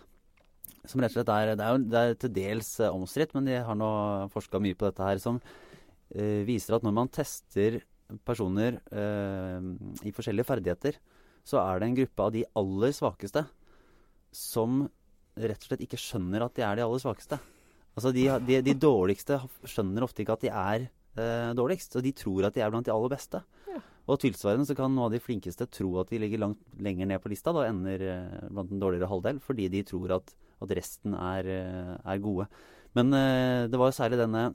Som 0.84 1.00
rett 1.00 1.14
og 1.14 1.24
slett 1.24 1.30
er 1.32 1.54
Det 1.56 1.64
er, 1.64 1.72
jo, 1.72 1.78
det 1.90 1.98
er 1.98 2.14
til 2.18 2.32
dels 2.36 2.74
omstridt, 2.90 3.32
men 3.34 3.44
de 3.46 3.54
har 3.64 3.74
nå 3.78 3.88
forska 4.34 4.58
mye 4.60 4.74
på 4.76 4.84
dette 4.90 5.02
her. 5.02 5.18
som 5.22 5.40
eh, 5.40 5.46
viser 6.12 6.76
at 6.76 6.84
når 6.84 6.92
man 6.96 7.10
tester 7.12 7.78
personer 8.26 8.78
eh, 8.92 9.68
i 10.04 10.12
forskjellige 10.14 10.48
ferdigheter, 10.48 10.98
så 11.44 11.60
er 11.62 11.80
det 11.80 11.88
en 11.88 11.96
gruppe 11.96 12.26
av 12.26 12.34
de 12.34 12.44
aller 12.58 12.94
svakeste 12.94 13.44
som 14.32 14.82
rett 15.32 15.64
og 15.64 15.70
slett 15.70 15.84
ikke 15.84 16.00
skjønner 16.00 16.44
at 16.44 16.56
de 16.56 16.64
er 16.66 16.78
de 16.78 16.84
aller 16.84 17.02
svakeste. 17.02 17.38
Altså 17.96 18.12
de, 18.14 18.26
de, 18.46 18.60
de 18.64 18.74
dårligste 18.78 19.38
skjønner 19.68 20.04
ofte 20.04 20.24
ikke 20.24 20.36
at 20.36 20.44
de 20.44 20.52
er 20.52 20.84
eh, 20.86 21.50
dårligst, 21.56 21.96
og 21.98 22.04
de 22.04 22.14
tror 22.16 22.48
at 22.48 22.56
de 22.56 22.64
er 22.64 22.72
blant 22.72 22.88
de 22.88 22.94
aller 22.94 23.12
beste. 23.12 23.42
Ja. 23.68 23.80
Og 24.12 24.20
tilsvarende 24.22 24.68
så 24.68 24.76
kan 24.76 24.92
noen 24.92 25.08
av 25.08 25.16
de 25.16 25.22
flinkeste 25.22 25.68
tro 25.72 25.94
at 26.02 26.12
de 26.12 26.20
ligger 26.22 26.44
langt 26.44 26.62
lenger 26.82 27.08
ned 27.08 27.22
på 27.22 27.32
lista, 27.32 27.54
da 27.54 27.66
ender 27.68 28.06
eh, 28.08 28.46
blant 28.50 28.72
den 28.72 28.82
dårligere 28.82 29.10
halvdel, 29.10 29.42
fordi 29.44 29.68
de 29.72 29.82
tror 29.88 30.18
at, 30.20 30.32
at 30.62 30.76
resten 30.78 31.16
er, 31.18 31.50
eh, 31.56 31.96
er 31.96 32.22
gode. 32.24 32.48
Men 32.96 33.12
eh, 33.16 33.66
det 33.72 33.80
var 33.80 33.90
jo 33.90 33.98
særlig 33.98 34.20
denne 34.20 34.46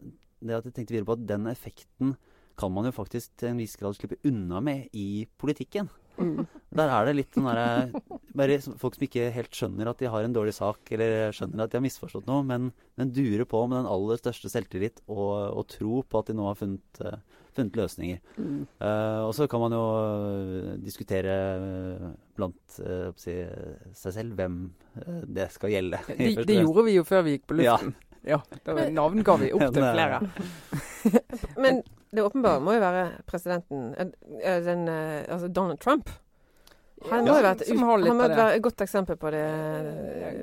det 0.41 0.57
at 0.57 0.67
jeg 0.67 0.75
tenkte 0.75 0.95
videre 0.95 1.09
på 1.09 1.17
at 1.17 1.27
den 1.29 1.47
effekten 1.51 2.17
kan 2.57 2.73
man 2.73 2.89
jo 2.89 2.95
faktisk 2.95 3.35
til 3.37 3.51
en 3.51 3.61
viss 3.61 3.77
grad 3.77 3.95
slippe 3.97 4.17
unna 4.25 4.61
med 4.63 4.89
i 4.97 5.27
politikken. 5.37 5.89
Mm. 6.17 6.47
Der 6.73 6.89
er 6.89 7.05
det 7.05 7.15
litt 7.19 7.35
sånn 7.37 7.45
derre 7.45 8.57
folk 8.81 8.97
som 8.97 9.05
ikke 9.05 9.27
helt 9.33 9.53
skjønner 9.53 9.91
at 9.91 9.99
de 10.01 10.09
har 10.09 10.25
en 10.25 10.33
dårlig 10.33 10.55
sak, 10.57 10.89
eller 10.93 11.33
skjønner 11.35 11.65
at 11.65 11.73
de 11.73 11.77
har 11.77 11.85
misforstått 11.85 12.25
noe, 12.29 12.41
men, 12.47 12.71
men 12.97 13.13
durer 13.13 13.45
på 13.49 13.61
med 13.67 13.83
den 13.83 13.89
aller 13.91 14.21
største 14.21 14.49
selvtillit 14.49 15.03
og, 15.05 15.53
og 15.53 15.67
tro 15.69 16.01
på 16.01 16.21
at 16.21 16.31
de 16.31 16.37
nå 16.37 16.47
har 16.49 16.57
funnet, 16.57 17.01
eh, 17.05 17.21
funnet 17.57 17.77
løsninger. 17.77 18.23
Mm. 18.37 18.65
Uh, 18.81 19.21
og 19.27 19.35
så 19.37 19.47
kan 19.51 19.61
man 19.61 19.77
jo 19.77 19.83
eh, 20.01 20.73
diskutere 20.81 21.37
blant 22.37 22.79
uh, 22.81 23.13
si, 23.21 23.37
seg 23.97 24.17
selv 24.17 24.37
hvem 24.37 24.59
det 25.29 25.51
skal 25.53 25.73
gjelde. 25.73 26.01
Det, 26.17 26.47
det 26.49 26.61
gjorde 26.63 26.89
vi 26.89 26.97
jo 26.97 27.05
før 27.05 27.25
vi 27.27 27.37
gikk 27.37 27.49
på 27.49 27.61
luften. 27.61 27.93
Ja, 27.93 28.06
da 28.23 28.89
navnga 28.89 29.37
vi 29.43 29.51
opp 29.53 29.67
til 29.73 29.83
er- 29.83 29.93
flere. 29.93 30.21
Men 31.63 31.83
det 32.11 32.23
åpenbare 32.23 32.61
må 32.63 32.77
jo 32.77 32.83
være 32.85 33.07
presidenten 33.27 33.91
eh, 33.99 34.07
eh, 34.43 34.61
den, 34.63 34.87
eh, 34.87 35.25
Altså 35.27 35.47
Donald 35.51 35.79
Trump. 35.83 36.09
Han 37.11 37.27
Ja, 37.27 37.31
må 37.31 37.35
jo 37.37 37.43
være 37.45 37.51
et, 37.59 37.67
som 37.69 37.81
har 37.85 37.99
litt 38.01 38.07
han 38.09 38.17
må 38.17 38.25
være 38.25 38.55
et 38.55 38.61
godt 38.65 38.81
eksempel 38.81 39.17
på 39.21 39.29
det. 39.29 39.41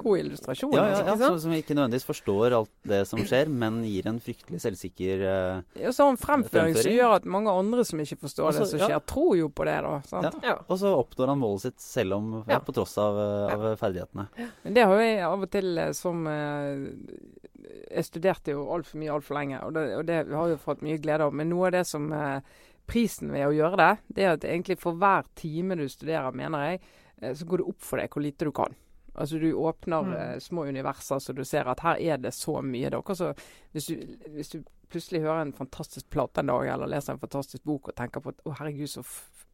God 0.04 0.18
illustrasjon. 0.20 0.70
Ja, 0.76 0.84
ja, 0.84 0.90
altså. 1.00 1.08
ja, 1.08 1.14
ikke 1.16 1.30
så, 1.34 1.40
som 1.42 1.54
ikke 1.56 1.74
nødvendigvis 1.74 2.06
forstår 2.06 2.54
alt 2.60 2.70
det 2.92 3.00
som 3.10 3.18
skjer, 3.26 3.50
men 3.50 3.80
gir 3.82 4.06
en 4.06 4.20
fryktelig 4.22 4.60
selvsikker 4.62 5.24
uh, 5.24 5.80
Ja, 5.82 5.90
så 5.96 6.06
en 6.12 6.20
fremføring 6.20 6.76
som 6.78 6.94
gjør 6.94 7.16
at 7.16 7.26
mange 7.26 7.50
andre 7.50 7.82
som 7.88 7.98
ikke 8.04 8.20
forstår 8.22 8.52
Også, 8.52 8.68
det 8.70 8.84
som 8.84 8.94
ja. 8.94 9.00
tror 9.02 9.34
jo 9.40 9.48
på 9.50 9.66
det. 9.66 9.74
da. 9.82 9.96
Ja. 10.14 10.30
Ja. 10.46 10.54
Og 10.68 10.78
så 10.78 10.94
oppnår 10.94 11.32
han 11.34 11.42
målet 11.42 11.66
sitt 11.66 11.82
selv 11.82 12.20
om, 12.20 12.30
ja, 12.46 12.54
Ja. 12.54 12.60
på 12.62 12.76
tross 12.78 12.94
av, 13.02 13.18
eh, 13.18 13.56
av 13.56 13.66
ferdighetene. 13.82 14.28
Men 14.62 14.78
det 14.78 14.87
har 14.87 14.94
jo 14.94 15.08
jeg 15.10 15.26
av 15.26 15.42
og 15.48 15.50
til 15.58 15.78
eh, 15.88 15.90
som 15.98 16.22
eh, 16.30 17.43
Jeg 17.90 18.05
studerte 18.09 18.53
jo 18.55 18.66
altfor 18.74 18.98
mye 19.00 19.12
altfor 19.14 19.38
lenge, 19.38 19.61
og 19.64 19.74
det, 19.77 19.85
og 19.98 20.07
det 20.09 20.20
har 20.31 20.48
jo 20.53 20.57
fått 20.61 20.83
mye 20.85 20.98
glede 21.03 21.24
av. 21.27 21.35
Men 21.35 21.48
noe 21.53 21.66
av 21.70 21.72
det 21.79 21.85
som 21.88 22.11
eh, 22.12 22.40
prisen 22.87 23.33
ved 23.33 23.46
å 23.48 23.55
gjøre 23.57 23.77
det, 23.81 23.90
det 24.16 24.24
er 24.27 24.33
at 24.37 24.44
egentlig 24.44 24.79
for 24.83 24.92
hver 25.00 25.24
time 25.38 25.77
du 25.81 25.87
studerer, 25.88 26.33
mener 26.37 26.66
jeg, 26.68 26.81
eh, 27.22 27.35
så 27.35 27.44
går 27.48 27.62
det 27.62 27.68
opp 27.72 27.81
for 27.81 28.03
deg 28.03 28.11
hvor 28.12 28.22
lite 28.27 28.44
du 28.44 28.53
kan. 28.53 28.74
Altså 29.14 29.38
Du 29.38 29.53
åpner 29.55 30.03
Mm. 30.03 30.12
eh, 30.18 30.38
små 30.42 30.64
universer, 30.66 31.18
så 31.22 31.33
du 31.33 31.44
ser 31.44 31.68
at 31.70 31.81
her 31.81 31.96
er 32.03 32.16
det 32.18 32.33
så 32.35 32.61
mye. 32.62 32.90
Det 32.90 32.98
er 32.98 33.14
så 33.14 33.35
hvis 33.72 33.87
du, 33.87 33.94
hvis 34.35 34.48
du 34.50 34.64
plutselig 34.90 35.22
hører 35.22 35.40
en 35.42 35.53
fantastisk 35.53 36.11
plate 36.11 36.40
en 36.40 36.46
dag, 36.50 36.66
eller 36.74 36.87
leser 36.87 37.12
en 37.14 37.18
fantastisk 37.22 37.62
bok 37.64 37.88
og 37.88 37.94
tenker 37.96 38.20
på 38.20 38.29
at 38.35 38.42
å 38.44 38.53
herregud, 38.59 38.88
så 38.90 39.03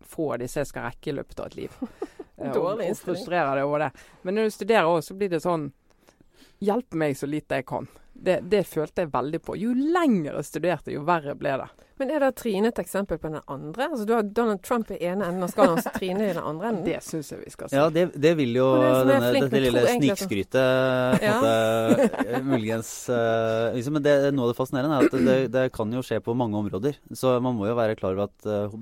få 0.02 0.32
av 0.34 0.38
disse 0.40 0.58
jeg 0.60 0.66
skal 0.66 0.88
rekke 0.88 1.10
i 1.12 1.14
løpet 1.16 1.40
av 1.40 1.46
et 1.46 1.56
liv. 1.56 1.70
Eh, 2.40 2.54
og, 2.56 2.78
og 2.80 2.96
frustrerer 2.96 3.50
deg 3.58 3.66
over 3.68 3.78
det. 3.84 3.88
Men 4.24 4.34
når 4.38 4.46
du 4.48 4.50
studerer 4.54 4.86
òg, 4.88 5.02
så 5.04 5.12
blir 5.12 5.28
det 5.28 5.42
sånn 5.44 5.66
Hjelp 6.60 6.96
meg 7.00 7.16
så 7.16 7.28
lite 7.30 7.60
jeg 7.60 7.68
kan. 7.68 7.88
Det, 8.12 8.40
det 8.52 8.66
følte 8.68 9.06
jeg 9.06 9.12
veldig 9.14 9.38
på. 9.40 9.54
Jo 9.56 9.72
lenger 9.72 10.34
jeg 10.34 10.48
studerte, 10.48 10.92
jo 10.92 11.06
verre 11.08 11.32
ble 11.38 11.54
det. 11.62 11.70
Men 12.00 12.10
er 12.14 12.22
da 12.24 12.30
Trine 12.32 12.70
et 12.72 12.78
eksempel 12.80 13.18
på 13.20 13.28
den 13.28 13.42
andre? 13.52 13.86
Altså 13.90 14.06
Du 14.08 14.14
har 14.14 14.24
Donald 14.24 14.62
Trump 14.64 14.88
i 14.92 14.96
ene 15.04 15.26
enden 15.28 15.44
og 15.44 15.50
skal 15.52 15.68
han 15.68 15.80
også 15.80 15.92
Trine 15.98 16.24
i 16.24 16.30
den 16.32 16.40
andre 16.40 16.70
enden. 16.70 16.86
Det 16.86 16.98
syns 17.04 17.28
jeg 17.32 17.42
vi 17.42 17.52
skal 17.52 17.68
si. 17.68 17.76
Ja, 17.76 17.90
det, 17.92 18.06
det 18.16 18.32
vil 18.38 18.56
jo 18.56 18.68
denne, 18.80 19.18
flink, 19.26 19.46
dette 19.46 19.62
lille 19.66 19.82
snikskrytet 19.86 21.26
eh, 21.30 22.38
muligens 22.44 22.92
uh, 23.12 23.72
liksom, 23.76 23.98
Men 23.98 24.06
det, 24.08 24.14
noe 24.32 24.48
av 24.48 24.54
det 24.54 24.58
fascinerende 24.60 24.96
er 24.96 25.08
at 25.10 25.18
det, 25.28 25.38
det 25.52 25.66
kan 25.76 25.92
jo 25.92 26.04
skje 26.04 26.22
på 26.24 26.36
mange 26.36 26.60
områder. 26.60 26.96
Så 27.12 27.36
man 27.44 27.56
må 27.56 27.68
jo 27.68 27.76
være 27.76 27.96
klar 28.00 28.16
over 28.16 28.28
at 28.30 28.48
uh, 28.48 28.72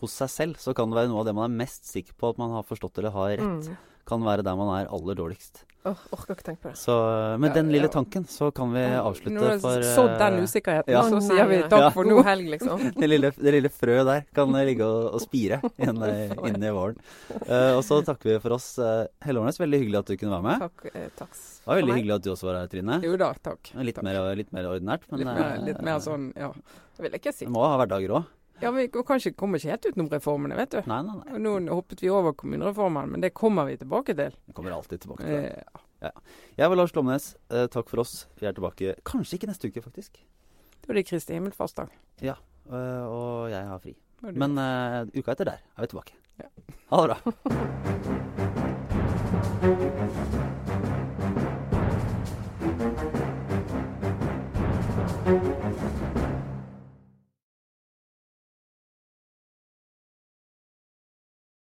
hos 0.00 0.20
seg 0.24 0.32
selv 0.32 0.60
så 0.60 0.76
kan 0.76 0.88
det 0.88 1.02
være 1.02 1.12
noe 1.12 1.20
av 1.20 1.28
det 1.28 1.36
man 1.36 1.50
er 1.50 1.58
mest 1.64 1.88
sikker 1.88 2.16
på 2.16 2.32
at 2.32 2.40
man 2.40 2.56
har 2.56 2.64
forstått 2.68 3.00
eller 3.00 3.16
har 3.16 3.36
rett. 3.36 3.68
Mm. 3.68 3.82
Kan 4.08 4.24
være 4.26 4.44
der 4.46 4.56
man 4.58 4.70
er 4.80 4.90
aller 4.92 5.16
dårligst. 5.18 5.64
Åh, 5.84 5.98
orker 6.16 6.32
ikke 6.32 6.44
tenke 6.46 6.62
på 6.62 6.70
det. 6.72 6.78
Så 6.80 6.94
eh, 6.96 7.34
med 7.36 7.50
Ja, 7.50 7.54
den 7.58 7.68
lille 7.68 7.90
ja. 7.90 7.92
tanken 7.92 8.24
så 8.24 8.46
kan 8.56 8.70
vi 8.72 8.80
Nå 8.88 9.02
avslutte 9.04 9.42
har 9.42 9.58
for 9.60 9.82
sådd 9.84 10.14
den 10.16 10.38
eh, 10.38 10.44
usikkerheten, 10.48 10.94
ja. 10.94 11.02
så 11.12 11.18
sier 11.20 11.44
vi 11.50 11.58
takk 11.68 11.82
Ja. 11.82 11.90
for 11.92 12.08
nå. 12.08 12.22
Helg, 12.24 12.46
liksom. 12.54 12.86
det, 13.02 13.08
lille, 13.10 13.30
det 13.36 13.52
lille 13.52 13.68
frøet 13.68 14.06
der 14.08 14.24
kan 14.32 14.54
ligge 14.64 14.86
og, 14.88 15.10
og 15.18 15.20
spire 15.20 15.58
inn, 15.76 16.00
eh, 16.08 16.32
i 16.32 16.72
våren. 16.72 16.96
Uh, 17.44 17.76
og 17.76 17.82
så 17.84 17.98
takker 18.06 18.30
vi 18.32 18.38
for 18.40 18.56
oss. 18.56 18.70
Uh, 18.80 19.04
Helle 19.26 19.42
Årnes, 19.44 19.60
veldig 19.60 19.82
hyggelig 19.82 20.00
at 20.00 20.08
du 20.08 20.16
kunne 20.16 20.38
være 20.38 20.46
med. 20.48 20.64
Takk. 20.64 20.86
Eh, 20.94 21.10
takk 21.20 21.36
Det 21.36 21.68
var 21.68 21.80
veldig 21.82 21.92
meg. 21.92 22.00
hyggelig 22.00 22.16
at 22.16 22.24
du 22.24 22.30
også 22.32 22.48
var 22.48 22.58
her, 22.62 22.70
Trine. 22.72 23.00
Jo 23.04 23.18
da, 23.20 23.28
takk. 23.50 23.74
Litt 23.76 24.00
Takk. 24.00 24.08
mer, 24.08 24.22
litt 24.40 24.56
mer 24.56 24.70
ordinært, 24.72 25.04
men 25.10 25.20
litt, 25.20 25.28
mer, 25.34 25.60
litt 25.68 25.84
mer 25.84 26.00
sånn, 26.08 26.30
ja. 26.40 26.48
Det 26.96 27.04
vil 27.04 27.12
jeg 27.12 27.20
ikke 27.26 27.36
si. 27.36 27.44
Vi 27.44 27.52
må 27.52 27.60
ha 27.68 27.76
hverdager 27.82 28.16
òg. 28.22 28.32
Ja, 28.62 28.70
Vi 28.70 28.88
kanskje 28.88 29.32
kommer 29.34 29.58
ikke 29.58 29.70
helt 29.74 29.86
utenom 29.90 30.08
reformene, 30.12 30.56
vet 30.56 30.70
du. 30.70 30.82
Nei, 30.86 31.02
nei, 31.02 31.14
nei. 31.24 31.38
Nå 31.42 31.56
hoppet 31.74 32.00
vi 32.04 32.08
over 32.10 32.32
kommunereformen, 32.38 33.10
men 33.10 33.20
det 33.20 33.32
kommer 33.34 33.64
vi 33.66 33.76
tilbake 33.80 34.14
til. 34.16 34.30
Vi 34.46 34.52
kommer 34.56 34.70
alltid 34.76 35.00
tilbake 35.02 35.24
til 35.26 35.42
det. 35.42 35.64
Eh, 36.02 36.10
Jeg 36.58 36.68
var 36.70 36.76
Lars 36.76 36.92
Glomnes. 36.92 37.34
Eh, 37.50 37.66
takk 37.66 37.88
for 37.90 38.00
oss. 38.00 38.26
Vi 38.40 38.46
er 38.46 38.52
tilbake 38.52 38.94
kanskje 39.04 39.34
ikke 39.38 39.48
neste 39.50 39.68
uke, 39.68 39.82
faktisk. 39.82 40.20
Da 40.84 40.92
er 40.92 40.94
det 41.00 41.06
Kristi 41.08 41.32
himmelfartsdag. 41.34 41.88
Ja, 42.20 42.34
og 42.70 43.50
jeg 43.50 43.64
har 43.66 43.78
fri. 43.80 43.96
Det- 44.22 44.36
Men 44.36 44.56
eh, 44.58 45.04
uka 45.18 45.32
etter 45.32 45.44
der 45.44 45.58
er 45.76 45.80
vi 45.80 45.86
tilbake. 45.86 46.12
Ja. 46.38 46.48
Ha 46.90 47.06
det 47.06 47.08
bra. 47.14 47.18